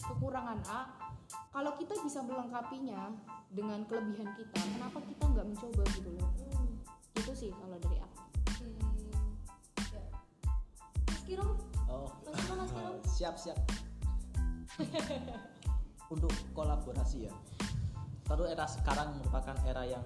kekurangan 0.00 0.60
A 0.68 0.80
kalau 1.52 1.72
kita 1.76 1.94
bisa 2.00 2.20
melengkapinya 2.24 3.12
dengan 3.52 3.84
kelebihan 3.86 4.32
kita 4.34 4.60
kenapa 4.76 4.98
kita 5.04 5.24
nggak 5.28 5.46
mencoba 5.46 5.82
gitu 5.94 6.10
loh 6.16 6.30
itu 7.14 7.32
sih 7.32 7.50
kalau 7.56 7.78
dari 7.80 7.98
aku. 8.02 8.20
Ya. 9.94 10.04
Mas 11.08 11.22
Kirom, 11.24 11.50
Oh, 11.88 12.10
Mas 12.26 12.36
Kirom, 12.42 12.58
Mas 12.58 12.72
Kirom. 12.76 12.94
siap 13.06 13.34
siap. 13.40 13.58
untuk 16.10 16.30
kolaborasi 16.52 17.30
ya. 17.30 17.34
Tentu 18.26 18.44
era 18.44 18.66
sekarang 18.66 19.16
merupakan 19.22 19.56
era 19.64 19.86
yang 19.86 20.02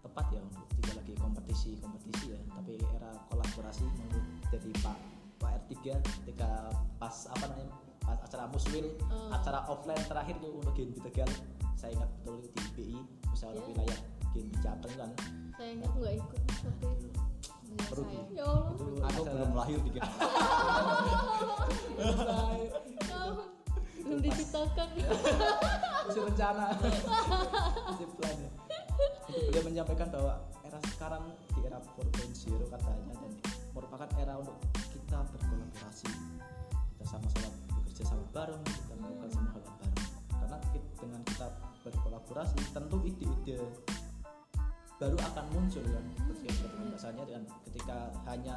tepat 0.00 0.32
ya 0.32 0.40
untuk 0.40 0.64
tidak 0.80 1.02
lagi 1.02 1.14
kompetisi 1.18 1.70
kompetisi 1.82 2.32
ya, 2.32 2.40
tapi 2.54 2.78
era 2.94 3.10
kolaborasi 3.28 3.84
menurut 3.84 4.24
jadi 4.48 4.70
Pak 4.80 4.96
Pak 5.36 5.50
R3 5.62 5.74
ketika 6.22 6.50
pas 6.96 7.16
apa 7.28 7.44
namanya 7.46 7.70
pas 8.00 8.18
acara 8.18 8.46
muswil 8.46 8.86
Oh. 9.06 9.30
acara 9.30 9.66
offline 9.66 10.02
terakhir 10.02 10.36
tuh 10.38 10.52
untuk 10.54 10.72
Genbi 10.72 11.00
Tegal 11.00 11.28
saya 11.74 11.92
ingat 11.92 12.08
betul 12.16 12.40
di 12.42 12.48
BI 12.72 12.96
musyawarah 13.26 13.58
Ya. 13.58 13.66
wilayah 13.66 13.98
Genbi 14.30 14.56
Jateng 14.58 14.94
kan 14.94 15.10
sayangnya 15.54 15.86
aku 15.86 15.96
nggak 15.98 16.14
ikut 16.14 16.40
waktu 16.62 16.86
itu. 16.92 17.08
Perlu 17.76 18.04
saya. 18.04 18.22
Ya 18.32 18.44
Allah. 18.46 18.70
itu 18.72 18.84
aku 18.96 19.20
acara- 19.20 19.34
belum 19.34 19.52
lahir 19.52 19.78
Kau 23.06 23.30
belum 24.06 24.18
diciptakan. 24.22 24.88
masih 26.06 26.22
rencana 26.22 26.66
masih 27.90 28.06
plan 28.14 28.36
ya 28.38 28.50
itu 29.26 29.42
beliau 29.50 29.64
menyampaikan 29.66 30.08
bahwa 30.08 30.32
era 30.62 30.78
sekarang 30.86 31.24
di 31.50 31.60
era 31.60 31.82
4.0 31.82 32.70
katanya 32.70 33.25
berkolaborasi 42.36 42.68
tentu 42.76 42.96
ide-ide 43.00 43.56
baru 44.96 45.16
akan 45.16 45.44
muncul 45.52 45.84
kan 45.84 46.04
seperti 46.12 46.44
yang 46.44 46.58
tadi 46.58 46.76
bahasanya 46.86 47.22
dengan 47.24 47.42
ketika 47.64 47.98
hanya 48.24 48.56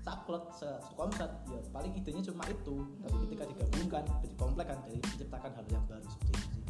saklek 0.00 0.44
se- 0.52 0.80
sekomset 0.82 1.32
ya 1.48 1.60
paling 1.70 1.92
idenya 1.92 2.20
cuma 2.24 2.44
itu 2.44 2.76
tapi 3.00 3.16
ketika 3.28 3.44
digabungkan 3.46 4.02
jadi 4.20 4.36
komplek 4.36 4.66
kan 4.66 4.78
jadi 4.84 4.96
menciptakan 4.98 5.50
hal 5.52 5.64
yang 5.68 5.84
baru 5.84 6.04
seperti 6.06 6.32
itu 6.32 6.48
sih. 6.50 6.64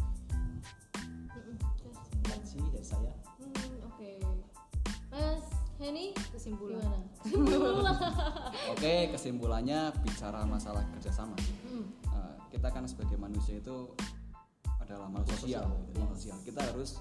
Sekian 2.06 2.40
sih 2.42 2.62
dari 2.68 2.86
saya 2.86 3.12
Hmm, 3.38 3.74
oke. 3.86 4.10
Mas 5.10 5.42
Henny 5.78 6.10
kesimpulan 6.28 6.78
gimana? 6.78 6.98
Kesimpulan. 7.22 7.94
oke 8.68 8.94
kesimpulannya 9.10 9.80
bicara 10.02 10.42
masalah 10.44 10.82
kerjasama 10.88 11.34
Hmm. 11.66 11.86
Eh, 12.08 12.34
kita 12.50 12.70
kan 12.70 12.82
sebagai 12.84 13.14
manusia 13.14 13.58
itu 13.58 13.94
adalah 14.88 15.12
makhluk 15.12 15.36
sosial, 15.36 15.68
makhluk 15.92 16.16
sosial. 16.16 16.38
Kita 16.40 16.60
harus 16.64 16.96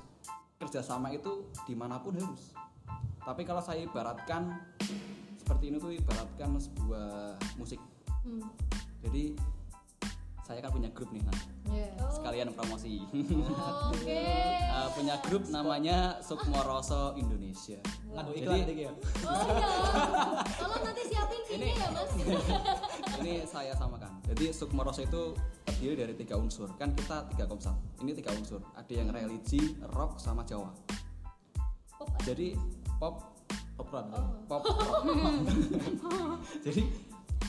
kerjasama 0.59 1.07
itu 1.15 1.47
di 1.63 1.71
mana 1.71 2.03
pun 2.03 2.19
harus. 2.19 2.51
Tapi 3.23 3.47
kalau 3.47 3.63
saya 3.63 3.87
ibaratkan 3.87 4.59
seperti 5.39 5.71
ini 5.71 5.77
tuh 5.79 5.95
ibaratkan 5.95 6.59
sebuah 6.59 7.39
musik. 7.55 7.79
Hmm. 8.27 8.43
Jadi 9.07 9.39
saya 10.47 10.63
kan 10.63 10.71
punya 10.71 10.87
grup 10.89 11.11
nih, 11.11 11.19
ya 11.19 11.35
Oh. 11.99 12.07
sekalian 12.07 12.55
promosi. 12.55 13.03
Oke. 13.03 14.15
Eh, 14.77 14.89
punya 14.95 15.19
grup 15.19 15.43
namanya 15.47 16.21
Sukmoroso 16.21 17.11
Indonesia. 17.13 17.75
ngadu 18.07 18.31
Jadi- 18.31 18.39
iklan 18.39 18.59
tadi 18.63 18.75
ya 18.79 18.91
Oh 19.19 19.41
iya. 19.43 19.67
Tolong 20.55 20.81
nanti 20.81 21.03
siapin 21.03 21.41
ini 21.51 21.69
ya 21.73 21.87
Mas. 21.91 22.11
Ini 23.19 23.33
saya 23.43 23.73
samakan. 23.73 24.21
Jadi 24.23 24.45
Sukmoroso 24.49 25.01
itu 25.01 25.35
terdiri 25.65 25.95
dari 25.97 26.13
tiga 26.15 26.37
unsur. 26.37 26.69
Kan 26.75 26.93
kita 26.93 27.27
tiga 27.27 27.43
komsat. 27.45 27.73
Ini 27.99 28.13
tiga 28.13 28.31
unsur. 28.31 28.61
Ada 28.71 28.93
yang 28.93 29.09
religi, 29.09 29.59
rock, 29.91 30.15
sama 30.17 30.45
Jawa. 30.45 30.71
Pop. 31.91 32.09
Jadi 32.23 32.53
pop 32.95 33.35
popron 33.75 34.05
Oh. 34.09 34.25
pop 34.47 34.61
jadi 36.65 36.81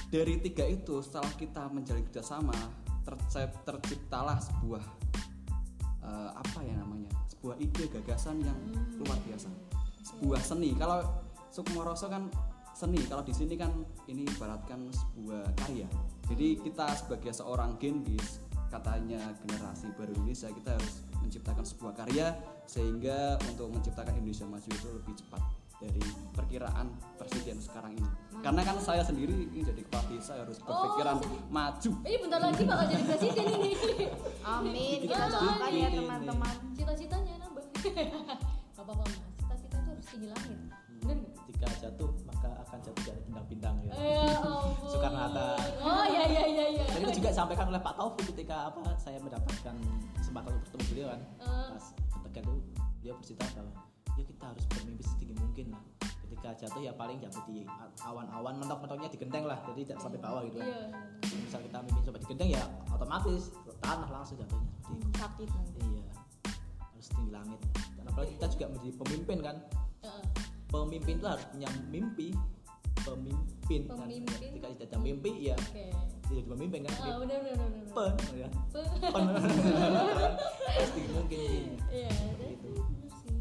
dari 0.08 0.34
tiga 0.40 0.64
itu 0.64 1.00
setelah 1.00 1.32
kita 1.32 1.68
menjalin 1.68 2.04
kerjasama 2.04 2.56
ter- 3.08 3.58
terciptalah 3.64 4.36
sebuah 4.42 4.84
eh, 6.04 6.30
apa 6.36 6.58
ya 6.64 6.74
namanya 6.76 7.08
sebuah 7.38 7.54
ide 7.62 7.86
gagasan 7.88 8.42
yang 8.42 8.58
luar 8.98 9.18
biasa. 9.22 9.48
Sebuah 10.02 10.40
seni. 10.42 10.74
Kalau 10.74 11.00
Sukmoroso 11.48 12.10
kan 12.10 12.28
seni 12.74 13.00
kalau 13.06 13.22
di 13.24 13.34
sini 13.34 13.54
kan 13.54 13.72
ini 14.10 14.26
ibaratkan 14.26 14.90
sebuah 14.90 15.54
karya. 15.64 15.88
Jadi 16.28 16.60
kita 16.60 16.86
sebagai 16.98 17.32
seorang 17.32 17.78
genbis 17.80 18.42
katanya 18.68 19.32
generasi 19.42 19.88
baru 19.96 20.12
Indonesia 20.12 20.52
kita 20.52 20.76
harus 20.76 21.08
menciptakan 21.24 21.64
sebuah 21.64 21.92
karya 22.04 22.36
sehingga 22.68 23.40
untuk 23.48 23.72
menciptakan 23.72 24.12
Indonesia 24.20 24.44
maju 24.44 24.68
itu 24.68 24.88
lebih 24.92 25.14
cepat 25.16 25.42
dari 25.80 26.04
perkiraan 26.36 26.86
presiden 27.38 27.62
sekarang 27.62 27.94
ini 27.94 28.10
karena 28.38 28.62
kan 28.62 28.76
saya 28.78 29.02
sendiri 29.02 29.30
ini 29.48 29.62
jadi 29.62 29.78
kepala 29.80 30.10
desa 30.10 30.34
harus 30.36 30.58
berpikiran 30.58 31.22
maju 31.48 31.90
Ini 32.02 32.16
bentar 32.18 32.40
lagi 32.40 32.62
bakal 32.64 32.86
jadi 32.88 33.02
presiden 33.04 33.44
ini. 33.52 33.72
amin 34.42 34.98
kita 35.02 35.26
doakan 35.28 35.70
ya 35.72 35.88
teman-teman 35.88 36.54
Cita-citanya 36.72 37.34
nambah. 37.38 37.64
Gak 38.74 38.82
apa-apa 38.82 39.02
Mas. 39.04 39.18
Cita-cita 39.38 39.76
itu 39.76 39.88
harus 39.88 40.06
tinggi 40.08 40.28
langit. 40.28 40.58
Bener 40.98 41.16
nggak? 41.16 41.32
ketika 41.40 41.66
jatuh 41.80 42.10
maka 42.24 42.50
akan 42.60 42.78
jatuh 42.80 43.02
dari 43.04 43.20
bintang-bintang 43.24 43.74
ya 43.80 43.92
Ya 43.94 44.22
ampun. 44.36 44.86
Soekarno 44.88 45.18
Hatta. 45.20 45.46
Oh 45.78 46.04
iya 46.04 46.22
iya 46.24 46.42
iya 46.44 46.64
iya. 46.72 46.84
dan 46.88 47.00
itu 47.00 47.12
juga 47.18 47.28
disampaikan 47.30 47.66
oleh 47.68 47.80
Pak 47.80 47.94
Taufik 47.94 48.24
ketika 48.28 48.56
apa 48.68 48.82
saya 48.96 49.18
mendapatkan 49.18 49.74
kesempatan 50.16 50.50
untuk 50.52 50.62
bertemu 50.64 50.84
beliau 50.88 51.06
kan 51.08 51.20
Eh. 51.38 51.66
pas 51.70 51.84
ketika 52.22 52.38
itu 52.40 52.54
beliau 52.98 53.14
bercerita 53.14 53.44
bahwa 53.52 53.72
ya 54.14 54.24
kita 54.24 54.44
harus 54.44 54.64
bermimpi 54.68 55.04
setinggi 55.04 55.34
mungkin 55.34 55.66
lah 55.70 55.82
ketika 56.38 56.54
jatuh 56.56 56.80
ya 56.80 56.92
paling 56.92 57.18
jatuh 57.18 57.42
di 57.44 57.66
awan-awan 58.00 58.54
mentok-mentoknya 58.56 59.10
di 59.10 59.18
genteng 59.18 59.44
lah 59.44 59.58
jadi 59.64 59.80
tidak 59.84 59.98
sampai 60.00 60.18
bawah 60.18 60.42
gitu 60.44 60.56
kan 60.56 60.68
Iya. 60.68 60.86
Misal 61.40 61.60
kita 61.62 61.78
mimpi 61.80 62.00
coba 62.02 62.16
di 62.16 62.26
genteng 62.26 62.48
ya 62.48 62.64
otomatis 62.88 63.42
tanah 63.78 64.06
langsung 64.08 64.36
jatuhnya 64.36 64.68
itu 64.88 65.08
sakit 65.12 65.48
nanti 65.48 65.80
iya 65.88 66.06
harus 66.78 67.08
tinggi 67.08 67.30
langit 67.30 67.60
dan 67.92 68.04
apalagi 68.06 68.32
kita 68.34 68.46
juga 68.48 68.66
menjadi 68.70 68.92
pemimpin 68.96 69.38
kan 69.40 69.56
pemimpin 70.68 71.14
itu 71.16 71.26
harus 71.26 71.44
punya 71.48 71.68
mimpi 71.88 72.28
pemimpin, 73.00 73.80
kan. 73.84 73.96
Pemimpin. 73.98 74.48
ketika 74.52 74.66
tidak 74.70 74.86
ada 74.86 74.98
mimpi 75.00 75.32
ya 75.42 75.56
Oke. 75.56 75.84
tidak 76.22 76.34
jadi 76.36 76.42
pemimpin 76.46 76.80
kan 76.84 76.92
bener 77.16 77.38
bener 77.40 77.54
bener. 77.56 77.68
bener. 77.88 78.12
pen 78.14 78.36
ya 78.36 78.48
Pe- 78.68 78.90
pen 79.08 79.24
pasti 80.76 81.02
mungkin 81.08 81.66
Iya, 81.88 82.10
Gitu. 82.38 82.70
sih. 83.16 83.36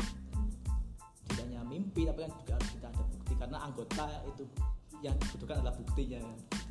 tidak 1.27 1.43
hanya 1.45 1.61
mimpi 1.63 2.01
tapi 2.03 2.19
kan 2.23 2.31
juga 2.37 2.51
harus 2.55 2.69
kita 2.71 2.86
karena 3.37 3.57
anggota 3.61 4.05
itu 4.27 4.43
yang 4.99 5.13
dibutuhkan 5.17 5.61
adalah 5.61 5.75
buktinya 5.75 6.21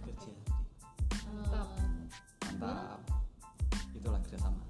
kerja 0.02 0.32
Ah. 1.26 1.66
mantap 2.58 3.00
itulah 3.92 4.20
kerjasama 4.22 4.62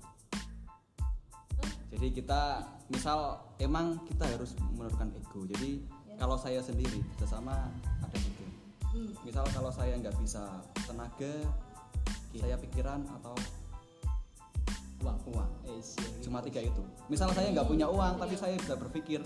jadi 1.88 2.06
kita 2.12 2.42
misal 2.88 3.40
emang 3.56 3.96
kita 4.04 4.24
harus 4.26 4.52
menurunkan 4.70 5.08
ego 5.14 5.48
jadi 5.48 5.80
Ya. 6.06 6.14
kalau 6.18 6.36
saya 6.36 6.60
sendiri 6.60 7.00
kerjasama 7.14 7.68
ada 8.00 8.16
tiga 8.16 8.46
Hmm. 8.90 9.12
misal 9.22 9.44
kalau 9.50 9.68
saya 9.68 9.96
nggak 9.96 10.16
bisa 10.18 10.48
tenaga 10.86 11.32
Oke. 12.30 12.36
saya 12.40 12.56
pikiran 12.56 13.04
atau 13.20 13.36
uang 15.00 15.18
uang 15.28 15.50
eh 15.66 15.80
cuma 16.20 16.40
tiga 16.40 16.60
itu 16.60 16.82
misal 17.06 17.28
saya 17.30 17.52
nggak 17.52 17.68
punya 17.68 17.86
uang 17.86 18.16
tapi 18.16 18.32
Iya. 18.32 18.40
saya 18.40 18.54
bisa 18.56 18.74
berpikir 18.74 19.20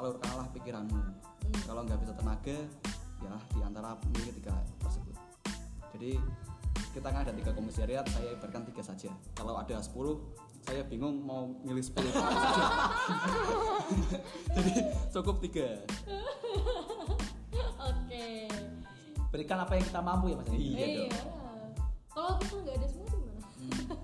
salurkanlah 0.00 0.48
pikiranmu 0.56 0.96
Hmm. 0.96 1.60
kalau 1.68 1.84
nggak 1.84 2.00
bisa 2.00 2.16
tenaga 2.16 2.56
ya 3.20 3.36
di 3.52 3.60
antara 3.60 4.00
ini 4.16 4.32
tiga 4.32 4.54
tersebut. 4.80 5.12
Jadi 5.92 6.16
kita 6.96 7.08
kan 7.12 7.20
ada 7.20 7.36
tiga 7.36 7.52
komisariat 7.52 8.08
saya 8.08 8.32
ibaratkan 8.32 8.64
tiga 8.64 8.80
saja. 8.80 9.12
Kalau 9.36 9.60
ada 9.60 9.76
10 9.76 9.92
saya 10.64 10.80
bingung 10.88 11.20
mau 11.20 11.52
milih 11.66 11.84
10 11.84 12.00
ke 12.00 12.16
mana 12.16 12.38
saja. 12.38 12.64
Jadi 14.56 14.72
cukup 15.12 15.36
tiga. 15.44 15.68
Oke. 17.84 18.48
Berikan 19.28 19.58
apa 19.60 19.76
yang 19.76 19.84
kita 19.84 20.00
mampu 20.00 20.32
ya 20.32 20.36
mas. 20.40 20.48
Iya 20.48 20.86
iya. 20.86 21.08
dong. 21.12 21.12
kalau 22.08 22.32
kita 22.40 22.56
nggak 22.56 22.76
ada 22.78 22.88
semua 22.88 23.09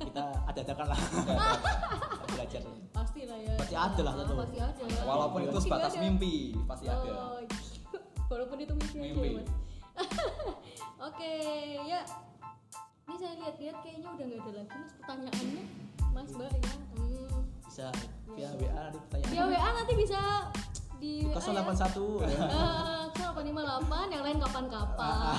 kita 0.07 0.23
ada 0.47 0.61
adakan 0.63 0.87
lah. 0.95 1.01
Belajar. 2.37 2.63
Pasti 2.95 3.21
lah 3.27 3.39
ya. 3.43 3.55
Pasti 3.59 3.75
ada 3.75 4.01
lah, 4.07 4.13
tentu. 4.23 4.35
pasti 4.39 4.59
ada. 4.63 4.83
Walaupun 5.03 5.41
itu 5.51 5.59
sebatas 5.59 5.93
mimpi 5.99 6.35
pasti 6.65 6.87
ada. 6.87 7.11
Oh, 7.11 7.41
walaupun 8.31 8.57
itu 8.63 8.73
mimpi, 8.79 8.99
aja 8.99 9.11
Mimpi. 9.11 9.31
mas. 9.37 9.49
Oke 11.11 11.33
ya. 11.85 12.01
Ini 13.07 13.15
saya 13.23 13.35
lihat-lihat 13.39 13.77
kayaknya 13.87 14.09
udah 14.11 14.25
nggak 14.27 14.43
ada 14.43 14.51
lagi 14.63 14.77
mas 14.79 14.93
pertanyaannya. 14.99 15.65
Mas 16.15 16.31
mbak 16.33 16.51
ya. 16.55 16.75
Hmm. 16.97 17.39
bisa 17.67 17.87
via 18.33 18.51
WA 18.57 18.73
nanti 18.89 18.99
pertanyaan. 19.05 19.33
Via 19.35 19.45
WA 19.53 19.69
nanti 19.75 19.93
bisa 19.99 20.21
di 20.97 21.13
Di 21.29 21.35
WA 21.35 21.45
ya. 21.53 21.63
081 21.77 22.25
ya. 22.25 22.39
Eh, 22.41 23.05
0858 23.21 24.15
yang 24.17 24.23
lain 24.25 24.39
kapan-kapan 24.41 25.35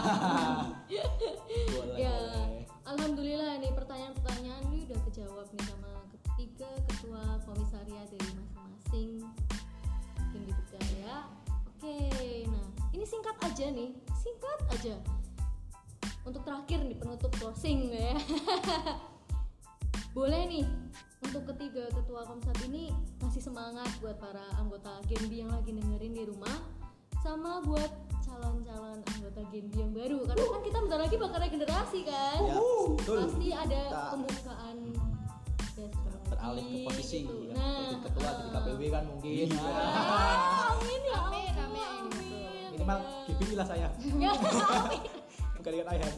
ya 1.97 2.13
alhamdulillah 2.87 3.59
nih 3.59 3.71
pertanyaan-pertanyaan 3.75 4.63
ini 4.71 4.87
udah 4.87 4.99
kejawab 5.11 5.47
nih 5.51 5.63
sama 5.67 5.91
ketiga 6.15 6.71
ketua 6.87 7.23
komisariat 7.43 8.07
dari 8.07 8.29
masing-masing. 8.31 9.11
Mungkin 10.15 10.41
gitu 10.47 10.75
ya. 11.03 11.27
Oke 11.67 11.99
nah 12.47 12.67
ini 12.95 13.03
singkat 13.03 13.35
aja 13.43 13.65
nih 13.67 13.91
singkat 14.15 14.59
aja. 14.71 14.95
Untuk 16.23 16.43
terakhir 16.47 16.79
nih 16.87 16.95
penutup 16.95 17.31
closing 17.35 17.91
ya. 17.91 18.15
Boleh 20.17 20.47
nih 20.47 20.65
untuk 21.27 21.43
ketiga 21.53 21.91
ketua 21.91 22.23
komsat 22.23 22.55
ini 22.71 22.95
ngasih 23.19 23.43
semangat 23.43 23.91
buat 23.99 24.15
para 24.15 24.47
anggota 24.63 25.03
Genbi 25.11 25.43
yang 25.43 25.51
lagi 25.51 25.75
dengerin 25.75 26.13
di 26.15 26.23
rumah 26.23 26.55
sama 27.19 27.59
buat 27.67 28.06
calon-calon 28.27 28.99
anggota 29.01 29.41
Genbi 29.49 29.77
yang 29.77 29.91
baru 29.91 30.17
karena 30.25 30.43
kan 30.45 30.61
kita 30.61 30.77
bentar 30.79 30.99
lagi 30.99 31.15
bakal 31.17 31.39
regenerasi 31.39 31.99
kan 32.03 32.39
ya 32.43 32.57
betul 32.93 33.17
pasti 33.23 33.47
ada 33.49 33.81
Kita 33.81 34.01
pembukaan 34.11 34.75
ya, 35.73 35.87
beralih 36.27 36.63
ke 36.63 36.77
posisi 36.83 37.17
gitu. 37.23 37.35
ya. 37.47 37.53
nah 37.53 37.79
jadi 37.81 37.95
ketua 38.03 38.29
jadi 38.29 38.49
KPW 38.51 38.81
kan 38.89 39.03
mungkin 39.07 39.47
Iya. 39.47 39.63
ah, 39.63 40.75
amin 40.75 41.01
ya 41.01 41.17
Amin, 41.23 41.53
amin. 41.55 41.87
amin. 42.03 42.67
minimal 42.71 42.99
Ya. 42.99 43.23
GPI 43.27 43.53
lah 43.55 43.65
saya 43.65 43.87
Ya, 44.17 44.31
bukan 45.55 45.71
dengan 45.73 45.87
ayah 45.89 46.09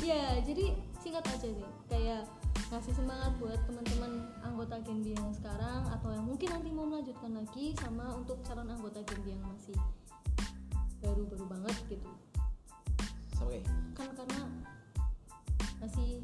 ya 0.00 0.22
jadi 0.40 0.64
singkat 0.96 1.24
aja 1.26 1.46
deh 1.46 1.70
kayak 1.86 2.22
ngasih 2.68 2.92
semangat 2.92 3.32
buat 3.40 3.56
teman-teman 3.64 4.28
anggota 4.44 4.76
Genbi 4.84 5.16
yang 5.16 5.32
sekarang 5.32 5.88
atau 5.88 6.12
yang 6.12 6.28
mungkin 6.28 6.52
nanti 6.52 6.68
mau 6.68 6.84
melanjutkan 6.84 7.32
lagi 7.32 7.72
sama 7.80 8.12
untuk 8.12 8.44
calon 8.44 8.68
anggota 8.68 9.00
Genbi 9.08 9.32
yang 9.32 9.44
masih 9.48 9.72
baru-baru 11.00 11.44
banget 11.48 11.76
gitu. 11.88 12.10
Oke 13.40 13.64
kan 13.96 14.12
karena 14.12 14.40
masih 15.80 16.20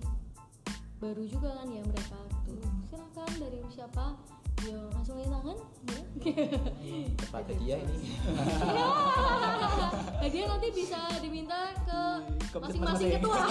baru 1.01 1.25
juga 1.25 1.65
kan 1.65 1.69
ya 1.73 1.81
mereka 1.81 2.21
gitu. 2.45 2.69
Silakan 2.93 3.31
dari 3.41 3.61
siapa? 3.73 4.05
Yo 4.69 4.81
langsung 4.93 5.17
lihat 5.17 5.33
tangan 5.33 5.59
ya. 5.89 6.01
Kepada 7.25 7.53
dia 7.57 7.77
ini. 7.81 8.21
Hadiah 10.21 10.47
nanti 10.53 10.69
bisa 10.77 11.01
diminta 11.25 11.73
ke 11.89 12.01
masing-masing. 12.61 13.17
ketua 13.17 13.49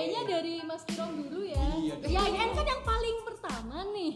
kayaknya 0.00 0.22
dari 0.24 0.54
Mas 0.64 0.82
Kirom 0.88 1.10
dulu 1.12 1.40
ya. 1.44 1.66
Iya 1.76 1.94
ya 2.08 2.22
kan 2.24 2.64
yang 2.64 2.82
paling 2.82 3.16
pertama 3.22 3.76
nih. 3.92 4.12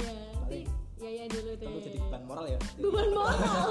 Ya 0.00 0.12
nanti 0.32 0.60
ya 0.96 1.10
ya 1.12 1.24
dulu 1.28 1.50
deh. 1.52 1.66
perlu 1.68 1.80
jadi 1.80 1.98
beban 2.00 2.22
moral 2.24 2.44
ya. 2.48 2.58
Beban 2.80 3.08
moral. 3.18 3.66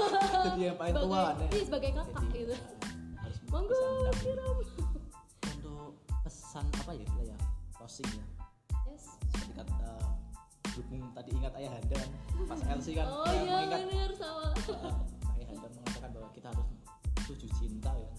Jadi 0.46 0.60
yang 0.62 0.78
paling 0.78 0.94
tua 0.94 1.02
sebagai, 1.02 1.42
ya. 1.42 1.48
Iya, 1.50 1.62
sebagai 1.66 1.90
kakak 1.92 2.22
Jadi, 2.22 2.38
gitu. 2.38 2.54
harus 3.18 3.38
monggo. 3.50 3.82
Kirom 4.20 4.56
untuk 5.42 5.90
pesan 6.22 6.66
apa 6.78 6.92
ya 6.94 7.06
ya? 7.20 7.36
Closing 7.74 8.08
ya. 8.08 8.24
Yes. 8.86 9.04
Seperti 9.26 9.52
kata 9.58 9.90
berhubung 10.70 11.10
tadi 11.12 11.30
ingat 11.34 11.52
ayah 11.58 11.72
anda 11.74 11.96
kan? 11.98 12.10
Pas 12.46 12.60
LC 12.62 12.86
kan? 12.94 13.06
Oh 13.10 13.26
eh, 13.26 13.34
iya 13.34 13.42
mengingat 13.42 13.80
bener 13.84 14.10
sama. 14.14 14.46
eh, 14.54 14.94
ayah 15.34 15.48
anda 15.50 15.68
mengatakan 15.68 16.10
bahwa 16.14 16.28
kita 16.30 16.46
harus 16.48 16.68
tuju 17.26 17.46
cinta 17.58 17.90
ya. 17.90 18.10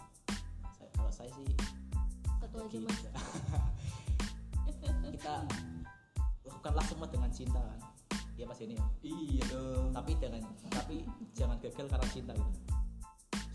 Saya, 0.75 0.89
kalau 0.93 1.11
saya 1.11 1.32
sih 1.32 1.47
satu 2.52 2.68
aja 2.68 2.78
mas. 2.84 2.99
Kita 5.16 5.36
lakukanlah 6.43 6.86
semua 6.91 7.08
dengan 7.08 7.32
cinta 7.32 7.64
kan? 7.64 7.80
Ya 8.36 8.43
mas 8.43 8.60
ini 8.60 8.76
ya 8.76 8.86
iya 9.08 9.43
dong. 9.47 9.95
Tapi 9.95 10.12
jangan 10.20 10.41
tapi 10.68 11.08
jangan 11.32 11.56
gagal 11.64 11.88
karena 11.88 12.08
cinta 12.12 12.32
gitu. 12.36 12.60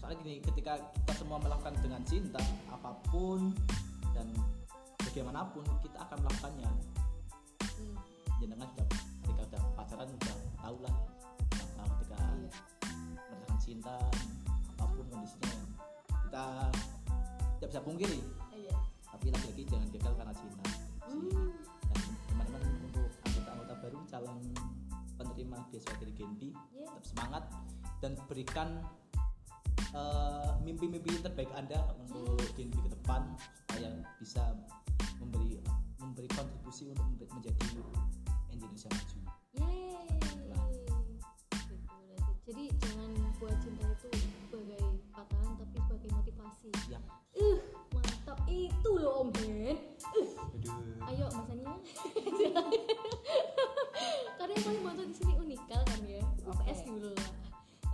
Soalnya 0.01 0.16
gini 0.24 0.40
ketika 0.40 0.80
kita 0.80 1.12
semua 1.12 1.36
melakukan 1.44 1.76
dengan 1.84 2.01
cinta 2.09 2.40
apa 2.72 2.97
pun 3.12 3.53
dan 4.16 4.32
bagaimanapun 5.05 5.64
kita 5.84 5.99
akan 6.01 6.16
melakukannya. 6.24 6.70
Hmm, 7.61 7.97
jenengan 8.40 8.68
sudah 8.72 8.88
ketika 8.88 9.42
udah 9.44 9.62
pacaran 9.76 10.09
udah 10.09 10.36
tahu 10.57 10.76
lah. 10.80 10.97
Tahu 11.53 11.88
ketika 12.01 12.16
iya. 12.16 12.49
merasakan 13.28 13.59
cinta 13.61 13.97
apa 14.80 14.84
pun 14.88 15.05
kondisinya 15.12 15.53
kita 16.09 16.44
tidak 17.61 17.68
bisa 17.68 17.80
pungkiri 17.84 18.20
tapi 19.26 19.42
lagi-lagi 19.42 19.64
jangan 19.66 19.88
gagal 19.90 20.12
karena 20.22 20.34
cinta 20.38 20.64
Hmm. 21.02 21.50
dan 21.90 21.98
teman-teman 22.30 22.62
untuk 22.86 23.10
anggota-anggota 23.26 23.74
baru 23.82 23.98
calon 24.06 24.38
penerima 25.18 25.56
beasiswa 25.66 25.94
dari 25.98 26.12
Genbi 26.14 26.50
Yeah. 26.54 26.86
tetap 26.94 27.04
semangat 27.10 27.44
dan 27.98 28.12
berikan 28.30 28.86
eh, 29.98 30.52
mimpi-mimpi 30.62 31.10
terbaik 31.26 31.50
anda 31.58 31.90
untuk 31.98 32.38
Genbi 32.54 32.78
ke 32.78 32.90
depan 32.94 33.34
supaya 33.66 33.98
bisa 34.22 34.54
memberi 35.18 35.58
memberi 35.98 36.30
kontribusi 36.30 36.94
untuk 36.94 37.26
menjadi 37.34 37.82
Indonesia 38.54 38.86
maju 38.94 39.18
Yeay. 39.58 40.22
Jadi 42.46 42.64
jangan 42.78 43.10
buat 43.42 43.58
cinta 43.58 43.90
itu 43.90 44.08
sebagai 44.46 45.02
patahan 45.10 45.52
tapi 45.58 45.76
sebagai 45.82 46.10
motivasi. 46.14 46.70
yang 46.86 47.02
Uh, 47.34 47.58
itu 48.47 48.90
loh 48.97 49.26
Om 49.26 49.28
Ben. 49.34 49.74
Uh, 50.14 50.28
aduh 50.38 50.78
ayo 51.11 51.26
Mas 51.34 51.49
Ania. 51.51 51.72
Karena 54.38 54.53
yang 54.55 54.64
paling 54.64 54.82
bantu 54.82 55.03
di 55.07 55.14
sini 55.14 55.32
unikal 55.38 55.80
kan 55.86 56.01
ya. 56.07 56.22
UPS 56.47 56.78
Oke. 56.82 56.88
dulu 56.90 57.11
lah. 57.14 57.30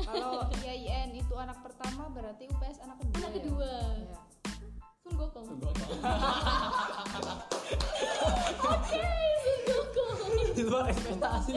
Kalau 0.03 0.41
IAIN 0.65 1.11
itu 1.15 1.35
anak 1.37 1.59
pertama 1.61 2.09
berarti 2.11 2.49
UPS 2.49 2.79
anak 2.85 2.97
kedua. 3.01 3.17
Anak 3.21 3.31
ya? 3.31 3.35
kedua. 3.41 3.71
Ya. 3.97 4.19
Sun 5.03 5.13
Gokong. 5.19 5.47
Oke, 8.63 9.03
Sun 9.43 9.59
Gokong. 9.67 10.21
di 10.53 10.63
luar 10.69 10.85
ekspektasi 10.93 11.57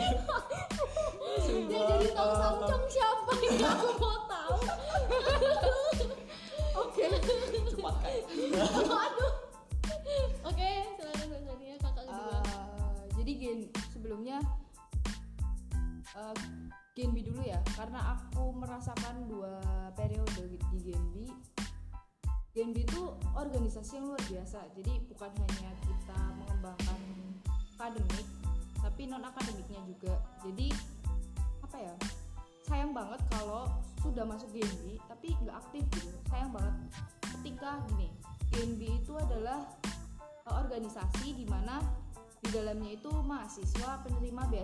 Yang 1.46 1.68
jadi 1.68 2.08
Tong 2.16 2.34
Samcong 2.39 2.86
siapa 2.88 3.32
ini 3.43 3.60
aku 3.62 3.88
mau 4.00 4.24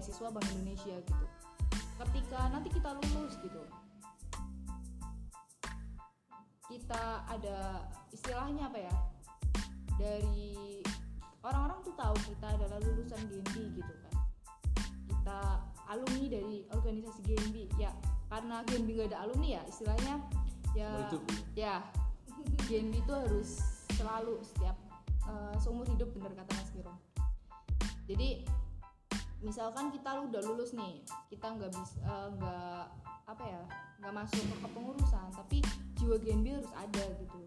beasiswa 0.02 0.34
Bank 0.34 0.50
Indonesia 0.58 0.98
gitu. 0.98 1.26
Ketika 2.02 2.50
nanti 2.50 2.74
kita 2.74 2.90
lulus 2.98 3.38
gitu, 3.38 3.62
kita 6.66 7.22
ada 7.30 7.86
istilahnya 8.10 8.66
apa 8.66 8.82
ya? 8.82 8.96
Dari 10.02 10.82
orang-orang 11.46 11.86
tuh 11.86 11.94
tahu 11.94 12.18
kita 12.34 12.50
adalah 12.50 12.82
lulusan 12.82 13.22
Genbi 13.30 13.78
gitu 13.78 13.94
kan. 14.02 14.16
Kita 15.06 15.40
alumni 15.86 16.26
dari 16.34 16.66
organisasi 16.74 17.22
Genbi. 17.22 17.70
Ya, 17.78 17.94
karena 18.26 18.66
Genbi 18.66 18.98
gak 18.98 19.14
ada 19.14 19.30
alumni 19.30 19.62
ya 19.62 19.64
istilahnya 19.70 20.18
ya 20.74 20.90
Seumur 20.98 21.06
hidup. 21.14 21.24
ya 21.54 21.76
Genbi 22.66 23.06
itu 23.06 23.14
harus 23.14 23.62
selalu 23.94 24.42
setiap 24.42 24.80
eh, 25.30 25.54
seumur 25.62 25.86
hidup 25.86 26.10
bener 26.16 26.32
kata 26.34 26.52
Mas 26.56 26.72
Kiro 26.72 26.96
jadi 28.08 28.48
misalkan 29.42 29.90
kita 29.90 30.22
udah 30.30 30.42
lulus 30.46 30.72
nih 30.78 31.02
kita 31.28 31.58
nggak 31.58 31.74
bisa 31.74 31.98
eh, 32.06 32.28
nggak 32.38 32.82
apa 33.26 33.44
ya 33.46 33.62
nggak 34.02 34.14
masuk 34.14 34.42
ke 34.42 34.56
kepengurusan 34.66 35.28
tapi 35.34 35.58
jiwa 35.98 36.18
Genbi 36.22 36.58
harus 36.58 36.74
ada 36.74 37.06
gitu. 37.22 37.42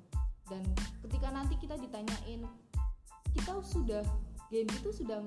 Dan 0.44 0.62
ketika 1.02 1.32
nanti 1.32 1.54
kita 1.58 1.74
ditanyain 1.80 2.46
kita 3.34 3.52
sudah 3.64 4.04
Genbi 4.52 4.74
itu 4.78 4.90
sudah 4.94 5.18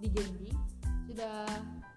di 0.00 0.08
Genbi 0.08 0.52
sudah 1.08 1.44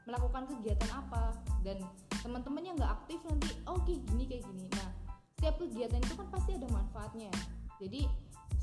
melakukan 0.03 0.49
kegiatan 0.49 0.91
apa 0.91 1.31
dan 1.63 1.79
teman-teman 2.19 2.63
yang 2.65 2.75
nggak 2.75 2.93
aktif 2.99 3.21
nanti 3.27 3.51
oh 3.67 3.79
gini 3.87 4.27
kayak 4.27 4.43
gini. 4.43 4.67
Nah 4.75 4.89
setiap 5.35 5.55
kegiatan 5.61 5.99
itu 6.01 6.13
kan 6.17 6.27
pasti 6.31 6.51
ada 6.57 6.67
manfaatnya. 6.71 7.31
Jadi 7.79 8.07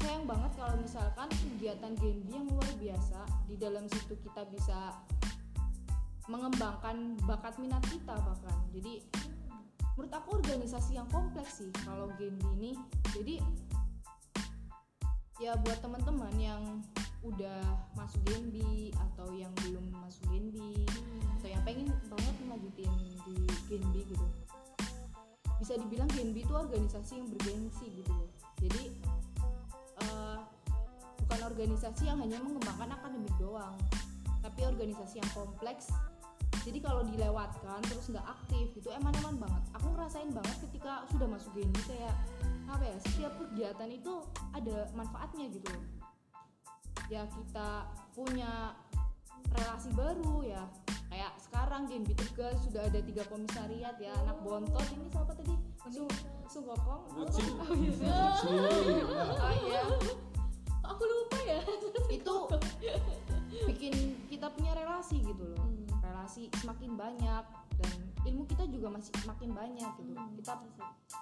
sayang 0.03 0.25
banget 0.29 0.51
kalau 0.59 0.77
misalkan 0.77 1.29
kegiatan 1.31 1.93
Genbi 1.97 2.31
yang 2.37 2.47
luar 2.53 2.73
biasa 2.77 3.21
di 3.49 3.57
dalam 3.57 3.89
situ 3.89 4.19
kita 4.21 4.45
bisa 4.51 4.99
mengembangkan 6.31 7.19
bakat 7.27 7.59
minat 7.59 7.83
kita 7.91 8.15
bahkan. 8.15 8.59
Jadi 8.71 9.03
menurut 9.99 10.13
aku 10.15 10.39
organisasi 10.39 10.95
yang 10.99 11.09
kompleks 11.11 11.63
sih 11.63 11.73
kalau 11.83 12.11
Genbi 12.15 12.47
ini. 12.59 12.73
Jadi 13.11 13.37
ya 15.43 15.59
buat 15.59 15.83
teman-teman 15.83 16.35
yang 16.39 16.63
udah 17.27 17.63
masuk 17.99 18.23
Genbi 18.31 18.95
atau 18.95 19.31
yang 19.35 19.51
belum 19.67 19.91
masuk 19.91 20.23
Genbi 20.31 20.87
atau 21.39 21.49
yang 21.51 21.63
pengen 21.67 21.91
banget 22.07 22.35
ngelanjutin 22.47 22.93
di 23.27 23.37
Genbi 23.67 24.01
gitu. 24.07 24.27
Bisa 25.59 25.79
dibilang 25.79 26.11
Genbi 26.15 26.43
itu 26.43 26.55
organisasi 26.55 27.23
yang 27.23 27.29
bergengsi 27.31 27.87
gitu 28.03 28.11
loh. 28.15 28.31
Jadi 28.63 28.95
eh, 30.07 30.39
bukan 31.27 31.41
organisasi 31.51 32.07
yang 32.07 32.19
hanya 32.23 32.39
mengembangkan 32.43 32.95
akademik 32.95 33.35
doang 33.39 33.75
tapi 34.43 34.67
organisasi 34.67 35.23
yang 35.23 35.31
kompleks 35.33 35.95
jadi 36.63 36.79
kalau 36.79 37.03
dilewatkan 37.03 37.83
terus 37.91 38.07
nggak 38.15 38.23
aktif 38.23 38.71
itu 38.79 38.89
eman-eman 38.95 39.35
banget. 39.43 39.63
Aku 39.75 39.87
ngerasain 39.99 40.31
banget 40.31 40.57
ketika 40.71 41.03
sudah 41.11 41.27
masuk 41.27 41.51
Genbi 41.59 41.83
kayak 41.91 42.15
apa 42.71 42.85
ya 42.87 42.97
setiap 43.03 43.33
kegiatan 43.37 43.91
itu 43.91 44.15
ada 44.55 44.87
manfaatnya 44.95 45.51
gitu. 45.51 45.71
Ya 47.11 47.27
kita 47.27 47.91
punya 48.15 48.79
relasi 49.59 49.91
baru 49.99 50.47
ya. 50.47 50.63
Kayak 51.11 51.35
sekarang 51.43 51.83
Genbi 51.91 52.15
Tegal 52.15 52.55
sudah 52.63 52.87
ada 52.87 53.01
tiga 53.03 53.27
komisariat 53.27 53.99
ya 53.99 54.15
anak 54.23 54.39
bontot. 54.47 54.87
Ini 54.95 55.07
siapa 55.11 55.35
tadi? 55.35 55.55
Su 55.91 56.07
Sugokong 56.47 57.03
oh 57.19 57.75
iya. 57.75 58.17
Oh 59.35 59.55
iya. 59.67 59.83
Aku 60.87 61.03
lupa 61.03 61.39
ya. 61.43 61.61
Itu 62.07 62.35
bikin 63.67 64.15
kita 64.31 64.47
punya 64.55 64.79
relasi 64.79 65.21
gitu 65.27 65.43
loh. 65.43 65.59
Hmm. 65.59 65.82
Relasi 66.13 66.53
semakin 66.61 66.93
banyak 66.95 67.45
dan 67.81 67.97
ilmu 68.29 68.45
kita 68.45 68.69
juga 68.69 68.93
masih 68.93 69.11
makin 69.25 69.57
banyak 69.57 69.91
gitu. 69.97 70.13
Hmm, 70.13 70.37
kita 70.37 70.61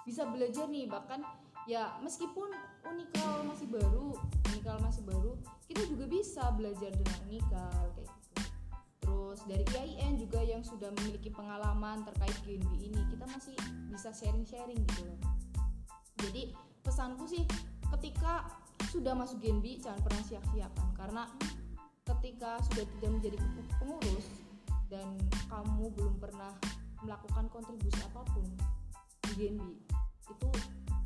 bisa 0.03 0.27
belajar 0.27 0.67
nih 0.67 0.85
bahkan 0.91 1.23
ya 1.65 1.95
meskipun 2.03 2.51
unikal 2.83 3.47
masih 3.47 3.71
baru 3.71 4.11
unikal 4.51 4.75
masih 4.83 5.01
baru 5.07 5.39
kita 5.71 5.87
juga 5.87 6.05
bisa 6.11 6.43
belajar 6.59 6.91
dengan 6.91 7.17
unikal 7.25 7.81
kayak 7.95 8.11
gitu. 8.11 8.43
Terus 9.01 9.39
dari 9.47 9.65
IAIN 9.73 10.19
juga 10.19 10.43
yang 10.43 10.61
sudah 10.61 10.91
memiliki 11.01 11.31
pengalaman 11.31 12.03
terkait 12.03 12.35
GNB 12.43 12.71
ini 12.77 13.01
kita 13.09 13.25
masih 13.31 13.55
bisa 13.87 14.11
sharing-sharing 14.11 14.77
gitu 14.91 15.07
loh. 15.07 15.19
Jadi 16.19 16.53
pesanku 16.83 17.25
sih 17.25 17.47
ketika 17.97 18.45
sudah 18.91 19.15
masuk 19.15 19.39
Genbi 19.39 19.79
jangan 19.79 20.03
pernah 20.03 20.23
sia-siakan. 20.27 20.87
Karena 20.93 21.23
ketika 22.05 22.59
sudah 22.69 22.85
tidak 22.99 23.11
menjadi 23.17 23.37
pengurus 23.79 24.50
dan 24.91 25.15
kamu 25.47 25.87
belum 25.95 26.19
pernah 26.19 26.51
melakukan 26.99 27.47
kontribusi 27.47 27.95
apa 28.03 28.27
pun 28.35 28.43
di 29.23 29.33
Genbi 29.39 29.79
itu 30.27 30.49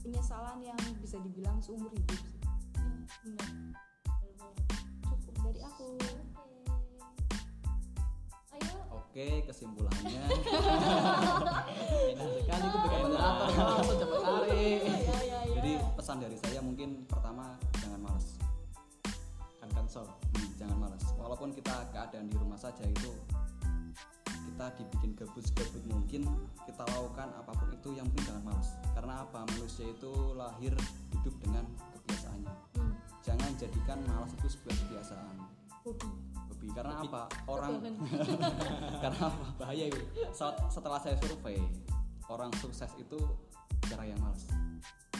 penyesalan 0.01 0.57
yang 0.65 0.81
bisa 0.97 1.21
dibilang 1.21 1.61
seumur 1.61 1.93
hidup 1.93 2.17
sih. 2.17 2.41
Benar 3.21 3.45
banget. 4.41 4.57
cukup 5.21 5.38
dari 5.45 5.61
aku. 5.61 5.89
Ayo. 8.57 8.73
Oke, 8.89 9.45
kesimpulannya. 9.45 10.23
Enak 12.17 12.29
sekali 12.41 12.65
itu 12.65 12.77
pakai 12.81 12.99
moderator 13.05 13.47
langsung 13.53 13.97
cepet 14.01 14.19
tarik. 14.25 14.79
ya 14.81 14.97
ya 14.97 15.17
ya 15.21 15.39
jadi 15.61 15.71
pesan 15.93 16.17
dari 16.25 16.38
saya 16.41 16.59
mungkin 16.65 17.05
pertama 17.05 17.53
jangan 17.77 18.01
malas. 18.01 18.41
kan 19.61 19.69
cancel 19.69 20.09
Hmm, 20.09 20.49
jangan 20.57 20.77
malas. 20.81 21.05
Walaupun 21.21 21.53
kita 21.53 21.86
keadaan 21.93 22.27
di 22.27 22.36
rumah 22.38 22.57
saja 22.57 22.81
itu 22.81 23.13
kita 24.45 24.65
dibikin 24.77 25.11
gabut-gabut 25.17 25.83
mungkin 25.89 26.21
kita 26.63 26.83
lakukan 26.85 27.29
apa 27.33 27.51
pun 27.57 27.69
itu 27.73 27.89
yang 27.97 28.05
penting 28.13 28.25
jangan 28.31 28.43
malas. 28.53 28.69
Karena 28.93 29.13
apa? 29.25 29.39
Manusia 29.49 29.87
itu 29.89 30.11
lahir 30.37 30.73
hidup 31.13 31.35
dengan 31.41 31.65
kebiasaannya. 31.97 32.53
Hmm. 32.77 32.93
Jangan 33.25 33.51
jadikan 33.57 33.99
malas 34.05 34.31
itu 34.37 34.47
sebuah 34.53 34.75
kebiasaan. 34.85 35.35
hobi 35.85 36.09
Hobi. 36.49 36.67
Karena 36.73 36.93
Hobi. 37.01 37.07
apa? 37.09 37.21
Orang 37.45 37.71
karena 39.03 39.19
apa? 39.29 39.45
bahaya 39.61 39.85
itu 39.89 40.01
Set- 40.33 40.61
setelah 40.69 40.97
saya 41.01 41.17
survei 41.21 41.61
orang 42.25 42.49
sukses 42.57 42.89
itu 42.97 43.17
jarang 43.85 44.09
yang 44.09 44.21
malas 44.21 44.45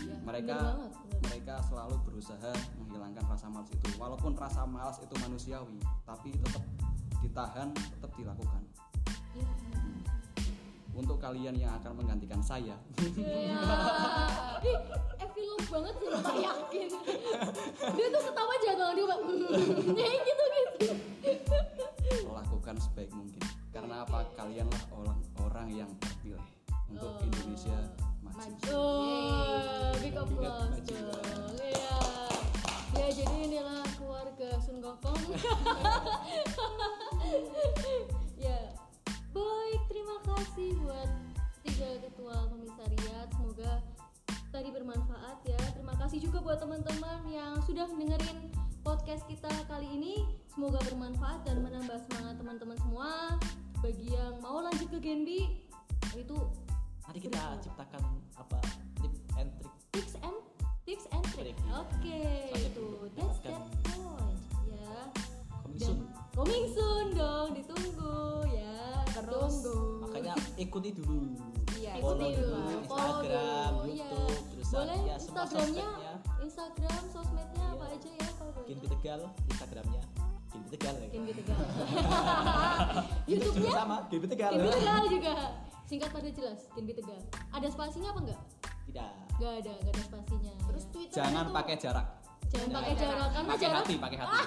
Ya, 0.05 0.13
mereka 0.21 0.53
banget, 0.59 0.91
mereka 1.23 1.55
selalu 1.65 1.95
berusaha 2.05 2.51
menghilangkan 2.78 3.26
rasa 3.26 3.47
malas 3.49 3.71
itu 3.73 3.88
walaupun 3.97 4.38
rasa 4.38 4.61
malas 4.67 5.01
itu 5.01 5.15
manusiawi 5.17 5.82
tapi 6.05 6.30
tetap 6.36 6.61
ditahan 7.26 7.73
tetap 7.73 8.11
dilakukan. 8.13 8.61
Untuk 10.96 11.20
kalian 11.20 11.54
yang 11.54 11.76
akan 11.76 11.92
menggantikan 12.00 12.40
saya 12.40 12.76
Iya. 13.20 13.60
Ih, 14.64 14.80
epilog 15.20 15.62
banget 15.68 15.94
sih, 16.00 16.08
Pak 16.08 16.36
yakin. 16.40 16.90
Dia 17.94 18.08
tuh 18.10 18.22
ketawa 18.24 18.54
jago 18.64 18.86
dia 18.96 19.06
Pak. 19.06 19.20
Ya 19.94 20.08
gitu 20.24 20.44
gitu. 20.56 20.88
lakukan 22.26 22.76
sebaik 22.80 23.12
mungkin 23.12 23.42
karena 23.70 24.04
apa 24.04 24.24
kalianlah 24.34 24.84
orang 24.92 25.20
orang 25.42 25.68
yang 25.70 25.92
terpilih 26.00 26.42
untuk 26.88 27.12
Oh. 27.12 27.24
Indonesia 27.24 27.76
maju 28.24 28.36
Maju. 28.36 28.76
Oh, 28.76 29.92
big 30.00 30.16
applause. 30.16 30.80
Iya. 31.56 31.98
Ya 32.96 33.08
jadi 33.12 33.36
inilah 33.48 33.84
keluarga 33.96 34.50
Sun 34.60 34.80
Gokong. 34.80 35.16
ya. 38.40 38.60
Baik, 39.36 39.82
terima 39.92 40.18
kasih 40.24 40.80
buat 40.80 41.10
tiga 41.68 41.90
ketua 42.00 42.48
komisariat. 42.48 43.28
Semoga 43.36 43.84
tadi 44.56 44.72
bermanfaat 44.72 45.44
ya. 45.44 45.60
Terima 45.76 45.92
kasih 46.00 46.24
juga 46.24 46.40
buat 46.40 46.64
teman-teman 46.64 47.28
yang 47.28 47.60
sudah 47.68 47.84
dengerin 47.92 48.48
podcast 48.80 49.28
kita 49.28 49.52
kali 49.68 49.92
ini. 49.92 50.24
Semoga 50.56 50.80
bermanfaat 50.88 51.44
dan 51.44 51.60
menambah 51.60 52.00
semangat 52.08 52.40
teman-teman 52.40 52.78
semua. 52.80 53.36
Bagi 53.84 54.16
yang 54.16 54.40
mau 54.40 54.64
lanjut 54.64 54.88
ke 54.88 55.00
Genbi, 55.04 55.68
itu 56.16 56.38
nanti 57.04 57.20
kita 57.20 57.60
ciptakan 57.60 58.02
apa 58.40 58.58
tip 59.04 59.14
and 59.36 59.52
trick 59.60 59.76
tips 59.92 60.16
and 60.24 60.38
tips 60.88 61.06
and 61.12 61.26
trick. 61.36 61.54
Iya. 61.60 61.76
Oke, 61.84 62.24
Soalnya 62.56 62.70
itu 62.72 62.88
that's 63.20 63.38
that 63.44 63.62
point 63.84 64.40
ya. 64.72 64.96
coming 65.60 65.80
soon 65.84 66.00
coming 66.32 66.66
soon 66.72 67.06
dong, 67.14 67.48
ditunggu 67.52 68.48
ya. 68.56 68.74
Terus 69.16 69.53
Tunggu. 69.57 69.76
makanya 70.01 70.34
ikuti 70.55 70.89
dulu 70.91 71.20
Iya, 71.74 71.91
follow 71.99 72.20
ikuti 72.20 72.36
dulu 72.36 72.51
dulu, 72.51 72.80
follow 72.86 73.03
Instagram 73.22 73.72
dulu, 73.74 73.84
iya. 73.88 74.07
YouTube 74.07 74.43
terus 74.49 74.68
boleh 74.70 74.99
ya 75.01 75.16
Instagramnya, 75.16 75.89
Instagram, 76.41 77.01
sosmednya 77.09 77.66
apa 77.70 77.86
Iya. 77.86 77.95
aja 77.95 78.09
ya 78.11 78.28
kalau 78.34 78.51
boleh. 78.53 78.68
Kinti 78.68 78.88
Tegal 78.89 79.20
Instagramnya 79.45 80.01
Kinti 80.47 80.70
Tegal 80.72 80.95
ya 80.95 81.07
Tegal. 81.34 81.57
YouTube 83.26 83.26
YouTube-nya 83.32 83.59
juga 83.61 83.70
sama 83.74 83.97
Kinti 84.05 84.28
Tegal 84.28 84.51
Genbi 84.51 84.70
Tegal 84.74 85.03
juga. 85.09 85.34
Singkat 85.86 86.09
pada 86.09 86.30
jelas, 86.30 86.59
Genbi 86.72 86.93
Tegal. 86.93 87.22
Ada 87.51 87.68
spasinya 87.70 88.09
apa 88.09 88.20
enggak? 88.22 88.41
tidak 88.86 89.09
Gak 89.36 89.51
ada, 89.59 89.74
gak 89.76 89.91
ada 89.91 90.01
spasinya. 90.03 90.53
terus 90.63 90.84
ya. 90.84 90.91
Twitter 90.91 91.13
jangan 91.13 91.45
pakai 91.51 91.76
jarak 91.76 92.07
jangan 92.45 92.70
pakai 92.72 92.93
jarak 92.95 93.28
karena 93.28 93.47
pakai 93.47 93.61
jarak 93.61 93.80
hati 93.82 93.95
pakai 93.97 94.18
hati 94.18 94.38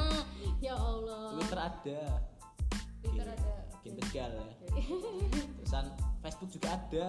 ya 0.66 0.74
Allah. 0.74 1.24
Twitter 1.34 1.58
ada 1.58 2.00
Twitter 3.00 3.26
ada 3.26 3.52
Kinti 3.80 4.00
Tegal 4.06 4.30
ya 4.36 4.46
terusan 5.56 5.84
Facebook 6.20 6.50
juga 6.52 6.68
ada 6.76 7.06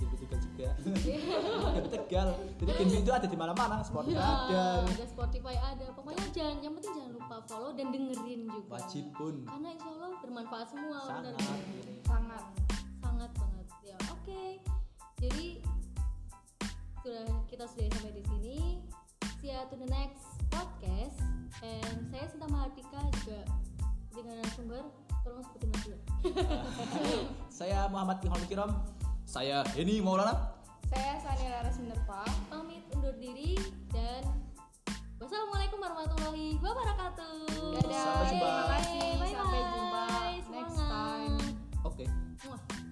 Kinti 0.00 0.16
Tegal 0.24 0.38
juga 0.42 0.68
Kinti 1.76 1.90
Tegal 1.92 2.28
jadi 2.58 2.72
Kinti 2.80 2.96
itu 3.04 3.12
ada 3.12 3.26
di 3.28 3.36
mana-mana 3.36 3.84
Spotify 3.84 4.16
Ya, 4.16 4.28
ada 4.48 4.62
ada 4.88 5.04
Spotify 5.06 5.54
ada. 5.60 5.86
Pokoknya 5.92 6.24
jangan 6.32 6.56
yang 6.64 6.74
penting 6.78 6.92
jangan 6.96 7.12
lupa 7.14 7.36
follow 7.46 7.70
dan 7.76 7.86
dengerin 7.92 8.48
juga. 8.48 8.68
wajib 8.80 9.04
pun 9.14 9.34
Karena 9.46 9.68
insya 9.76 9.88
Allah 9.92 10.10
bermanfaat 10.24 10.66
semua. 10.72 10.98
sangat 11.04 11.32
benar. 11.36 11.58
ini 11.60 11.94
sangat 12.06 12.44
sangat 13.02 13.30
banget. 13.36 13.66
Oke, 14.08 14.44
jadi 15.20 15.46
sudah 17.02 17.26
kita 17.50 17.64
sudah 17.66 17.86
sampai 17.92 18.12
di 18.14 18.22
sini. 18.30 18.58
See 19.42 19.50
you 19.50 19.58
to 19.68 19.74
the 19.74 19.90
next 19.90 20.22
podcast. 20.54 21.18
And 21.62 22.06
saya 22.14 22.26
Sinta 22.30 22.46
Mahardika 22.46 23.02
juga 23.22 23.42
dengan 24.14 24.38
narasumber. 24.38 24.86
Saya 27.58 27.86
Muhammad 27.90 28.18
Ihwan 28.22 28.42
Kiram. 28.46 28.70
Saya 29.26 29.62
Heni 29.74 30.02
Maulana. 30.02 30.54
Saya 30.90 31.18
Sanila 31.22 31.62
Resmendepa. 31.62 32.26
Pamit 32.50 32.82
undur 32.94 33.14
diri 33.16 33.56
dan 33.94 34.22
wassalamualaikum 35.22 35.78
warahmatullahi 35.78 36.58
wabarakatuh. 36.58 37.34
Dadah. 37.80 38.02
Sampai 38.02 38.26
jumpa. 38.34 38.50
Terima 38.50 38.66
kasih. 38.76 38.98
Bye 38.98 39.18
-bye. 39.18 39.34
Sampai 39.34 39.60
jumpa 39.62 40.04
next 40.50 40.76
time. 40.78 41.34
Oke. 41.86 42.04
Okay. 42.06 42.90